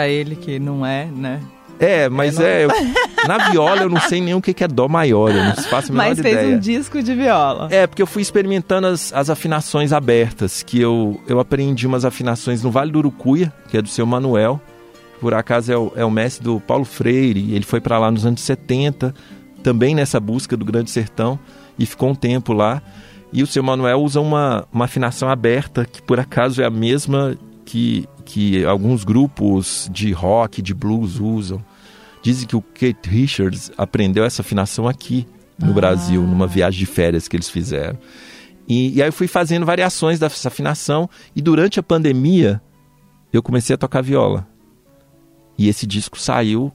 Pra 0.01 0.09
ele 0.09 0.34
que 0.36 0.59
não 0.59 0.84
é, 0.84 1.05
né? 1.07 1.40
É, 1.78 2.09
mas 2.09 2.36
não- 2.38 2.44
é. 2.46 2.64
eu- 2.64 2.68
na 3.28 3.51
viola 3.51 3.82
eu 3.82 3.88
não 3.90 4.01
sei 4.01 4.20
nem 4.20 4.34
o 4.34 4.40
que 4.40 4.64
é 4.64 4.68
Dó 4.68 4.88
maior, 4.88 5.30
eu 5.30 5.44
não 5.44 5.55
faço 5.57 5.90
a 5.90 5.94
menor 5.94 6.09
Mas 6.09 6.20
fez 6.20 6.34
ideia. 6.34 6.57
um 6.57 6.59
disco 6.59 7.03
de 7.03 7.14
viola. 7.14 7.68
É, 7.70 7.86
porque 7.86 8.01
eu 8.03 8.07
fui 8.07 8.22
experimentando 8.22 8.86
as, 8.86 9.12
as 9.12 9.28
afinações 9.30 9.92
abertas, 9.92 10.62
que 10.62 10.80
eu, 10.80 11.20
eu 11.28 11.38
aprendi 11.40 11.86
umas 11.86 12.05
afinações 12.05 12.62
no 12.62 12.70
Vale 12.70 12.90
do 12.92 12.98
Urucuia, 12.98 13.53
que 13.70 13.76
é 13.76 13.82
do 13.82 13.88
seu 13.88 14.05
Manuel. 14.07 14.61
Por 15.20 15.34
acaso 15.34 15.70
é 15.72 15.76
o, 15.76 15.92
é 15.96 16.05
o 16.05 16.11
mestre 16.11 16.42
do 16.44 16.61
Paulo 16.61 16.84
Freire, 16.86 17.55
ele 17.55 17.64
foi 17.64 17.80
para 17.80 17.98
lá 17.98 18.11
nos 18.11 18.24
anos 18.24 18.40
70, 18.40 19.14
também 19.62 19.94
nessa 19.94 20.18
busca 20.18 20.57
do 20.57 20.64
Grande 20.64 20.90
Sertão, 20.90 21.38
e 21.78 21.84
ficou 21.84 22.09
um 22.11 22.14
tempo 22.14 22.53
lá. 22.55 22.80
E 23.32 23.42
o 23.42 23.46
seu 23.46 23.62
Manuel 23.62 24.01
usa 24.03 24.18
uma, 24.20 24.66
uma 24.72 24.86
afinação 24.86 25.28
aberta, 25.28 25.84
que 25.84 26.01
por 26.03 26.18
acaso 26.18 26.61
é 26.62 26.64
a 26.66 26.70
mesma 26.70 27.36
que, 27.64 28.07
que 28.31 28.64
alguns 28.64 29.03
grupos 29.03 29.91
de 29.93 30.12
rock, 30.12 30.62
de 30.62 30.72
blues 30.72 31.18
usam. 31.18 31.61
Dizem 32.22 32.47
que 32.47 32.55
o 32.55 32.62
Kate 32.62 33.09
Richards 33.09 33.72
aprendeu 33.76 34.24
essa 34.24 34.43
afinação 34.43 34.87
aqui 34.87 35.26
no 35.59 35.74
Brasil, 35.74 36.22
numa 36.22 36.47
viagem 36.47 36.78
de 36.78 36.87
férias 36.87 37.26
que 37.26 37.35
eles 37.35 37.49
fizeram. 37.49 37.99
E, 38.68 38.97
e 38.97 39.03
aí 39.03 39.09
eu 39.09 39.12
fui 39.12 39.26
fazendo 39.26 39.66
variações 39.66 40.20
dessa 40.20 40.47
afinação 40.47 41.11
e 41.35 41.43
durante 41.43 41.81
a 41.81 41.83
pandemia 41.83 42.62
eu 43.33 43.43
comecei 43.43 43.74
a 43.74 43.78
tocar 43.78 44.01
viola. 44.01 44.47
E 45.59 45.68
esse 45.68 45.85
disco 45.85 46.16
saiu 46.16 46.72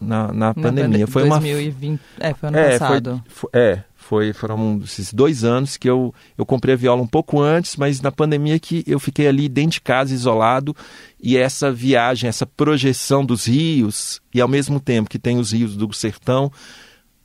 na, 0.00 0.28
na 0.28 0.32
Na 0.32 0.54
pandemia. 0.54 1.00
pande- 1.00 1.12
Foi 1.12 1.22
uma 1.24 1.38
2020. 1.40 2.00
É, 2.18 2.34
foi 2.34 2.48
ano 2.48 2.58
é, 2.58 2.70
passado. 2.78 3.22
Foi, 3.28 3.50
foi- 3.52 3.60
é, 3.60 3.84
foi, 3.96 4.32
foram 4.32 4.80
esses 4.82 5.12
dois 5.12 5.44
anos 5.44 5.76
que 5.76 5.88
eu, 5.88 6.12
eu 6.36 6.44
comprei 6.44 6.74
a 6.74 6.76
viola 6.76 7.00
um 7.00 7.06
pouco 7.06 7.40
antes, 7.40 7.76
mas 7.76 8.00
na 8.00 8.10
pandemia 8.10 8.58
que 8.58 8.82
eu 8.86 8.98
fiquei 8.98 9.28
ali 9.28 9.48
dentro 9.48 9.72
de 9.72 9.80
casa, 9.82 10.12
isolado, 10.12 10.74
e 11.22 11.36
essa 11.36 11.70
viagem, 11.70 12.26
essa 12.28 12.44
projeção 12.44 13.24
dos 13.24 13.46
rios, 13.46 14.20
e 14.34 14.40
ao 14.40 14.48
mesmo 14.48 14.80
tempo 14.80 15.08
que 15.08 15.18
tem 15.18 15.38
os 15.38 15.52
rios 15.52 15.76
do 15.76 15.92
sertão, 15.92 16.50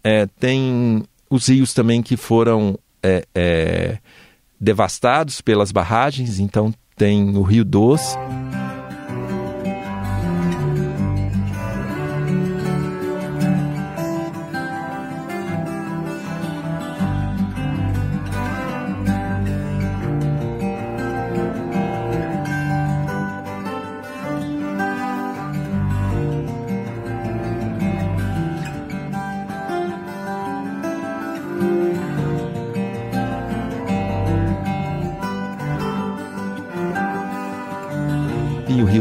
é, 0.04 0.28
tem 0.40 1.04
os 1.30 1.48
rios 1.48 1.74
também 1.74 2.04
que 2.04 2.16
foram 2.16 2.78
é, 3.02 3.26
é, 3.34 3.98
devastados 4.62 5.42
pelas 5.42 5.72
barragens, 5.72 6.40
então 6.40 6.72
tem 6.96 7.36
o 7.36 7.42
Rio 7.42 7.66
Doce. 7.66 8.16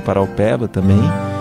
O 0.04 0.26
Rio 0.26 0.28
Paraupeba 0.28 0.68
também. 0.68 1.33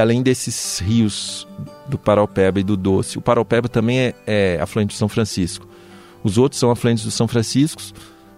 Além 0.00 0.22
desses 0.22 0.78
rios 0.78 1.46
do 1.86 1.98
Paraupeba 1.98 2.58
e 2.58 2.62
do 2.62 2.76
Doce, 2.76 3.18
o 3.18 3.20
Paraupeba 3.20 3.68
também 3.68 3.98
é, 3.98 4.14
é 4.26 4.58
afluente 4.60 4.94
do 4.94 4.98
São 4.98 5.08
Francisco. 5.08 5.68
Os 6.22 6.38
outros 6.38 6.58
são 6.58 6.70
afluentes 6.70 7.04
do 7.04 7.10
São 7.10 7.28
Francisco, 7.28 7.80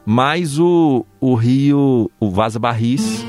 mais 0.04 0.58
o, 0.58 1.06
o 1.20 1.34
rio, 1.34 2.10
o 2.18 2.30
Vaza 2.30 2.58
Barris. 2.58 3.24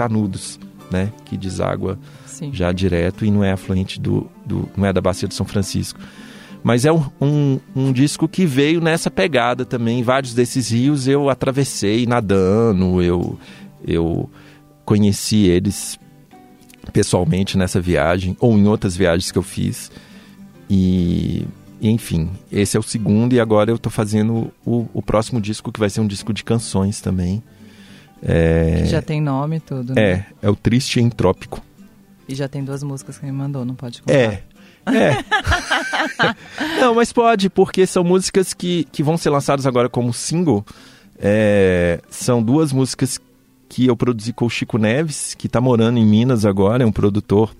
Canudos, 0.00 0.58
né? 0.90 1.12
Que 1.26 1.36
deságua 1.36 1.98
Sim. 2.24 2.50
já 2.54 2.72
direto 2.72 3.22
e 3.22 3.30
não 3.30 3.44
é 3.44 3.52
afluente 3.52 4.00
do, 4.00 4.30
do 4.46 4.66
não 4.74 4.86
é 4.86 4.92
da 4.94 5.00
bacia 5.00 5.28
de 5.28 5.34
São 5.34 5.44
Francisco. 5.44 6.00
Mas 6.62 6.86
é 6.86 6.92
um, 6.92 7.04
um, 7.20 7.60
um 7.76 7.92
disco 7.92 8.26
que 8.26 8.46
veio 8.46 8.80
nessa 8.80 9.10
pegada 9.10 9.66
também. 9.66 10.02
Vários 10.02 10.32
desses 10.32 10.70
rios 10.70 11.06
eu 11.06 11.28
atravessei 11.28 12.06
nadando, 12.06 13.02
eu, 13.02 13.38
eu 13.86 14.30
conheci 14.86 15.48
eles 15.48 15.98
pessoalmente 16.94 17.58
nessa 17.58 17.78
viagem 17.78 18.34
ou 18.40 18.56
em 18.56 18.66
outras 18.66 18.96
viagens 18.96 19.30
que 19.30 19.38
eu 19.38 19.42
fiz. 19.42 19.92
E, 20.68 21.46
enfim, 21.82 22.30
esse 22.50 22.74
é 22.74 22.80
o 22.80 22.82
segundo 22.82 23.34
e 23.34 23.40
agora 23.40 23.70
eu 23.70 23.76
estou 23.76 23.92
fazendo 23.92 24.50
o, 24.64 24.88
o 24.94 25.02
próximo 25.02 25.42
disco 25.42 25.70
que 25.70 25.78
vai 25.78 25.90
ser 25.90 26.00
um 26.00 26.06
disco 26.06 26.32
de 26.32 26.42
canções 26.42 27.02
também. 27.02 27.42
É, 28.22 28.80
Que 28.82 28.86
já 28.88 29.00
tem 29.02 29.20
nome 29.20 29.56
e 29.56 29.60
tudo, 29.60 29.94
né? 29.94 30.02
é, 30.02 30.24
é 30.42 30.50
o 30.50 30.56
Triste 30.56 31.00
Entrópico. 31.00 31.62
E 32.28 32.34
já 32.34 32.48
tem 32.48 32.62
duas 32.62 32.82
músicas 32.82 33.18
que 33.18 33.24
me 33.26 33.32
mandou, 33.32 33.64
não 33.64 33.74
pode 33.74 34.00
contar. 34.02 34.14
É. 34.14 34.42
É. 34.86 35.12
Não, 36.80 36.94
mas 36.94 37.12
pode, 37.12 37.50
porque 37.50 37.86
são 37.86 38.02
músicas 38.02 38.54
que, 38.54 38.84
que 38.90 39.02
vão 39.02 39.16
ser 39.18 39.30
lançadas 39.30 39.66
agora 39.66 39.88
como 39.88 40.12
single. 40.12 40.64
É, 41.18 42.00
são 42.08 42.42
duas 42.42 42.72
músicas 42.72 43.18
que 43.68 43.86
eu 43.86 43.96
produzi 43.96 44.32
com 44.32 44.46
o 44.46 44.50
Chico 44.50 44.78
Neves, 44.78 45.34
que 45.34 45.46
está 45.46 45.60
morando 45.60 45.98
em 45.98 46.06
Minas 46.06 46.44
agora, 46.46 46.82
é 46.82 46.86
um 46.86 46.90
produtor 46.92 47.54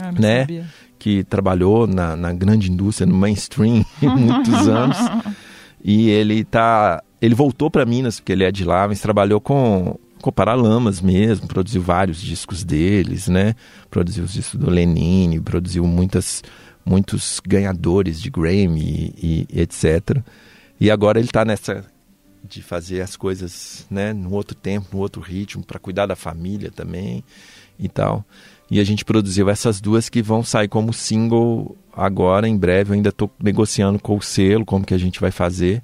Ah, 0.00 0.12
né? 0.12 0.40
sabia. 0.40 0.66
que 0.98 1.24
trabalhou 1.24 1.86
na, 1.86 2.16
na 2.16 2.32
grande 2.32 2.70
indústria, 2.70 3.06
no 3.06 3.14
mainstream, 3.16 3.84
muitos 4.00 4.68
anos. 4.68 4.96
E 5.82 6.10
ele 6.10 6.44
tá. 6.44 7.02
Ele 7.20 7.34
voltou 7.34 7.70
para 7.70 7.84
Minas, 7.84 8.18
porque 8.18 8.32
ele 8.32 8.44
é 8.44 8.50
de 8.50 8.64
lá, 8.64 8.88
mas 8.88 9.00
trabalhou 9.00 9.40
com, 9.40 9.98
com 10.20 10.32
Paralamas 10.32 11.00
mesmo, 11.00 11.46
produziu 11.46 11.82
vários 11.82 12.20
discos 12.20 12.64
deles, 12.64 13.28
né? 13.28 13.54
Produziu 13.90 14.24
os 14.24 14.32
discos 14.32 14.58
do 14.58 14.70
Lenine, 14.70 15.40
produziu 15.40 15.86
muitas, 15.86 16.42
muitos 16.84 17.40
ganhadores 17.46 18.20
de 18.20 18.30
Grammy 18.30 19.14
e, 19.16 19.46
e 19.52 19.60
etc. 19.60 20.22
E 20.80 20.90
agora 20.90 21.18
ele 21.18 21.28
tá 21.28 21.44
nessa 21.44 21.84
de 22.42 22.62
fazer 22.62 23.02
as 23.02 23.16
coisas, 23.16 23.86
né, 23.90 24.12
num 24.12 24.32
outro 24.32 24.56
tempo, 24.56 24.88
num 24.92 24.98
outro 24.98 25.20
ritmo, 25.20 25.62
para 25.62 25.78
cuidar 25.78 26.06
da 26.06 26.16
família 26.16 26.70
também 26.70 27.22
e 27.78 27.88
tal. 27.88 28.24
E 28.70 28.80
a 28.80 28.84
gente 28.84 29.04
produziu 29.04 29.50
essas 29.50 29.80
duas 29.80 30.08
que 30.08 30.22
vão 30.22 30.42
sair 30.42 30.68
como 30.68 30.92
single 30.92 31.76
agora, 31.92 32.48
em 32.48 32.56
breve. 32.56 32.90
Eu 32.90 32.94
ainda 32.94 33.08
estou 33.08 33.30
negociando 33.42 33.98
com 33.98 34.16
o 34.16 34.22
selo, 34.22 34.64
como 34.64 34.84
que 34.84 34.94
a 34.94 34.98
gente 34.98 35.20
vai 35.20 35.30
fazer. 35.30 35.82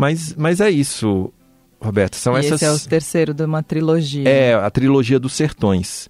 Mas, 0.00 0.34
mas 0.34 0.60
é 0.62 0.70
isso, 0.70 1.30
Roberto. 1.78 2.16
São 2.16 2.34
e 2.34 2.40
essas. 2.40 2.62
esse 2.62 2.64
é 2.64 2.72
o 2.72 2.78
terceiro 2.88 3.34
de 3.34 3.44
uma 3.44 3.62
trilogia. 3.62 4.26
É, 4.26 4.54
a 4.54 4.70
trilogia 4.70 5.18
dos 5.18 5.34
sertões. 5.34 6.08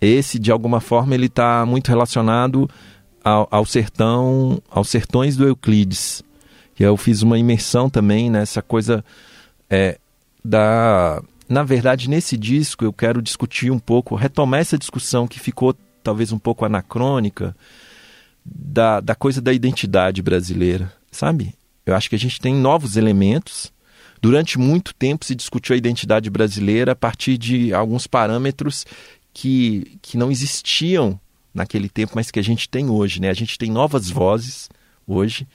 Esse, 0.00 0.38
de 0.38 0.52
alguma 0.52 0.80
forma, 0.80 1.12
ele 1.16 1.26
está 1.26 1.66
muito 1.66 1.88
relacionado 1.88 2.70
ao, 3.24 3.48
ao 3.50 3.66
sertão, 3.66 4.62
aos 4.70 4.88
sertões 4.88 5.36
do 5.36 5.44
Euclides. 5.44 6.22
E 6.78 6.84
eu 6.84 6.96
fiz 6.96 7.22
uma 7.22 7.36
imersão 7.36 7.90
também 7.90 8.30
nessa 8.30 8.62
coisa 8.62 9.04
é, 9.68 9.98
da. 10.44 11.20
Na 11.48 11.64
verdade, 11.64 12.08
nesse 12.08 12.36
disco 12.36 12.84
eu 12.84 12.92
quero 12.92 13.20
discutir 13.20 13.72
um 13.72 13.78
pouco, 13.78 14.14
retomar 14.14 14.60
essa 14.60 14.78
discussão 14.78 15.26
que 15.26 15.40
ficou 15.40 15.74
talvez 16.02 16.30
um 16.30 16.38
pouco 16.38 16.64
anacrônica 16.64 17.56
da, 18.44 19.00
da 19.00 19.16
coisa 19.16 19.40
da 19.40 19.52
identidade 19.52 20.22
brasileira, 20.22 20.92
sabe? 21.10 21.54
Eu 21.84 21.94
acho 21.94 22.08
que 22.08 22.16
a 22.16 22.18
gente 22.18 22.40
tem 22.40 22.54
novos 22.54 22.96
elementos. 22.96 23.72
Durante 24.20 24.58
muito 24.58 24.94
tempo 24.94 25.24
se 25.24 25.34
discutiu 25.34 25.74
a 25.74 25.76
identidade 25.76 26.30
brasileira 26.30 26.92
a 26.92 26.96
partir 26.96 27.36
de 27.36 27.74
alguns 27.74 28.06
parâmetros 28.06 28.86
que, 29.34 29.98
que 30.00 30.16
não 30.16 30.30
existiam 30.30 31.18
naquele 31.52 31.88
tempo, 31.88 32.12
mas 32.14 32.30
que 32.30 32.38
a 32.38 32.44
gente 32.44 32.68
tem 32.68 32.88
hoje. 32.88 33.20
Né? 33.20 33.28
A 33.30 33.34
gente 33.34 33.58
tem 33.58 33.70
novas 33.70 34.08
vozes 34.08 34.68
hoje 35.06 35.46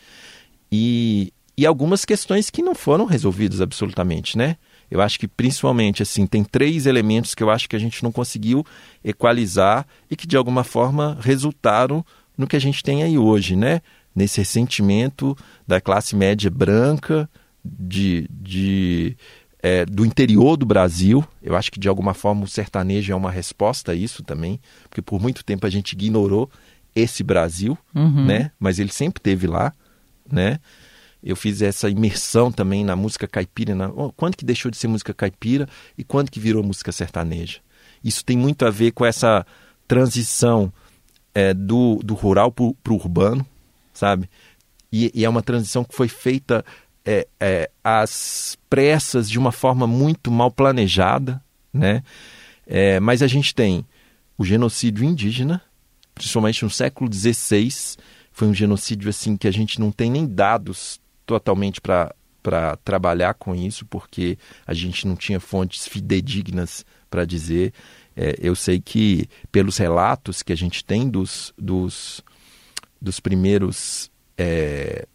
e, 0.72 1.32
e 1.58 1.66
algumas 1.66 2.04
questões 2.04 2.50
que 2.50 2.62
não 2.62 2.76
foram 2.76 3.06
resolvidas 3.06 3.62
absolutamente, 3.62 4.38
né? 4.38 4.58
Eu 4.90 5.02
acho 5.02 5.20
que 5.20 5.28
principalmente 5.28 6.02
assim 6.02 6.26
tem 6.26 6.44
três 6.44 6.86
elementos 6.86 7.36
que 7.36 7.44
eu 7.44 7.50
acho 7.50 7.68
que 7.68 7.76
a 7.76 7.80
gente 7.80 8.02
não 8.04 8.12
conseguiu 8.12 8.66
equalizar 9.04 9.86
e 10.10 10.16
que 10.16 10.26
de 10.26 10.38
alguma 10.38 10.64
forma 10.64 11.18
resultaram 11.20 12.06
no 12.38 12.48
que 12.48 12.56
a 12.56 12.60
gente 12.60 12.82
tem 12.84 13.04
aí 13.04 13.18
hoje, 13.18 13.56
né? 13.56 13.82
Nesse 14.18 14.40
ressentimento 14.40 15.38
da 15.68 15.80
classe 15.80 16.16
média 16.16 16.50
branca 16.50 17.30
de, 17.64 18.28
de 18.32 19.16
é, 19.62 19.86
do 19.86 20.04
interior 20.06 20.58
do 20.58 20.66
Brasil. 20.66 21.24
Eu 21.42 21.56
acho 21.56 21.72
que 21.72 21.80
de 21.80 21.88
alguma 21.88 22.14
forma 22.14 22.44
o 22.44 22.48
sertanejo 22.48 23.12
é 23.12 23.16
uma 23.16 23.30
resposta 23.30 23.92
a 23.92 23.96
isso 23.96 24.24
também, 24.24 24.60
porque 24.90 25.02
por 25.02 25.22
muito 25.22 25.44
tempo 25.46 25.68
a 25.68 25.70
gente 25.70 25.94
ignorou 25.94 26.50
esse 26.96 27.24
Brasil, 27.24 27.78
Uhum. 27.94 28.26
né? 28.26 28.52
Mas 28.60 28.80
ele 28.80 28.92
sempre 28.92 29.22
teve 29.22 29.46
lá, 29.46 29.72
né? 30.32 30.60
Eu 31.22 31.36
fiz 31.36 31.62
essa 31.62 31.88
imersão 31.90 32.52
também 32.52 32.84
na 32.84 32.96
música 32.96 33.28
caipira, 33.28 33.76
na... 33.76 33.90
oh, 33.90 34.12
quando 34.14 34.36
que 34.36 34.46
deixou 34.46 34.72
de 34.72 34.78
ser 34.78 34.88
música 34.88 35.14
caipira 35.14 35.68
e 35.98 36.04
quando 36.04 36.32
que 36.32 36.40
virou 36.40 36.64
música 36.64 36.92
sertaneja. 36.92 37.60
Isso 38.04 38.24
tem 38.26 38.38
muito 38.38 38.66
a 38.66 38.70
ver 38.72 38.92
com 38.92 39.06
essa 39.06 39.46
transição 39.88 40.72
é, 41.36 41.54
do, 41.54 42.00
do 42.04 42.14
rural 42.14 42.52
para 42.52 42.64
o 42.66 42.96
urbano, 42.96 43.46
sabe? 43.98 44.30
E, 44.92 45.12
e 45.14 45.26
é 45.26 45.30
uma 45.30 45.42
transição 45.42 45.84
que 45.84 45.96
foi 45.96 46.08
feita 46.08 46.64
é, 47.06 47.28
é, 47.40 47.70
às 47.84 48.58
pressas, 48.70 49.30
de 49.30 49.40
uma 49.40 49.52
forma 49.52 49.88
muito 49.88 50.30
mal 50.30 50.52
planejada, 50.52 51.42
né? 51.74 52.04
É, 52.66 53.00
mas 53.00 53.22
a 53.22 53.28
gente 53.28 53.56
tem 53.56 53.86
o 54.38 54.46
genocídio 54.46 55.04
indígena, 55.04 55.62
principalmente 56.14 56.64
no 56.64 56.70
século 56.70 57.12
XVI, 57.12 57.70
foi 58.32 58.48
um 58.48 58.54
genocídio 58.54 59.10
assim 59.10 59.36
que 59.36 59.48
a 59.48 59.52
gente 59.52 59.80
não 59.80 59.92
tem 59.92 60.12
nem 60.12 60.28
dados 60.28 61.00
totalmente 61.26 61.82
para 61.82 62.14
para 62.48 62.78
trabalhar 62.78 63.34
com 63.34 63.54
isso, 63.54 63.86
porque 63.86 64.38
a 64.66 64.74
gente 64.74 65.06
não 65.06 65.18
tinha 65.18 65.38
fontes 65.38 65.86
fidedignas 65.86 66.86
para 67.10 67.26
dizer. 67.26 67.74
É, 68.16 68.38
eu 68.40 68.56
sei 68.56 68.80
que, 68.80 69.28
pelos 69.52 69.76
relatos 69.76 70.42
que 70.42 70.54
a 70.54 70.56
gente 70.56 70.86
tem 70.86 71.10
dos, 71.10 71.54
dos, 71.58 72.24
dos 73.02 73.20
primeiros 73.20 74.12
é, 74.38 75.08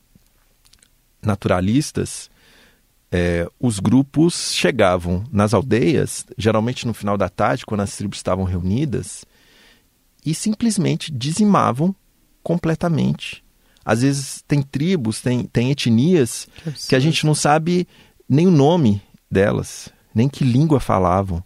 naturalistas, 1.23 2.31
é, 3.11 3.47
os 3.61 3.79
grupos 3.79 4.55
chegavam 4.55 5.25
nas 5.31 5.53
aldeias, 5.53 6.25
geralmente 6.39 6.87
no 6.87 6.95
final 6.95 7.19
da 7.19 7.29
tarde, 7.29 7.67
quando 7.67 7.83
as 7.83 7.95
tribos 7.97 8.19
estavam 8.19 8.45
reunidas, 8.45 9.25
e 10.25 10.35
simplesmente 10.35 11.13
dizimavam 11.13 11.95
completamente. 12.43 13.45
Às 13.85 14.03
vezes 14.03 14.43
tem 14.47 14.63
tribos, 14.63 15.21
tem, 15.21 15.45
tem 15.45 15.71
etnias 15.71 16.49
Que 16.65 16.89
que 16.89 16.97
a 16.97 17.01
gente 17.01 17.27
não 17.27 17.35
sabe 17.35 17.87
nem 18.29 18.47
o 18.47 18.51
nome 18.51 19.03
delas, 19.31 19.89
nem 20.15 20.29
que 20.29 20.45
língua 20.45 20.79
falavam. 20.81 21.43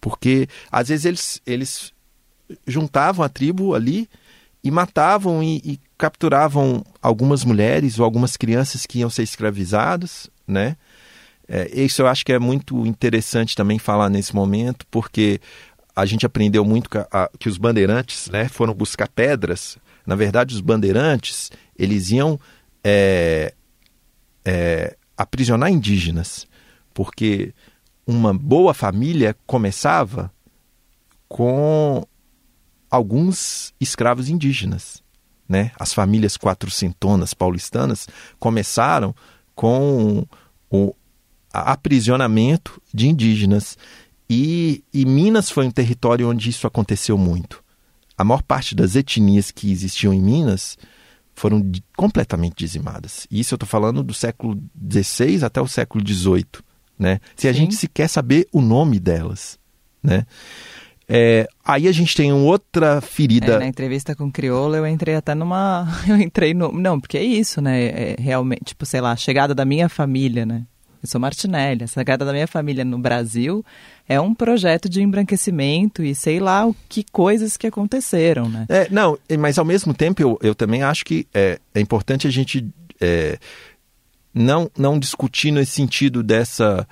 Porque 0.00 0.48
às 0.70 0.88
vezes 0.88 1.04
eles, 1.04 1.42
eles 1.46 1.92
juntavam 2.66 3.24
a 3.24 3.28
tribo 3.28 3.74
ali 3.74 4.08
e 4.62 4.70
matavam 4.70 5.42
e, 5.42 5.56
e 5.64 5.80
capturavam 5.96 6.84
algumas 7.00 7.44
mulheres 7.44 7.98
ou 7.98 8.04
algumas 8.04 8.36
crianças 8.36 8.84
que 8.86 8.98
iam 9.00 9.10
ser 9.10 9.22
escravizadas, 9.22 10.28
né? 10.46 10.76
É, 11.48 11.70
isso 11.80 12.02
eu 12.02 12.08
acho 12.08 12.24
que 12.24 12.32
é 12.32 12.38
muito 12.38 12.84
interessante 12.86 13.54
também 13.54 13.78
falar 13.78 14.08
nesse 14.10 14.34
momento, 14.34 14.84
porque 14.90 15.40
a 15.94 16.04
gente 16.04 16.26
aprendeu 16.26 16.64
muito 16.64 16.90
que, 16.90 16.98
a- 16.98 17.30
que 17.38 17.48
os 17.48 17.56
bandeirantes 17.56 18.28
né, 18.28 18.48
foram 18.48 18.74
buscar 18.74 19.08
pedras. 19.08 19.78
Na 20.04 20.16
verdade, 20.16 20.54
os 20.54 20.60
bandeirantes 20.60 21.50
eles 21.78 22.10
iam 22.10 22.38
é, 22.82 23.54
é, 24.44 24.96
aprisionar 25.16 25.70
indígenas, 25.70 26.46
porque 26.92 27.54
uma 28.06 28.34
boa 28.34 28.74
família 28.74 29.36
começava 29.46 30.32
com 31.28 32.04
alguns 32.90 33.74
escravos 33.80 34.28
indígenas. 34.28 35.02
Né? 35.48 35.70
As 35.78 35.92
famílias 35.92 36.36
quatrocentonas 36.36 37.32
paulistanas 37.32 38.08
começaram 38.38 39.14
com 39.54 40.26
o 40.70 40.94
aprisionamento 41.52 42.80
de 42.92 43.08
indígenas. 43.08 43.78
E, 44.28 44.82
e 44.92 45.04
Minas 45.04 45.50
foi 45.50 45.66
um 45.66 45.70
território 45.70 46.28
onde 46.28 46.50
isso 46.50 46.66
aconteceu 46.66 47.16
muito. 47.16 47.62
A 48.18 48.24
maior 48.24 48.42
parte 48.42 48.74
das 48.74 48.96
etnias 48.96 49.50
que 49.50 49.70
existiam 49.70 50.12
em 50.12 50.20
Minas 50.20 50.76
foram 51.34 51.60
de, 51.60 51.84
completamente 51.96 52.56
dizimadas. 52.56 53.26
Isso 53.30 53.54
eu 53.54 53.56
estou 53.56 53.68
falando 53.68 54.02
do 54.02 54.14
século 54.14 54.60
XVI 54.90 55.44
até 55.44 55.60
o 55.60 55.68
século 55.68 56.02
XVIII. 56.06 56.46
Né? 56.98 57.20
Se 57.36 57.46
a 57.46 57.52
Sim. 57.52 57.60
gente 57.60 57.74
sequer 57.76 58.08
saber 58.08 58.48
o 58.50 58.60
nome 58.60 58.98
delas. 58.98 59.58
Né? 60.02 60.26
É, 61.08 61.46
aí 61.64 61.86
a 61.86 61.92
gente 61.92 62.16
tem 62.16 62.32
outra 62.32 63.00
ferida. 63.00 63.54
É, 63.54 63.58
na 63.58 63.66
entrevista 63.66 64.14
com 64.14 64.24
o 64.24 64.32
Criolo, 64.32 64.74
eu 64.74 64.86
entrei 64.86 65.14
até 65.14 65.34
numa. 65.34 65.86
Eu 66.08 66.16
entrei 66.16 66.52
no. 66.52 66.72
Não, 66.72 67.00
porque 67.00 67.16
é 67.16 67.22
isso, 67.22 67.60
né? 67.60 67.84
É 67.84 68.16
realmente, 68.18 68.64
tipo, 68.66 68.84
sei 68.84 69.00
lá, 69.00 69.12
a 69.12 69.16
chegada 69.16 69.54
da 69.54 69.64
minha 69.64 69.88
família, 69.88 70.44
né? 70.44 70.64
Eu 71.02 71.08
sou 71.08 71.20
Martinelli. 71.20 71.84
A 71.84 71.86
chegada 71.86 72.24
da 72.24 72.32
minha 72.32 72.48
família 72.48 72.84
no 72.84 72.98
Brasil 72.98 73.64
é 74.08 74.20
um 74.20 74.34
projeto 74.34 74.88
de 74.88 75.00
embranquecimento 75.00 76.02
e 76.02 76.14
sei 76.14 76.40
lá 76.40 76.66
o 76.66 76.74
que 76.88 77.04
coisas 77.04 77.56
que 77.56 77.66
aconteceram, 77.66 78.48
né? 78.48 78.66
É, 78.68 78.88
não, 78.90 79.16
mas 79.38 79.58
ao 79.58 79.64
mesmo 79.64 79.94
tempo 79.94 80.20
eu, 80.20 80.38
eu 80.42 80.54
também 80.54 80.82
acho 80.82 81.04
que 81.04 81.26
é, 81.32 81.60
é 81.74 81.80
importante 81.80 82.26
a 82.26 82.30
gente 82.30 82.66
é, 83.00 83.38
não, 84.34 84.70
não 84.76 84.98
discutir 84.98 85.50
nesse 85.50 85.72
sentido 85.72 86.22
dessa. 86.22 86.86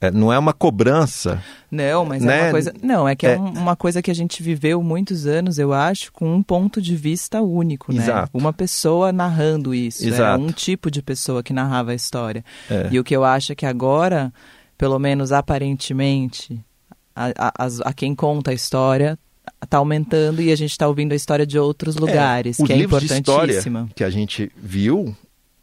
É, 0.00 0.10
não 0.10 0.32
é 0.32 0.38
uma 0.38 0.52
cobrança. 0.52 1.42
Não, 1.70 2.04
mas 2.04 2.22
é 2.22 2.26
Né? 2.26 2.42
uma 2.44 2.50
coisa. 2.50 2.74
Não, 2.82 3.08
é 3.08 3.14
que 3.14 3.26
é, 3.26 3.34
É. 3.34 3.38
um- 3.38 3.52
uma 3.52 3.76
coisa 3.76 4.00
que 4.02 4.10
a 4.10 4.14
gente 4.14 4.42
viveu 4.42 4.82
muitos 4.82 5.26
anos, 5.26 5.58
eu 5.58 5.72
acho, 5.72 6.12
com 6.12 6.34
um 6.34 6.42
ponto 6.42 6.80
de 6.80 6.96
vista 6.96 7.40
único, 7.42 7.92
né? 7.92 8.02
Exato. 8.02 8.30
Uma 8.34 8.52
pessoa 8.52 9.12
narrando 9.12 9.74
isso. 9.74 10.02
Era 10.04 10.14
Exato. 10.14 10.42
um 10.44 10.50
tipo 10.52 10.90
de 10.90 11.02
pessoa 11.02 11.42
que 11.42 11.52
narrava 11.52 11.92
a 11.92 11.94
história. 11.94 12.44
É. 12.70 12.88
E 12.90 12.98
o 12.98 13.04
que 13.04 13.14
eu 13.14 13.24
acho 13.24 13.52
é 13.52 13.54
que 13.54 13.66
agora, 13.66 14.32
pelo 14.78 14.98
menos 14.98 15.32
aparentemente, 15.32 16.60
a, 17.14 17.26
a- 17.36 17.68
a 17.84 17.92
quem 17.92 18.14
conta 18.14 18.50
a 18.50 18.54
história 18.54 19.18
está 19.62 19.78
aumentando 19.78 20.40
e 20.40 20.50
a 20.52 20.56
gente 20.56 20.70
está 20.70 20.86
ouvindo 20.88 21.12
a 21.12 21.16
história 21.16 21.46
de 21.46 21.58
outros 21.58 21.96
lugares, 21.96 22.58
os 22.58 22.66
que 22.66 22.72
é 22.72 22.76
livros 22.76 23.00
de 23.00 23.06
história 23.12 23.52
importantíssima. 23.52 23.88
que 23.94 24.04
a 24.04 24.10
gente 24.10 24.50
viu, 24.56 25.14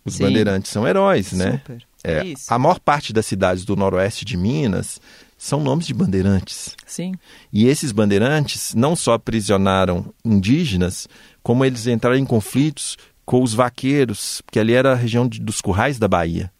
os 0.05 0.15
Sim. 0.15 0.23
bandeirantes 0.23 0.71
são 0.71 0.87
heróis, 0.87 1.31
né? 1.33 1.53
Super. 1.53 1.83
É, 2.03 2.23
Isso. 2.25 2.53
a 2.53 2.59
maior 2.59 2.79
parte 2.79 3.11
das 3.11 3.25
cidades 3.25 3.65
do 3.65 3.75
noroeste 3.75 4.23
de 4.23 4.37
Minas 4.37 4.99
são 5.37 5.61
nomes 5.61 5.85
de 5.87 5.93
bandeirantes. 5.93 6.75
Sim. 6.85 7.13
E 7.51 7.67
esses 7.67 7.91
bandeirantes 7.91 8.73
não 8.73 8.95
só 8.95 9.13
aprisionaram 9.13 10.13
indígenas, 10.23 11.07
como 11.43 11.63
eles 11.65 11.85
entraram 11.87 12.17
em 12.17 12.25
conflitos 12.25 12.97
com 13.25 13.43
os 13.43 13.53
vaqueiros, 13.53 14.41
porque 14.45 14.59
ali 14.59 14.73
era 14.73 14.93
a 14.93 14.95
região 14.95 15.27
de- 15.27 15.39
dos 15.41 15.59
currais 15.61 15.99
da 15.99 16.07
Bahia. 16.07 16.51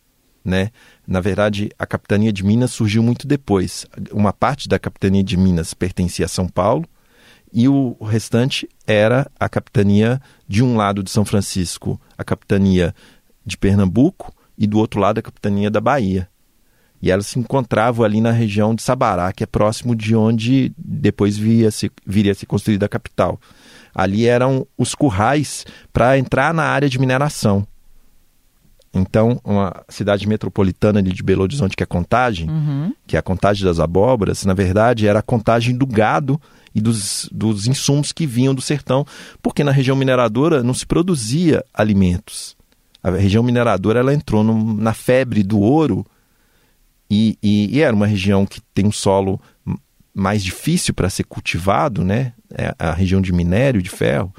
Né? 0.43 0.71
Na 1.05 1.19
verdade, 1.19 1.69
a 1.77 1.85
capitania 1.85 2.31
de 2.31 2.43
Minas 2.43 2.71
surgiu 2.71 3.03
muito 3.03 3.27
depois. 3.27 3.85
Uma 4.11 4.31
parte 4.31 4.67
da 4.69 4.79
capitania 4.79 5.23
de 5.23 5.35
Minas 5.35 5.73
pertencia 5.73 6.25
a 6.25 6.29
São 6.29 6.47
Paulo 6.47 6.85
e 7.51 7.67
o 7.67 7.97
restante 8.01 8.67
era 8.85 9.29
a 9.39 9.49
capitania 9.49 10.21
de 10.47 10.63
um 10.63 10.77
lado 10.77 11.03
de 11.03 11.09
São 11.11 11.25
Francisco, 11.25 11.99
a 12.17 12.23
capitania 12.23 12.93
de 13.45 13.57
Pernambuco 13.57 14.33
e 14.57 14.65
do 14.67 14.77
outro 14.79 14.99
lado 14.99 15.19
a 15.19 15.21
capitania 15.21 15.69
da 15.69 15.79
Bahia. 15.81 16.27
E 17.01 17.11
elas 17.11 17.27
se 17.27 17.37
encontravam 17.37 18.03
ali 18.03 18.19
na 18.19 18.31
região 18.31 18.73
de 18.73 18.81
Sabará, 18.81 19.31
que 19.31 19.43
é 19.43 19.47
próximo 19.47 19.95
de 19.95 20.15
onde 20.15 20.71
depois 20.77 21.37
viria, 21.37 21.69
-se, 21.69 21.91
viria 22.05 22.31
a 22.31 22.35
ser 22.35 22.47
construída 22.47 22.87
a 22.87 22.89
capital. 22.89 23.39
Ali 23.93 24.25
eram 24.25 24.65
os 24.77 24.95
currais 24.95 25.65
para 25.93 26.17
entrar 26.17 26.53
na 26.53 26.63
área 26.63 26.89
de 26.89 26.97
mineração. 26.99 27.67
Então, 28.93 29.39
uma 29.43 29.83
cidade 29.89 30.27
metropolitana 30.27 30.99
ali 30.99 31.11
de 31.13 31.21
Belo 31.21 31.43
Horizonte, 31.43 31.75
que 31.75 31.83
é 31.83 31.85
Contagem, 31.85 32.49
Uhum. 32.49 32.93
que 33.05 33.15
é 33.15 33.19
a 33.19 33.21
contagem 33.23 33.63
das 33.63 33.79
abóboras, 33.79 34.43
na 34.43 34.53
verdade 34.55 35.07
era 35.07 35.19
a 35.19 35.21
contagem 35.23 35.77
do 35.77 35.85
gado 35.85 36.41
e 36.73 36.81
dos, 36.81 37.29
dos 37.31 37.67
insumos 37.67 38.11
que 38.11 38.25
vinham 38.25 38.55
do 38.55 38.61
sertão, 38.61 39.05
porque 39.41 39.63
na 39.63 39.71
região 39.71 39.95
mineradora 39.95 40.63
não 40.63 40.73
se 40.73 40.85
produzia 40.85 41.63
alimentos. 41.73 42.56
A 43.03 43.11
região 43.11 43.43
mineradora 43.43 43.99
ela 43.99 44.13
entrou 44.13 44.43
num- 44.43 44.73
na 44.73 44.93
febre 44.93 45.43
do 45.43 45.59
ouro 45.59 46.05
e, 47.09 47.37
e- 47.41 47.77
e 47.77 47.81
era 47.81 47.95
uma 47.95 48.07
região 48.07 48.45
que 48.45 48.59
tem 48.73 48.85
um 48.85 48.91
solo 48.91 49.39
mais 50.13 50.43
difícil 50.43 50.93
para 50.93 51.09
ser 51.09 51.23
cultivado, 51.23 52.03
né? 52.03 52.33
É 52.53 52.73
a 52.79 52.91
região 52.91 53.21
de 53.21 53.31
minério 53.31 53.81
de 53.81 53.89
ferro. 53.89 54.33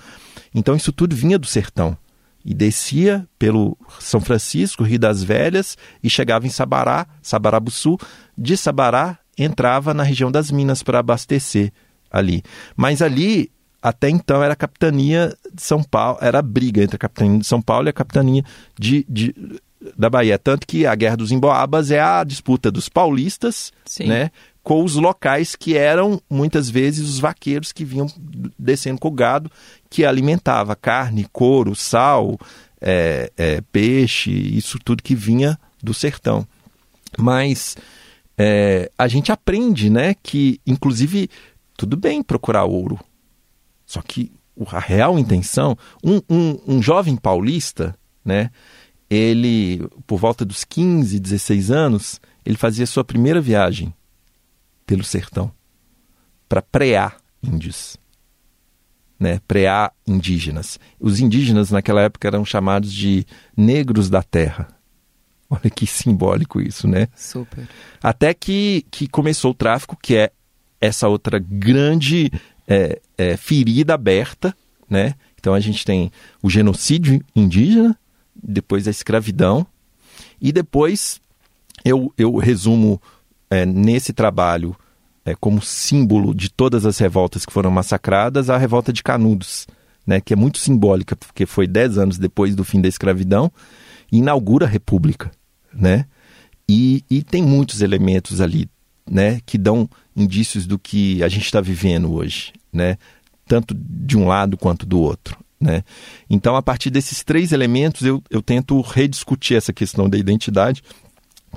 Então 0.54 0.74
isso 0.74 0.92
tudo 0.92 1.14
vinha 1.14 1.38
do 1.38 1.46
sertão 1.46 1.96
e 2.44 2.52
descia 2.54 3.26
pelo 3.38 3.76
São 4.00 4.20
Francisco, 4.20 4.82
Rio 4.82 4.98
das 4.98 5.22
Velhas 5.22 5.76
e 6.02 6.10
chegava 6.10 6.46
em 6.46 6.50
Sabará, 6.50 7.06
Sabarabuçu. 7.22 7.96
De 8.36 8.56
Sabará 8.56 9.18
entrava 9.36 9.94
na 9.94 10.02
região 10.02 10.32
das 10.32 10.50
Minas 10.50 10.82
para 10.82 10.98
abastecer 10.98 11.72
ali. 12.10 12.42
Mas 12.76 13.02
ali 13.02 13.50
até 13.82 14.08
então 14.10 14.42
era 14.42 14.52
a 14.52 14.56
capitania 14.56 15.36
de 15.52 15.62
São 15.62 15.82
Paulo, 15.82 16.18
era 16.20 16.38
a 16.40 16.42
briga 16.42 16.82
entre 16.82 16.96
a 16.96 16.98
capitania 16.98 17.38
de 17.38 17.46
São 17.46 17.62
Paulo 17.62 17.88
e 17.88 17.90
a 17.90 17.92
capitania 17.92 18.42
de, 18.78 19.04
de- 19.08 19.34
da 19.96 20.10
Bahia. 20.10 20.38
Tanto 20.38 20.66
que 20.66 20.84
a 20.86 20.94
Guerra 20.94 21.16
dos 21.16 21.30
Emboabas 21.30 21.90
é 21.90 22.00
a 22.00 22.24
disputa 22.24 22.70
dos 22.70 22.88
paulistas 22.88 23.72
Sim. 23.84 24.06
né, 24.06 24.30
com 24.62 24.82
os 24.84 24.96
locais 24.96 25.54
que 25.54 25.76
eram 25.76 26.20
muitas 26.28 26.68
vezes 26.68 27.08
os 27.08 27.18
vaqueiros 27.18 27.72
que 27.72 27.84
vinham 27.84 28.06
descendo 28.58 28.98
com 29.00 29.08
o 29.08 29.12
gado, 29.12 29.50
que 29.88 30.04
alimentava 30.04 30.74
carne, 30.74 31.26
couro, 31.32 31.74
sal, 31.74 32.36
é, 32.80 33.30
é, 33.36 33.60
peixe, 33.72 34.30
isso 34.30 34.78
tudo 34.84 35.02
que 35.02 35.14
vinha 35.14 35.58
do 35.82 35.94
sertão. 35.94 36.46
Mas 37.16 37.76
é, 38.36 38.90
a 38.98 39.08
gente 39.08 39.32
aprende, 39.32 39.88
né, 39.88 40.14
que 40.22 40.60
inclusive 40.66 41.30
tudo 41.76 41.96
bem 41.96 42.22
procurar 42.22 42.64
ouro, 42.64 42.98
só 43.88 44.02
que 44.02 44.30
a 44.70 44.78
real 44.78 45.18
intenção, 45.18 45.76
um, 46.04 46.20
um, 46.28 46.60
um 46.76 46.82
jovem 46.82 47.16
paulista, 47.16 47.96
né, 48.22 48.50
ele, 49.08 49.88
por 50.06 50.18
volta 50.18 50.44
dos 50.44 50.62
15, 50.62 51.18
16 51.18 51.70
anos, 51.70 52.20
ele 52.44 52.58
fazia 52.58 52.86
sua 52.86 53.02
primeira 53.02 53.40
viagem 53.40 53.94
pelo 54.84 55.02
sertão 55.02 55.50
para 56.46 56.60
prear 56.60 57.16
índios, 57.42 57.96
né, 59.18 59.40
prear 59.48 59.94
indígenas. 60.06 60.78
Os 61.00 61.18
indígenas 61.18 61.70
naquela 61.70 62.02
época 62.02 62.28
eram 62.28 62.44
chamados 62.44 62.92
de 62.92 63.24
negros 63.56 64.10
da 64.10 64.22
terra. 64.22 64.68
Olha 65.48 65.70
que 65.70 65.86
simbólico 65.86 66.60
isso, 66.60 66.86
né? 66.86 67.08
Super. 67.16 67.66
Até 68.02 68.34
que, 68.34 68.84
que 68.90 69.08
começou 69.08 69.52
o 69.52 69.54
tráfico, 69.54 69.96
que 69.96 70.14
é 70.14 70.30
essa 70.78 71.08
outra 71.08 71.38
grande 71.38 72.30
é, 72.66 73.00
é, 73.18 73.36
ferida 73.36 73.94
aberta, 73.94 74.56
né? 74.88 75.14
Então 75.38 75.52
a 75.52 75.60
gente 75.60 75.84
tem 75.84 76.10
o 76.42 76.48
genocídio 76.48 77.22
indígena, 77.34 77.98
depois 78.34 78.86
a 78.86 78.90
escravidão, 78.90 79.66
e 80.40 80.52
depois 80.52 81.20
eu, 81.84 82.12
eu 82.16 82.36
resumo 82.36 83.00
é, 83.50 83.66
nesse 83.66 84.12
trabalho 84.12 84.74
é, 85.24 85.34
como 85.34 85.60
símbolo 85.60 86.34
de 86.34 86.50
todas 86.50 86.86
as 86.86 86.98
revoltas 86.98 87.44
que 87.44 87.52
foram 87.52 87.70
massacradas, 87.70 88.48
a 88.48 88.56
revolta 88.56 88.92
de 88.92 89.02
Canudos, 89.02 89.66
né? 90.06 90.20
Que 90.20 90.32
é 90.32 90.36
muito 90.36 90.58
simbólica, 90.58 91.14
porque 91.14 91.44
foi 91.44 91.66
dez 91.66 91.98
anos 91.98 92.18
depois 92.18 92.54
do 92.54 92.64
fim 92.64 92.80
da 92.80 92.88
escravidão, 92.88 93.52
e 94.10 94.18
inaugura 94.18 94.64
a 94.64 94.68
república, 94.68 95.30
né? 95.72 96.06
E, 96.68 97.04
e 97.10 97.22
tem 97.22 97.42
muitos 97.42 97.80
elementos 97.80 98.40
ali, 98.40 98.68
né, 99.10 99.40
que 99.46 99.56
dão 99.58 99.88
indícios 100.16 100.66
do 100.66 100.78
que 100.78 101.22
a 101.22 101.28
gente 101.28 101.44
está 101.44 101.60
vivendo 101.60 102.12
hoje, 102.12 102.52
né? 102.72 102.96
Tanto 103.46 103.74
de 103.74 104.16
um 104.18 104.26
lado 104.26 104.56
quanto 104.56 104.84
do 104.84 105.00
outro, 105.00 105.36
né? 105.60 105.82
Então, 106.28 106.54
a 106.56 106.62
partir 106.62 106.90
desses 106.90 107.22
três 107.24 107.52
elementos, 107.52 108.02
eu, 108.06 108.22
eu 108.30 108.42
tento 108.42 108.80
rediscutir 108.80 109.56
essa 109.56 109.72
questão 109.72 110.08
da 110.08 110.18
identidade. 110.18 110.82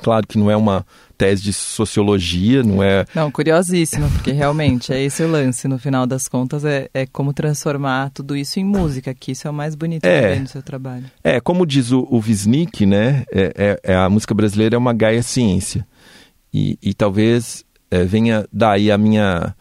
Claro 0.02 0.26
que 0.26 0.38
não 0.38 0.50
é 0.50 0.56
uma 0.56 0.86
tese 1.18 1.44
de 1.44 1.52
sociologia, 1.52 2.64
não 2.64 2.82
é 2.82 3.06
Não, 3.14 3.30
curiosíssimo, 3.30 4.10
porque 4.12 4.32
realmente 4.32 4.94
é 4.94 5.04
esse 5.04 5.22
o 5.22 5.30
lance, 5.30 5.68
no 5.68 5.78
final 5.78 6.08
das 6.08 6.30
contas, 6.30 6.64
é, 6.64 6.90
é 6.94 7.06
como 7.06 7.34
transformar 7.34 8.10
tudo 8.12 8.36
isso 8.36 8.58
em 8.60 8.64
música, 8.64 9.14
que 9.14 9.34
isso 9.34 9.48
é 9.48 9.52
o 9.52 9.54
mais 9.54 9.76
bonito 9.76 10.06
É. 10.06 10.22
também 10.22 10.40
no 10.40 10.48
seu 10.48 10.64
trabalho. 10.64 11.04
É, 11.22 11.42
como 11.42 11.66
diz 11.66 11.92
o, 11.92 12.08
o 12.10 12.20
Wisnik, 12.26 12.86
né? 12.86 13.26
É, 13.32 13.54
é- 13.84 13.92
é- 13.92 13.96
a 13.96 14.10
música 14.10 14.34
brasileira 14.34 14.76
é 14.76 14.80
uma 14.80 14.94
gaia 14.94 15.22
ciência. 15.22 15.86
E, 16.54 16.78
e 16.82 16.94
talvez 16.94 17.66
é, 17.90 18.04
venha 18.04 18.48
daí 18.52 18.92
a 18.92 18.98
minha, 18.98 19.56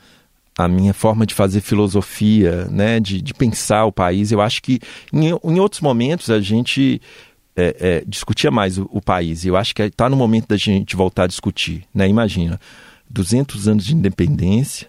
a 0.57 0.68
minha 0.68 0.93
forma 0.93 1.24
de 1.24 1.34
fazer 1.34 1.61
filosofia, 1.61 2.66
né? 2.66 3.01
De, 3.01 3.20
de 3.20 3.34
pensar 3.34 3.84
o 3.84 3.93
país. 3.93 4.32
Eu 4.32 4.41
acho 4.41 4.62
que 4.62 4.80
em, 5.12 5.28
em 5.28 5.61
outros 5.61 5.80
momentos 5.80 6.30
a 6.30 6.41
gente 6.41 7.01
é, 7.57 7.76
é, 7.80 8.05
discutia 8.07 8.51
mais 8.51 8.78
o, 8.78 8.88
o 8.93 9.01
país. 9.01 9.45
Eu 9.45 9.57
acho 9.57 9.74
que 9.74 9.82
está 9.82 10.09
no 10.09 10.16
momento 10.16 10.49
da 10.49 10.57
gente 10.57 10.97
voltar 10.97 11.24
a 11.24 11.26
discutir. 11.26 11.84
Né? 11.95 12.09
Imagina, 12.09 12.61
200 13.09 13.68
anos 13.68 13.84
de 13.84 13.95
independência, 13.95 14.88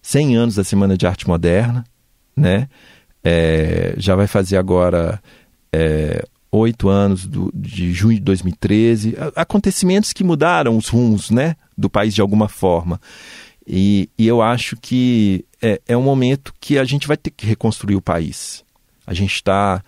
100 0.00 0.36
anos 0.36 0.54
da 0.54 0.64
Semana 0.64 0.96
de 0.96 1.06
Arte 1.06 1.26
Moderna, 1.26 1.84
né? 2.36 2.68
É, 3.24 3.94
já 3.98 4.14
vai 4.14 4.28
fazer 4.28 4.56
agora 4.56 5.20
é, 5.72 6.24
oito 6.58 6.88
anos 6.88 7.26
do, 7.26 7.50
de 7.54 7.92
junho 7.92 8.16
de 8.16 8.22
2013. 8.22 9.16
A- 9.18 9.42
Acontecimentos 9.42 10.12
que 10.12 10.24
mudaram 10.24 10.76
os 10.76 10.88
rumos, 10.88 11.30
né, 11.30 11.56
do 11.76 11.88
país 11.90 12.14
de 12.14 12.20
alguma 12.20 12.48
forma. 12.48 13.00
E, 13.66 14.08
e 14.16 14.26
eu 14.26 14.40
acho 14.40 14.76
que 14.76 15.44
é, 15.60 15.80
é 15.88 15.96
um 15.96 16.02
momento 16.02 16.54
que 16.60 16.78
a 16.78 16.84
gente 16.84 17.08
vai 17.08 17.16
ter 17.16 17.30
que 17.30 17.46
reconstruir 17.46 17.96
o 17.96 18.02
país. 18.02 18.64
A 19.06 19.12
gente 19.12 19.34
está 19.34 19.82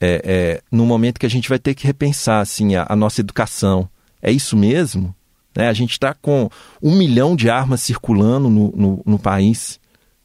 é, 0.00 0.20
é, 0.24 0.62
num 0.70 0.84
momento 0.86 1.18
que 1.18 1.26
a 1.26 1.30
gente 1.30 1.48
vai 1.48 1.58
ter 1.58 1.74
que 1.74 1.86
repensar 1.86 2.40
assim, 2.40 2.74
a, 2.74 2.86
a 2.88 2.96
nossa 2.96 3.20
educação. 3.20 3.88
É 4.20 4.30
isso 4.30 4.56
mesmo? 4.56 5.14
Né? 5.56 5.68
A 5.68 5.72
gente 5.72 5.92
está 5.92 6.12
com 6.12 6.50
um 6.82 6.96
milhão 6.96 7.34
de 7.34 7.48
armas 7.48 7.80
circulando 7.80 8.50
no, 8.50 8.72
no, 8.76 9.02
no 9.06 9.18
país. 9.18 9.80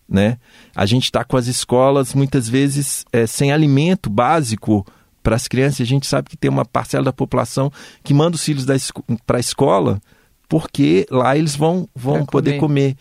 Né? 0.08 0.38
A 0.76 0.86
gente 0.86 1.06
está 1.06 1.24
com 1.24 1.38
as 1.38 1.48
escolas 1.48 2.14
muitas 2.14 2.50
vezes 2.50 3.06
é, 3.14 3.26
sem 3.26 3.54
alimento 3.54 4.10
básico 4.10 4.86
para 5.24 5.36
as 5.36 5.48
crianças. 5.48 5.82
A 5.82 5.86
gente 5.86 6.08
sabe 6.08 6.30
que 6.30 6.38
tem 6.38 6.50
uma 6.50 6.66
parcela 6.66 7.06
da 7.06 7.14
população 7.14 7.72
que 8.04 8.14
manda 8.14 8.36
os 8.36 8.44
filhos 8.44 8.66
para 9.26 9.38
a 9.38 9.40
escola 9.40 10.00
porque 10.50 11.06
lá 11.10 11.38
eles 11.38 11.56
vão, 11.56 11.88
vão 11.96 12.18
Pra 12.18 12.26
poder 12.26 12.58
comer. 12.58 12.96
comer. 12.96 12.98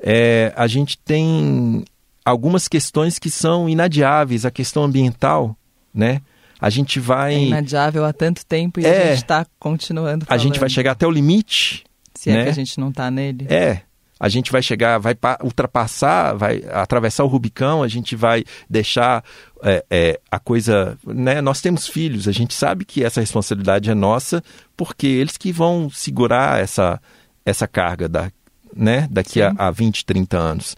É, 0.00 0.52
a 0.56 0.66
gente 0.66 0.98
tem 0.98 1.84
algumas 2.24 2.66
questões 2.66 3.18
que 3.20 3.30
são 3.30 3.68
inadiáveis. 3.68 4.44
A 4.44 4.50
questão 4.50 4.82
ambiental, 4.82 5.56
né? 5.94 6.20
A 6.60 6.68
gente 6.70 6.98
vai, 6.98 7.34
É 7.34 7.44
inadiável 7.44 8.04
há 8.04 8.12
tanto 8.12 8.44
tempo 8.44 8.80
e 8.80 8.84
É. 8.84 8.88
a 8.90 9.06
gente 9.10 9.22
está 9.22 9.46
continuando 9.60 10.26
a 10.28 10.36
gente 10.36 10.54
vai 10.54 10.58
falando. 10.60 10.70
chegar 10.72 10.90
até 10.92 11.06
o 11.06 11.10
limite. 11.10 11.84
Se 12.14 12.30
é 12.30 12.32
né? 12.34 12.42
que 12.44 12.50
a 12.50 12.52
gente 12.52 12.80
não 12.80 12.88
está 12.88 13.08
nele. 13.12 13.46
É, 13.48 13.82
a 14.20 14.28
gente 14.28 14.50
vai 14.50 14.62
chegar, 14.62 14.98
vai 14.98 15.14
pa- 15.14 15.38
ultrapassar, 15.42 16.34
vai 16.34 16.62
atravessar 16.70 17.24
o 17.24 17.28
Rubicão, 17.28 17.82
a 17.82 17.88
gente 17.88 18.16
vai 18.16 18.44
deixar 18.68 19.24
é, 19.62 19.84
é, 19.90 20.20
a 20.30 20.38
coisa. 20.38 20.98
Né? 21.06 21.40
Nós 21.40 21.60
temos 21.60 21.86
filhos, 21.86 22.26
a 22.26 22.32
gente 22.32 22.54
sabe 22.54 22.84
que 22.84 23.04
essa 23.04 23.20
responsabilidade 23.20 23.90
é 23.90 23.94
nossa, 23.94 24.42
porque 24.76 25.06
eles 25.06 25.36
que 25.36 25.52
vão 25.52 25.88
segurar 25.90 26.60
essa, 26.60 27.00
essa 27.44 27.66
carga 27.66 28.08
da, 28.08 28.30
né? 28.74 29.06
daqui 29.10 29.40
a, 29.40 29.54
a 29.56 29.70
20, 29.70 30.04
30 30.04 30.36
anos. 30.36 30.76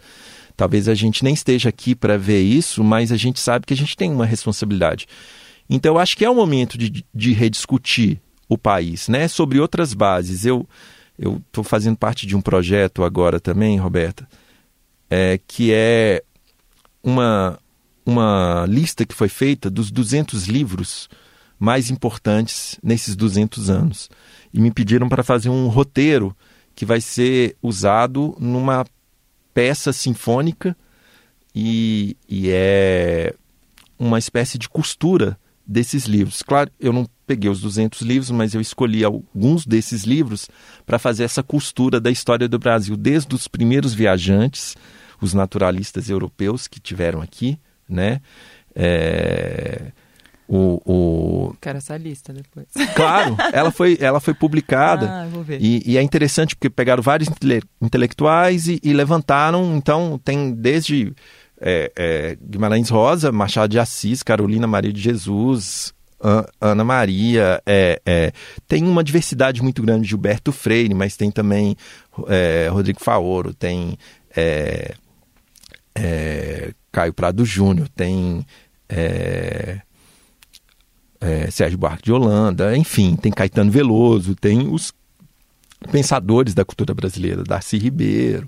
Talvez 0.55 0.87
a 0.87 0.93
gente 0.93 1.23
nem 1.23 1.33
esteja 1.33 1.69
aqui 1.69 1.95
para 1.95 2.17
ver 2.17 2.41
isso, 2.41 2.83
mas 2.83 3.11
a 3.11 3.17
gente 3.17 3.39
sabe 3.39 3.65
que 3.65 3.73
a 3.73 3.77
gente 3.77 3.97
tem 3.97 4.11
uma 4.11 4.25
responsabilidade. 4.25 5.07
Então, 5.67 5.95
eu 5.95 5.99
acho 5.99 6.15
que 6.15 6.25
é 6.25 6.29
o 6.29 6.35
momento 6.35 6.77
de, 6.77 7.03
de 7.13 7.33
rediscutir 7.33 8.19
o 8.47 8.57
país, 8.57 9.07
né? 9.07 9.27
Sobre 9.29 9.59
outras 9.59 9.93
bases. 9.93 10.45
Eu 10.45 10.67
eu 11.21 11.39
estou 11.45 11.63
fazendo 11.63 11.95
parte 11.95 12.25
de 12.25 12.35
um 12.35 12.41
projeto 12.41 13.03
agora 13.03 13.39
também, 13.39 13.77
Roberta, 13.77 14.27
é, 15.07 15.39
que 15.45 15.71
é 15.71 16.23
uma, 17.03 17.59
uma 18.03 18.65
lista 18.67 19.05
que 19.05 19.13
foi 19.13 19.29
feita 19.29 19.69
dos 19.69 19.91
200 19.91 20.47
livros 20.47 21.07
mais 21.59 21.91
importantes 21.91 22.79
nesses 22.81 23.15
200 23.15 23.69
anos. 23.69 24.09
E 24.51 24.59
me 24.59 24.71
pediram 24.71 25.07
para 25.07 25.21
fazer 25.21 25.49
um 25.49 25.67
roteiro 25.67 26.35
que 26.73 26.87
vai 26.87 26.99
ser 26.99 27.55
usado 27.61 28.35
numa 28.39 28.83
peça 29.53 29.93
sinfônica 29.93 30.75
e, 31.53 32.17
e 32.27 32.49
é 32.49 33.35
uma 33.99 34.17
espécie 34.17 34.57
de 34.57 34.67
costura 34.67 35.37
desses 35.67 36.05
livros. 36.05 36.41
Claro, 36.41 36.71
eu 36.79 36.91
não 36.91 37.07
peguei 37.25 37.49
os 37.49 37.61
200 37.61 38.01
livros, 38.01 38.31
mas 38.31 38.53
eu 38.53 38.61
escolhi 38.61 39.03
alguns 39.03 39.65
desses 39.65 40.03
livros 40.03 40.49
para 40.85 40.99
fazer 40.99 41.23
essa 41.23 41.41
costura 41.43 41.99
da 41.99 42.11
história 42.11 42.47
do 42.47 42.59
Brasil, 42.59 42.95
desde 42.97 43.33
os 43.35 43.47
primeiros 43.47 43.93
viajantes, 43.93 44.75
os 45.21 45.33
naturalistas 45.33 46.09
europeus 46.09 46.67
que 46.67 46.79
tiveram 46.79 47.21
aqui, 47.21 47.59
né? 47.87 48.19
É, 48.75 49.91
o, 50.47 50.81
o- 50.85 51.55
Quero 51.61 51.77
essa 51.77 51.95
lista 51.95 52.33
depois. 52.33 52.67
Claro, 52.95 53.37
ela 53.53 53.71
foi, 53.71 53.97
ela 54.01 54.19
foi 54.19 54.33
publicada. 54.33 55.07
Ah, 55.09 55.27
vou 55.31 55.43
ver. 55.43 55.61
E, 55.61 55.81
e 55.85 55.97
é 55.97 56.01
interessante 56.01 56.55
porque 56.55 56.69
pegaram 56.69 57.01
vários 57.01 57.29
intele- 57.29 57.61
intelectuais 57.81 58.67
e, 58.67 58.79
e 58.83 58.91
levantaram, 58.93 59.75
então 59.77 60.19
tem 60.23 60.51
desde 60.51 61.13
é, 61.59 61.91
é, 61.95 62.37
Guimarães 62.41 62.89
Rosa, 62.89 63.31
Machado 63.31 63.71
de 63.71 63.79
Assis, 63.79 64.23
Carolina 64.23 64.67
Maria 64.67 64.91
de 64.91 64.99
Jesus, 64.99 65.93
Ana 66.59 66.83
Maria, 66.83 67.61
é, 67.65 68.01
é, 68.05 68.31
tem 68.67 68.83
uma 68.83 69.03
diversidade 69.03 69.61
muito 69.61 69.81
grande 69.81 70.03
de 70.03 70.09
Gilberto 70.09 70.51
Freire, 70.51 70.93
mas 70.93 71.17
tem 71.17 71.31
também 71.31 71.75
é, 72.27 72.67
Rodrigo 72.69 73.03
Faoro, 73.03 73.53
tem 73.53 73.97
é, 74.35 74.93
é, 75.95 76.73
Caio 76.91 77.13
Prado 77.13 77.43
Júnior, 77.43 77.89
tem 77.89 78.45
é, 78.87 79.81
Sérgio 81.49 81.77
Buarque 81.77 82.03
de 82.03 82.11
Holanda, 82.11 82.77
enfim, 82.77 83.15
tem 83.15 83.31
Caetano 83.31 83.71
Veloso, 83.71 84.35
tem 84.35 84.67
os 84.67 84.93
pensadores 85.91 86.53
da 86.53 86.63
cultura 86.63 86.93
brasileira, 86.93 87.43
Darcy 87.43 87.77
Ribeiro, 87.77 88.47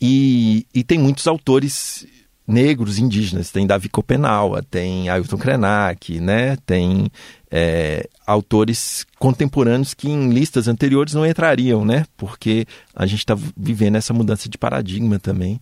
e, 0.00 0.66
e 0.74 0.84
tem 0.84 0.98
muitos 0.98 1.26
autores 1.26 2.06
negros 2.46 2.98
indígenas, 2.98 3.50
tem 3.50 3.66
Davi 3.66 3.88
Copenaua, 3.88 4.62
tem 4.62 5.08
Ailton 5.08 5.38
Krenak, 5.38 6.20
né? 6.20 6.56
tem 6.66 7.10
é, 7.50 8.08
autores 8.26 9.06
contemporâneos 9.18 9.94
que 9.94 10.08
em 10.08 10.30
listas 10.30 10.68
anteriores 10.68 11.14
não 11.14 11.24
entrariam, 11.24 11.84
né? 11.84 12.04
porque 12.16 12.66
a 12.94 13.06
gente 13.06 13.20
está 13.20 13.36
vivendo 13.56 13.96
essa 13.96 14.12
mudança 14.12 14.48
de 14.48 14.58
paradigma 14.58 15.18
também. 15.18 15.60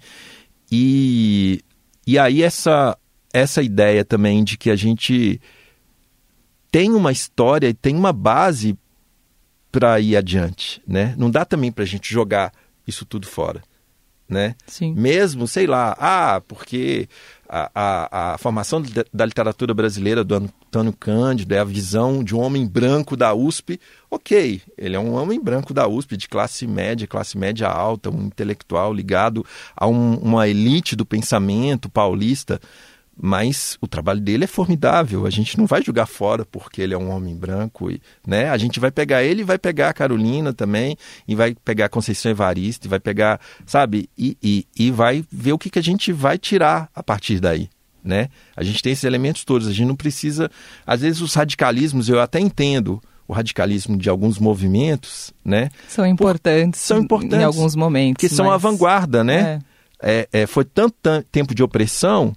E, 0.73 1.63
e 2.07 2.19
aí 2.19 2.43
essa, 2.43 2.97
essa 3.33 3.63
ideia 3.63 4.05
também 4.05 4.43
de 4.43 4.57
que 4.57 4.71
a 4.71 4.77
gente 4.77 5.41
tem 6.71 6.93
uma 6.93 7.13
história 7.13 7.69
e 7.69 7.75
tem 7.75 7.95
uma 7.95 8.13
base 8.13 8.79
para 9.73 10.01
ir 10.01 10.17
adiante, 10.17 10.83
né? 10.87 11.15
Não 11.17 11.31
dá 11.31 11.45
também 11.45 11.71
para 11.71 11.85
a 11.85 11.87
gente 11.87 12.13
jogar 12.13 12.53
isso 12.87 13.05
tudo 13.05 13.27
fora, 13.27 13.63
né? 14.31 14.55
Sim. 14.67 14.95
Mesmo, 14.95 15.47
sei 15.49 15.67
lá, 15.67 15.97
ah, 15.99 16.41
porque 16.47 17.09
a, 17.49 17.71
a, 17.75 18.35
a 18.35 18.39
formação 18.39 18.81
da- 18.81 19.05
da 19.13 19.27
literatura 19.27 19.75
brasileira 19.75 20.23
do 20.23 20.35
Antônio 20.37 20.93
Cândido 20.93 21.53
é 21.55 21.59
a 21.59 21.65
visão 21.65 22.23
de 22.23 22.35
um 22.35 22.41
homem 22.41 22.67
branco 22.67 23.17
da 23.17 23.35
USP. 23.35 23.81
Ok, 24.11 24.63
ele 24.79 24.95
é 24.97 25.01
um 25.01 25.15
homem 25.15 25.43
branco 25.43 25.75
da 25.75 25.89
USP, 25.89 26.17
de 26.17 26.29
classe 26.29 26.67
média, 26.67 27.07
classe 27.07 27.37
média 27.37 27.69
alta, 27.69 28.09
um 28.09 28.27
intelectual 28.27 28.95
ligado 28.95 29.45
a 29.77 29.87
um- 29.89 30.15
uma 30.19 30.49
elite 30.49 30.95
do 30.95 31.05
pensamento 31.05 31.89
paulista. 31.89 32.61
Mas 33.23 33.77
o 33.83 33.87
trabalho 33.87 34.21
dele 34.21 34.45
é 34.45 34.47
formidável. 34.47 35.27
A 35.27 35.31
gente 35.31 35.59
não 35.59 35.67
vai 35.67 35.83
jogar 35.83 36.07
fora 36.07 36.45
porque 36.47 36.81
ele 36.81 36.95
é 36.95 36.99
um 36.99 37.11
homem 37.11 37.37
branco, 37.37 37.91
e, 37.91 38.01
né? 38.27 38.49
A 38.49 38.57
gente 38.57 38.81
vai 38.81 38.91
pegar 38.91 39.23
ele 39.23 39.43
e 39.43 39.45
vai 39.45 39.59
pegar 39.59 39.91
a 39.91 39.93
Carolina 39.93 40.55
também, 40.55 40.97
e 41.29 41.35
vai 41.35 41.55
pegar 41.55 41.85
a 41.87 41.89
Conceição 41.91 42.31
Evaristo, 42.31 42.87
e 42.87 42.89
vai 42.89 42.99
pegar, 42.99 43.39
sabe? 43.67 44.09
E, 44.17 44.39
e, 44.43 44.67
e 44.75 44.91
vai 44.91 45.23
ver 45.31 45.53
o 45.53 45.59
que, 45.59 45.69
que 45.69 45.79
a 45.79 45.83
gente 45.83 46.13
vai 46.13 46.39
tirar 46.39 46.89
a 46.95 47.03
partir 47.03 47.41
daí, 47.41 47.69
né? 48.03 48.29
A 48.57 48.65
gente 48.65 48.83
tem 48.83 48.93
esses 48.93 49.05
elementos 49.05 49.45
todos. 49.45 49.69
A 49.69 49.73
gente 49.73 49.89
não 49.89 49.97
precisa. 49.97 50.51
Às 50.87 51.03
vezes 51.03 51.21
os 51.21 51.35
radicalismos, 51.35 52.09
eu 52.09 52.21
até 52.21 52.41
entendo 52.41 53.03
o 53.29 53.35
radicalismo 53.35 53.99
de 53.99 54.09
alguns 54.09 54.39
movimentos, 54.39 55.33
né? 55.45 55.69
São 55.89 56.07
importantes, 56.07 56.81
são 56.81 56.99
importantes, 57.01 57.39
em 57.39 57.45
alguns 57.45 57.77
momentos. 57.77 58.19
Que 58.21 58.35
são 58.35 58.47
mas- 58.47 58.55
a 58.55 58.57
vanguarda, 58.57 59.23
né? 59.23 59.61
É. 60.03 60.21
é, 60.33 60.41
é, 60.43 60.47
foi 60.47 60.65
tanto 60.65 60.95
tan- 61.03 61.23
tempo 61.31 61.55
de 61.55 61.63
opressão 61.63 62.33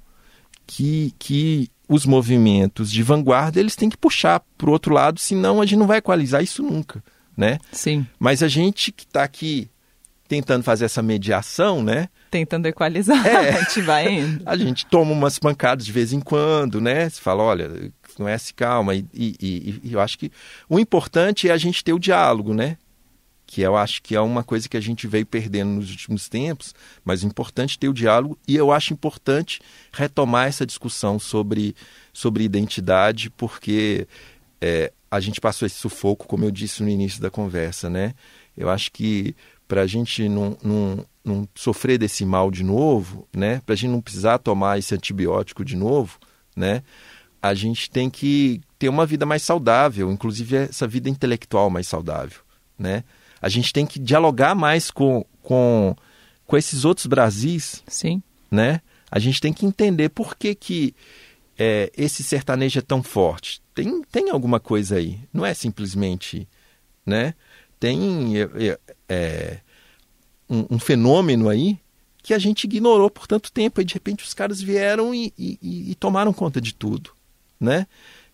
que, 0.66 1.14
que 1.20 1.70
os 1.88 2.06
movimentos 2.06 2.92
de 2.92 3.04
vanguarda 3.04 3.60
eles 3.60 3.76
têm 3.76 3.90
que 3.90 3.98
puxar 3.98 4.42
para 4.58 4.70
o 4.70 4.74
outro 4.74 4.94
lado, 4.94 5.20
senão 5.20 5.62
a 5.62 5.66
gente 5.66 5.80
não 5.80 5.88
vai 5.88 5.98
equalizar 6.00 6.42
isso 6.44 6.64
nunca, 6.64 7.04
né? 7.36 7.58
Sim, 7.72 8.06
Mas 8.20 8.42
a 8.42 8.48
gente 8.48 8.92
que 8.92 9.04
está 9.04 9.24
aqui 9.24 9.70
tentando 10.28 10.64
fazer 10.64 10.86
essa 10.86 11.02
mediação, 11.02 11.84
né? 11.84 12.08
tentando 12.32 12.66
equalizar, 12.66 13.24
É. 13.28 13.50
a 13.60 13.62
gente 13.62 13.82
vai 13.82 14.12
indo. 14.12 14.42
A 14.46 14.58
gente 14.58 14.86
toma 14.88 15.12
umas 15.12 15.38
pancadas 15.38 15.86
de 15.86 15.92
vez 15.92 16.12
em 16.14 16.20
quando, 16.20 16.82
né? 16.82 17.08
Você 17.08 17.22
fala, 17.22 17.44
olha, 17.44 17.70
não 18.18 18.28
é 18.28 18.36
se 18.40 18.52
calma. 18.56 18.96
E, 18.96 19.06
e- 19.14 19.36
e- 19.40 19.82
e 19.90 19.94
eu 19.94 20.00
acho 20.00 20.18
que 20.18 20.32
o 20.68 20.80
importante 20.80 21.48
é 21.48 21.52
a 21.52 21.58
gente 21.58 21.84
ter 21.84 21.94
o 21.94 22.00
diálogo, 22.00 22.52
né? 22.52 22.78
Que 23.54 23.62
eu 23.62 23.78
acho 23.78 24.02
que 24.02 24.16
é 24.16 24.20
uma 24.20 24.44
coisa 24.44 24.68
que 24.68 24.76
a 24.76 24.82
gente 24.82 25.06
veio 25.06 25.28
perdendo 25.28 25.70
nos 25.74 25.92
últimos 25.92 26.28
tempos, 26.28 26.74
mas 27.06 27.22
o 27.22 27.28
importante 27.28 27.76
é 27.76 27.80
ter 27.82 27.88
o 27.88 27.94
diálogo 27.94 28.36
e 28.48 28.56
eu 28.56 28.72
acho 28.72 28.94
importante 28.94 29.62
retomar 29.92 30.48
essa 30.48 30.66
discussão 30.66 31.20
sobre, 31.20 31.76
sobre 32.12 32.44
identidade, 32.44 33.30
porque 33.30 34.08
é, 34.60 34.92
a 35.12 35.20
gente 35.20 35.40
passou 35.40 35.68
esse 35.68 35.76
sufoco, 35.76 36.26
como 36.26 36.44
eu 36.44 36.50
disse 36.50 36.82
no 36.82 36.90
início 36.90 37.22
da 37.22 37.30
conversa, 37.30 37.92
né? 37.92 38.16
Eu 38.58 38.72
acho 38.72 38.92
que 38.92 39.36
para 39.68 39.82
a 39.82 39.88
gente 39.88 40.28
não, 40.28 40.58
não, 40.64 41.06
não 41.24 41.48
sofrer 41.54 42.00
desse 42.00 42.26
mal 42.26 42.50
de 42.50 42.64
novo, 42.64 43.28
né? 43.32 43.62
Para 43.64 43.74
a 43.74 43.76
gente 43.76 43.92
não 43.92 44.02
precisar 44.02 44.40
tomar 44.40 44.80
esse 44.80 44.96
antibiótico 44.96 45.64
de 45.64 45.76
novo, 45.76 46.18
né? 46.56 46.82
A 47.40 47.54
gente 47.54 47.88
tem 47.92 48.10
que 48.10 48.62
ter 48.80 48.90
uma 48.90 49.06
vida 49.06 49.28
mais 49.28 49.44
saudável, 49.44 50.12
inclusive 50.12 50.56
essa 50.56 50.88
vida 50.88 51.08
intelectual 51.08 51.70
mais 51.70 51.88
saudável, 51.88 52.40
né? 52.80 53.04
A 53.44 53.50
gente 53.50 53.74
tem 53.74 53.86
que 53.86 54.00
dialogar 54.00 54.56
mais 54.56 54.90
com, 54.90 55.26
com, 55.42 55.94
com 56.48 56.58
esses 56.58 56.86
outros 56.86 57.08
Brasis, 57.08 57.84
Sim, 57.86 58.24
né? 58.50 58.80
A 59.12 59.20
gente 59.20 59.42
tem 59.42 59.52
que 59.52 59.66
entender 59.66 60.08
por 60.08 60.38
que, 60.38 60.56
que 60.56 60.96
é, 61.60 61.92
esse 61.98 62.24
sertanejo 62.24 62.80
é 62.80 62.82
tão 62.82 63.04
forte. 63.04 63.62
Tem, 63.76 64.02
tem 64.04 64.30
alguma 64.30 64.62
coisa 64.62 64.96
aí. 64.96 65.20
Não 65.34 65.46
é 65.46 65.54
simplesmente. 65.54 66.48
Né? 67.06 67.36
Tem 67.78 68.40
é, 68.40 68.80
é, 69.10 69.60
um, 70.50 70.76
um, 70.76 70.80
fenômeno 70.80 71.50
aí 71.50 71.78
que 72.24 72.34
a 72.34 72.40
gente 72.40 72.64
ignorou 72.64 73.10
por 73.10 73.28
tanto 73.28 73.52
tempo. 73.52 73.82
E 73.82 73.86
de 73.86 73.94
repente 73.94 74.24
os 74.24 74.34
caras 74.34 74.62
vieram 74.62 75.14
e, 75.14 75.34
e, 75.38 75.92
e 75.92 75.96
tomaram 75.96 76.32
conta 76.32 76.62
de 76.62 76.74
tudo. 76.74 77.12
Né? 77.60 77.86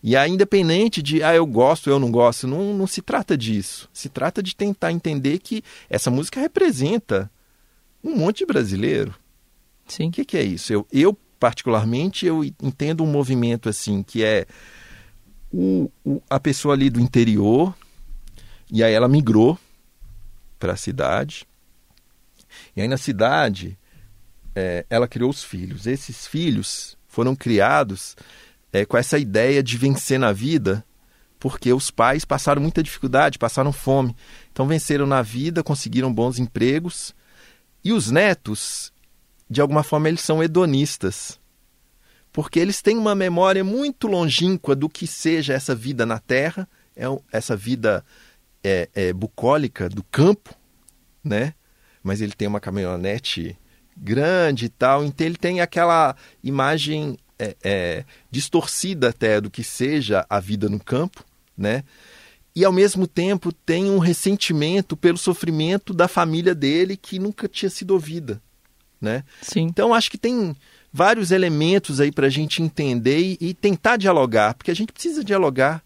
E 0.02 0.16
aí, 0.16 0.32
independente 0.32 1.02
de, 1.02 1.22
ah, 1.22 1.36
eu 1.36 1.46
gosto, 1.46 1.90
eu 1.90 2.00
não 2.00 2.10
gosto, 2.10 2.48
não, 2.48 2.74
não 2.74 2.88
se 2.88 3.02
trata 3.02 3.38
disso. 3.38 3.90
Se 3.92 4.08
trata 4.08 4.42
de 4.42 4.56
tentar 4.56 4.92
entender 4.94 5.40
que 5.40 5.62
essa 5.90 6.10
música 6.10 6.40
representa 6.40 7.30
um 8.04 8.16
monte 8.16 8.40
de 8.40 8.46
brasileiro. 8.46 9.14
Sim. 9.86 10.08
O 10.08 10.12
que, 10.12 10.24
que 10.24 10.38
é 10.38 10.44
isso? 10.44 10.72
Eu, 10.72 10.88
eu, 10.92 11.18
particularmente, 11.38 12.26
eu 12.26 12.44
entendo 12.44 13.04
um 13.04 13.08
movimento 13.08 13.68
assim, 13.68 14.02
que 14.02 14.24
é 14.24 14.46
o, 15.52 15.92
o, 16.06 16.22
a 16.30 16.40
pessoa 16.40 16.76
ali 16.76 16.90
do 16.90 17.02
interior, 17.02 17.76
e 18.72 18.84
aí 18.84 18.94
ela 18.94 19.08
migrou 19.08 19.60
para 20.58 20.74
a 20.74 20.78
cidade. 20.78 21.46
E 22.74 22.82
aí 22.82 22.88
na 22.88 22.98
cidade, 22.98 23.78
é, 24.56 24.86
ela 24.90 25.08
criou 25.08 25.30
os 25.30 25.44
filhos. 25.44 25.88
Esses 25.88 26.26
filhos 26.26 26.98
foram 27.08 27.36
criados 27.36 28.16
é, 28.72 28.86
com 28.86 28.98
essa 28.98 29.18
ideia 29.18 29.64
de 29.64 29.78
vencer 29.78 30.20
na 30.20 30.32
vida, 30.32 30.86
porque 31.40 31.72
os 31.72 31.90
pais 31.90 32.26
passaram 32.26 32.62
muita 32.62 32.84
dificuldade, 32.84 33.40
passaram 33.40 33.72
fome. 33.72 34.16
Então 34.52 34.68
venceram 34.68 35.06
na 35.06 35.22
vida, 35.22 35.64
conseguiram 35.64 36.14
bons 36.14 36.38
empregos. 36.38 37.16
E 37.84 37.94
os 37.94 38.12
netos, 38.12 38.92
de 39.50 39.62
alguma 39.62 39.84
forma, 39.84 40.10
eles 40.10 40.22
são 40.22 40.44
hedonistas. 40.44 41.40
Porque 42.32 42.60
eles 42.60 42.82
têm 42.82 42.98
uma 42.98 43.16
memória 43.16 43.64
muito 43.64 44.08
longínqua 44.08 44.76
do 44.76 44.90
que 44.90 45.08
seja 45.08 45.54
essa 45.54 45.74
vida 45.74 46.06
na 46.06 46.20
terra, 46.20 46.68
é 46.96 47.06
essa 47.32 47.56
vida 47.56 48.06
é, 48.64 48.90
é, 48.94 49.14
bucólica 49.14 49.90
do 49.90 50.04
campo, 50.04 50.54
né? 51.24 51.54
Mas 52.04 52.22
ele 52.22 52.34
tem 52.34 52.48
uma 52.48 52.60
caminhonete 52.60 53.58
grande 53.96 54.66
e 54.66 54.70
tal, 54.70 55.04
então 55.04 55.26
ele 55.26 55.38
tem 55.38 55.60
aquela 55.62 56.16
imagem 56.44 57.18
é, 57.40 57.56
é, 57.64 58.06
distorcida 58.30 59.10
até 59.10 59.40
do 59.40 59.50
que 59.50 59.64
seja 59.64 60.26
a 60.30 60.40
vida 60.40 60.68
no 60.68 60.80
campo, 60.80 61.24
né? 61.58 61.84
E 62.56 62.66
ao 62.66 62.74
mesmo 62.74 63.08
tempo 63.08 63.54
tem 63.54 63.90
um 63.90 64.00
ressentimento 64.00 64.98
pelo 64.98 65.18
sofrimento 65.18 65.94
da 65.94 66.08
família 66.08 66.54
dele 66.54 66.98
que 66.98 67.18
nunca 67.18 67.48
tinha 67.48 67.70
sido 67.70 67.92
ouvida, 67.92 68.42
né? 69.00 69.24
Sim. 69.42 69.62
Então 69.62 69.94
acho 69.94 70.12
que 70.12 70.18
tem 70.18 70.56
vários 70.92 71.32
elementos 71.32 72.02
aí 72.02 72.12
para 72.12 72.28
a 72.28 72.30
gente 72.30 72.62
entender 72.62 73.20
e, 73.20 73.38
e, 73.40 73.54
tentar 73.54 73.96
dialogar, 73.98 74.56
porque 74.56 74.72
a 74.72 74.76
gente 74.76 74.92
precisa 74.92 75.24
dialogar, 75.24 75.82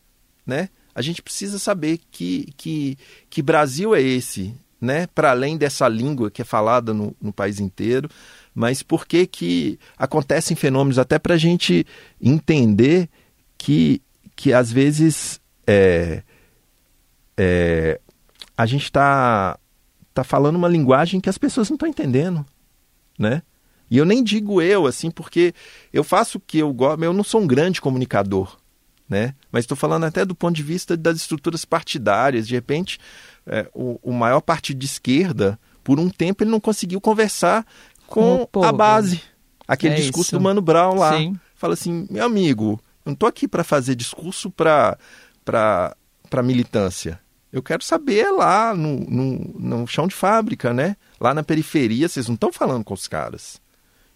né? 0.45 0.70
A 0.95 1.01
gente 1.01 1.22
precisa 1.22 1.60
saber 1.60 1.99
que, 2.12 2.54
que, 2.56 2.97
que 3.30 3.41
Brasil 3.41 3.93
é 3.93 4.01
esse, 4.01 4.54
né? 4.80 5.08
Para 5.08 5.32
além 5.32 5.58
dessa 5.58 5.88
língua 5.88 6.32
que 6.32 6.41
é 6.41 6.45
falada 6.45 6.93
no, 6.93 7.16
no 7.22 7.34
país 7.34 7.60
inteiro, 7.60 8.10
mas 8.54 8.84
por 8.84 9.08
que, 9.08 9.26
que 9.26 9.80
acontecem 9.97 10.56
fenômenos 10.56 10.99
até 10.99 11.18
para 11.18 11.36
a 11.36 11.38
gente 11.38 11.86
entender 12.22 13.10
que, 13.58 14.01
que 14.36 14.54
às 14.54 14.72
vezes 14.72 15.41
é, 15.66 16.22
é, 17.38 17.99
a 18.58 18.66
gente 18.66 18.84
está 18.84 19.58
tá 20.14 20.24
falando 20.24 20.56
uma 20.56 20.68
linguagem 20.68 21.20
que 21.20 21.30
as 21.30 21.38
pessoas 21.38 21.70
não 21.70 21.76
estão 21.76 21.89
entendendo, 21.89 22.45
né? 23.18 23.41
E 23.89 23.97
eu 23.97 24.06
nem 24.06 24.24
digo 24.24 24.62
eu, 24.62 24.88
assim, 24.88 25.12
porque 25.12 25.54
eu 25.91 26.04
faço 26.04 26.38
o 26.38 26.41
que 26.41 26.60
eu 26.60 26.74
gosto, 26.74 27.04
eu 27.04 27.14
não 27.14 27.24
sou 27.24 27.41
um 27.41 27.47
grande 27.47 27.82
comunicador, 27.82 28.58
né? 29.08 29.36
Mas 29.51 29.64
estou 29.64 29.78
falando 29.78 30.06
até 30.06 30.26
do 30.26 30.36
ponto 30.36 30.56
de 30.56 30.64
vista 30.64 30.97
das 30.97 31.18
estruturas 31.18 31.66
partidárias. 31.66 32.47
De 32.47 32.56
repente, 32.56 32.99
é, 33.45 33.70
o, 33.74 33.99
o 34.01 34.12
maior 34.12 34.41
partido 34.41 34.80
de 34.80 34.86
esquerda, 34.86 35.60
por 35.84 35.99
um 35.99 36.10
tempo, 36.10 36.43
ele 36.43 36.51
não 36.51 36.60
conseguiu 36.60 36.99
conversar 37.01 37.66
com 38.14 38.64
a 38.64 38.72
base. 38.72 39.22
Aquele 39.68 39.95
é 39.95 39.97
discurso 39.97 40.30
isso. 40.30 40.38
do 40.38 40.41
Mano 40.41 40.61
Brown 40.61 40.95
lá. 40.95 41.18
Sim. 41.18 41.39
Fala 41.55 41.74
assim, 41.74 42.07
meu 42.09 42.26
amigo, 42.26 42.80
eu 43.05 43.09
não 43.09 43.14
estou 43.14 43.28
aqui 43.28 43.47
para 43.47 43.64
fazer 43.64 43.95
discurso 43.95 44.51
para 44.51 44.97
militância. 46.43 47.20
Eu 47.51 47.61
quero 47.61 47.84
saber 47.84 48.32
lá 48.32 48.74
no, 48.74 48.99
no, 49.01 49.36
no 49.59 49.88
chão 49.88 50.07
de 50.07 50.16
fábrica, 50.16 50.74
né? 50.74 50.97
Lá 51.20 51.34
na 51.34 51.43
periferia, 51.43 52.07
vocês 52.07 52.28
não 52.28 52.36
estão 52.36 52.51
falando 52.51 52.84
com 52.84 52.93
os 52.93 53.07
caras. 53.07 53.61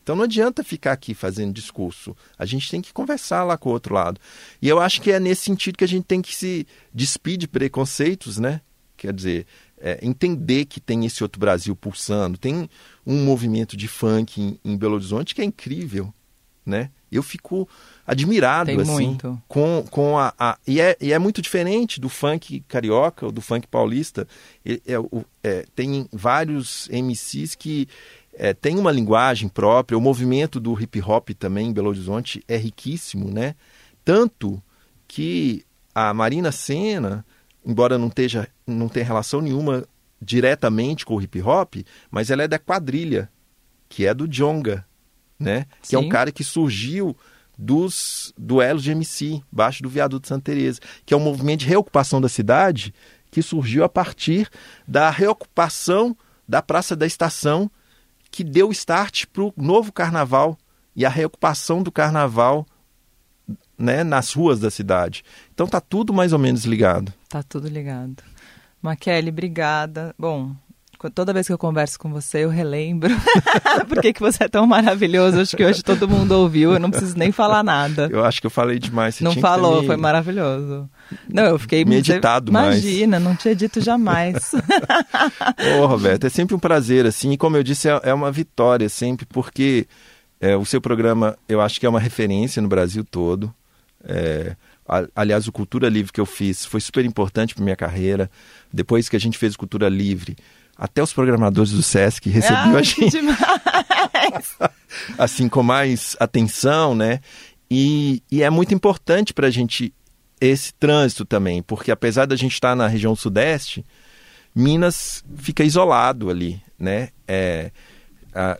Então 0.01 0.15
não 0.15 0.23
adianta 0.23 0.63
ficar 0.63 0.93
aqui 0.93 1.13
fazendo 1.13 1.53
discurso. 1.53 2.15
A 2.39 2.45
gente 2.45 2.69
tem 2.71 2.81
que 2.81 2.93
conversar 2.93 3.43
lá 3.43 3.57
com 3.57 3.69
o 3.69 3.73
outro 3.73 3.93
lado. 3.93 4.19
E 4.61 4.67
eu 4.67 4.79
acho 4.79 5.01
que 5.01 5.11
é 5.11 5.19
nesse 5.19 5.43
sentido 5.43 5.77
que 5.77 5.83
a 5.83 5.87
gente 5.87 6.05
tem 6.05 6.21
que 6.21 6.33
se 6.33 6.65
despedir 6.93 7.39
de 7.39 7.47
preconceitos, 7.47 8.37
né? 8.37 8.61
Quer 8.95 9.13
dizer, 9.13 9.45
é, 9.80 9.99
entender 10.01 10.65
que 10.65 10.80
tem 10.80 11.05
esse 11.05 11.23
outro 11.23 11.39
Brasil 11.39 11.75
pulsando. 11.75 12.38
Tem 12.38 12.69
um 13.05 13.23
movimento 13.23 13.78
de 13.78 13.88
funk 13.88 14.41
em, 14.41 14.59
em 14.63 14.78
Belo 14.78 14.95
Horizonte 14.95 15.36
que 15.36 15.41
é 15.41 15.45
incrível, 15.45 16.13
né? 16.65 16.89
Eu 17.09 17.23
fico 17.23 17.67
admirado 18.05 18.69
tem 18.69 18.82
assim 18.82 19.07
muito. 19.07 19.41
com, 19.47 19.86
com 19.89 20.17
a, 20.17 20.34
a 20.38 20.57
e, 20.67 20.82
é, 20.82 20.97
e 20.99 21.13
é 21.13 21.19
muito 21.19 21.41
diferente 21.41 22.01
do 22.01 22.09
funk 22.09 22.61
carioca 22.67 23.25
ou 23.25 23.32
do 23.32 23.41
funk 23.41 23.65
paulista. 23.67 24.28
É, 24.65 24.80
é, 25.43 25.65
tem 25.73 26.07
vários 26.11 26.89
MCs 26.91 27.55
que 27.55 27.88
é, 28.34 28.53
tem 28.53 28.78
uma 28.78 28.91
linguagem 28.91 29.47
própria. 29.47 29.97
O 29.97 30.01
movimento 30.01 30.59
do 30.59 30.80
hip 30.80 31.01
hop 31.01 31.30
também 31.30 31.69
em 31.69 31.73
Belo 31.73 31.89
Horizonte 31.89 32.43
é 32.47 32.57
riquíssimo, 32.57 33.32
né? 33.32 33.55
Tanto 34.03 34.61
que 35.07 35.65
a 35.95 36.13
Marina 36.13 36.51
Senna 36.51 37.25
embora 37.65 37.97
não, 37.97 38.07
esteja, 38.07 38.47
não 38.65 38.87
tenha 38.87 39.05
relação 39.05 39.41
nenhuma 39.41 39.85
diretamente 40.21 41.05
com 41.05 41.15
o 41.15 41.21
hip 41.21 41.41
hop, 41.41 41.75
mas 42.09 42.29
ela 42.29 42.43
é 42.43 42.47
da 42.47 42.57
quadrilha, 42.57 43.29
que 43.87 44.05
é 44.05 44.13
do 44.13 44.27
Jonga, 44.27 44.85
né? 45.39 45.65
Que 45.81 45.95
é 45.95 45.99
um 45.99 46.09
cara 46.09 46.31
que 46.31 46.43
surgiu 46.43 47.15
dos 47.57 48.33
duelos 48.37 48.83
de 48.83 48.91
MC, 48.91 49.41
baixo 49.51 49.81
do 49.81 49.89
viaduto 49.89 50.27
Santa 50.27 50.51
Teresa, 50.51 50.79
que 51.05 51.13
é 51.13 51.17
um 51.17 51.21
movimento 51.21 51.61
de 51.61 51.67
reocupação 51.67 52.21
da 52.21 52.29
cidade 52.29 52.93
que 53.31 53.41
surgiu 53.41 53.83
a 53.83 53.89
partir 53.89 54.49
da 54.87 55.09
reocupação 55.09 56.15
da 56.47 56.61
Praça 56.61 56.95
da 56.95 57.05
Estação, 57.05 57.69
que 58.31 58.43
deu 58.43 58.71
start 58.71 59.25
para 59.27 59.43
o 59.43 59.53
novo 59.57 59.91
carnaval 59.91 60.57
e 60.95 61.05
a 61.05 61.09
reocupação 61.09 61.83
do 61.83 61.91
carnaval 61.91 62.65
né, 63.77 64.03
nas 64.03 64.33
ruas 64.33 64.59
da 64.59 64.71
cidade. 64.71 65.23
Então 65.53 65.67
tá 65.67 65.79
tudo 65.79 66.13
mais 66.13 66.33
ou 66.33 66.39
menos 66.39 66.65
ligado. 66.65 67.13
Tá 67.30 67.43
tudo 67.43 67.67
ligado. 67.67 68.23
Maquele, 68.82 69.30
obrigada. 69.30 70.15
Bom, 70.17 70.55
toda 71.13 71.34
vez 71.34 71.45
que 71.45 71.53
eu 71.53 71.57
converso 71.57 71.99
com 71.99 72.09
você, 72.11 72.45
eu 72.45 72.49
relembro 72.49 73.13
por 73.88 74.01
que 74.01 74.13
você 74.19 74.45
é 74.45 74.47
tão 74.47 74.65
maravilhoso. 74.65 75.41
Acho 75.41 75.55
que 75.55 75.63
hoje 75.63 75.84
todo 75.84 76.07
mundo 76.07 76.32
ouviu, 76.32 76.73
eu 76.73 76.80
não 76.80 76.89
preciso 76.89 77.17
nem 77.17 77.32
falar 77.32 77.63
nada. 77.63 78.09
Eu 78.11 78.25
acho 78.25 78.41
que 78.41 78.47
eu 78.47 78.51
falei 78.51 78.80
demais. 78.80 79.15
Você 79.15 79.23
não 79.23 79.34
falou, 79.36 79.82
me... 79.82 79.88
foi 79.88 79.97
maravilhoso. 79.97 80.89
Não, 81.28 81.43
eu 81.43 81.59
fiquei 81.59 81.86
meditado 81.86 82.51
mais. 82.51 82.84
Imagina, 82.84 83.19
não 83.19 83.36
tinha 83.36 83.55
dito 83.55 83.80
jamais. 83.82 84.53
Ô, 85.80 85.86
Roberto, 85.86 86.25
é 86.25 86.30
sempre 86.30 86.55
um 86.55 86.59
prazer, 86.59 87.05
assim, 87.05 87.32
e 87.32 87.38
como 87.38 87.57
eu 87.57 87.63
disse, 87.63 87.89
é, 87.89 87.99
é 88.03 88.13
uma 88.13 88.32
vitória 88.32 88.89
sempre, 88.89 89.25
porque 89.25 89.86
é, 90.41 90.55
o 90.55 90.65
seu 90.65 90.82
programa, 90.82 91.38
eu 91.47 91.61
acho 91.61 91.80
que 91.80 91.86
é 91.86 91.89
uma 91.89 91.99
referência 91.99 92.61
no 92.61 92.67
Brasil 92.67 93.03
todo. 93.03 93.53
É, 94.03 94.55
aliás, 95.15 95.47
o 95.47 95.51
Cultura 95.51 95.89
Livre 95.89 96.11
que 96.11 96.19
eu 96.19 96.25
fiz 96.25 96.65
foi 96.65 96.79
super 96.79 97.03
importante 97.05 97.53
para 97.53 97.63
minha 97.63 97.75
carreira. 97.75 98.29
Depois 98.71 99.09
que 99.09 99.15
a 99.15 99.19
gente 99.19 99.38
fez 99.38 99.55
o 99.55 99.57
Cultura 99.57 99.89
Livre, 99.89 100.35
até 100.77 101.01
os 101.01 101.13
programadores 101.13 101.71
do 101.71 101.81
SESC 101.81 102.29
recebiam 102.29 102.75
ah, 102.75 102.79
a 102.79 102.83
gente 102.83 103.17
assim 105.17 105.49
com 105.49 105.63
mais 105.63 106.15
atenção, 106.19 106.95
né? 106.95 107.19
E, 107.69 108.23
e 108.31 108.43
é 108.43 108.49
muito 108.49 108.73
importante 108.73 109.33
para 109.33 109.47
a 109.47 109.51
gente 109.51 109.93
esse 110.39 110.73
trânsito 110.73 111.25
também, 111.25 111.63
porque 111.63 111.91
apesar 111.91 112.25
da 112.25 112.35
gente 112.35 112.53
estar 112.53 112.75
na 112.75 112.88
região 112.88 113.15
sudeste, 113.15 113.83
Minas 114.53 115.23
fica 115.35 115.63
isolado 115.63 116.29
ali, 116.29 116.61
né? 116.79 117.09
É, 117.27 117.71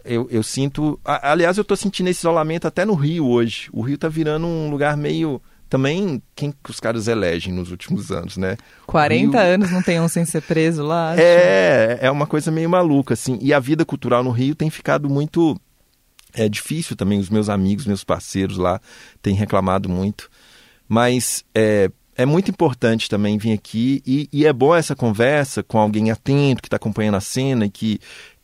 eu, 0.04 0.28
eu 0.32 0.42
sinto. 0.42 1.00
aliás, 1.04 1.58
eu 1.58 1.62
estou 1.62 1.78
sentindo 1.78 2.10
esse 2.10 2.22
isolamento 2.22 2.68
até 2.68 2.84
no 2.84 2.96
Rio 2.96 3.28
hoje. 3.28 3.70
O 3.72 3.82
Rio 3.82 3.96
está 3.96 4.10
virando 4.10 4.48
um 4.48 4.70
lugar 4.70 4.98
meio. 4.98 5.42
Também, 5.70 6.22
quem 6.36 6.52
que 6.52 6.72
os 6.72 6.80
caras 6.80 7.08
elegem 7.08 7.54
nos 7.54 7.72
últimos 7.72 8.12
anos, 8.12 8.38
né? 8.38 8.56
40 8.86 9.38
Rio... 9.38 9.54
anos 9.54 9.72
não 9.72 9.82
tem 9.82 10.00
um 10.00 10.08
sem 10.08 10.24
ser 10.26 10.42
preso 10.42 10.84
lá? 10.84 11.12
Acho. 11.12 11.22
É, 11.22 12.00
é 12.02 12.12
uma 12.12 12.26
coisa 12.26 12.50
meio 12.50 12.70
maluca, 12.70 13.14
assim. 13.14 13.38
E 13.42 13.54
a 13.54 13.60
vida 13.60 13.84
cultural 13.84 14.24
no 14.24 14.32
Rio 14.32 14.56
tem 14.56 14.70
ficado 14.70 15.10
muito. 15.10 15.60
É 16.34 16.48
difícil 16.48 16.96
também. 16.96 17.20
Os 17.20 17.30
meus 17.30 17.50
amigos, 17.50 17.86
meus 17.86 18.04
parceiros 18.04 18.58
lá 18.58 18.80
têm 19.22 19.36
reclamado 19.36 19.90
muito. 19.90 20.30
Mas 20.88 21.44
é, 21.54 21.92
é 22.16 22.26
muito 22.26 22.50
importante 22.50 23.10
também 23.10 23.38
vir 23.38 23.54
aqui 23.54 24.02
e, 24.06 24.30
e, 24.32 24.46
é 24.46 24.54
bom 24.54 24.74
essa 24.74 24.96
conversa 24.96 25.62
com 25.62 25.78
alguém 25.78 26.10
atento 26.10 26.62
que 26.62 26.68
está 26.68 26.78
acompanhando 26.78 27.16
a 27.16 27.22
cena 27.22 27.66
e 27.66 27.70
que 27.70 28.00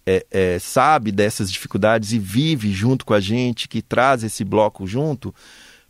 é, 0.06 0.26
é, 0.30 0.60
sabe 0.60 1.12
dessas 1.12 1.52
dificuldades 1.52 2.12
e 2.12 2.20
vive 2.20 2.72
junto 2.72 3.06
com 3.06 3.14
a 3.14 3.20
gente, 3.20 3.68
que 3.68 3.82
traz 3.82 4.24
esse 4.24 4.44
bloco 4.44 4.86
junto, 4.86 5.34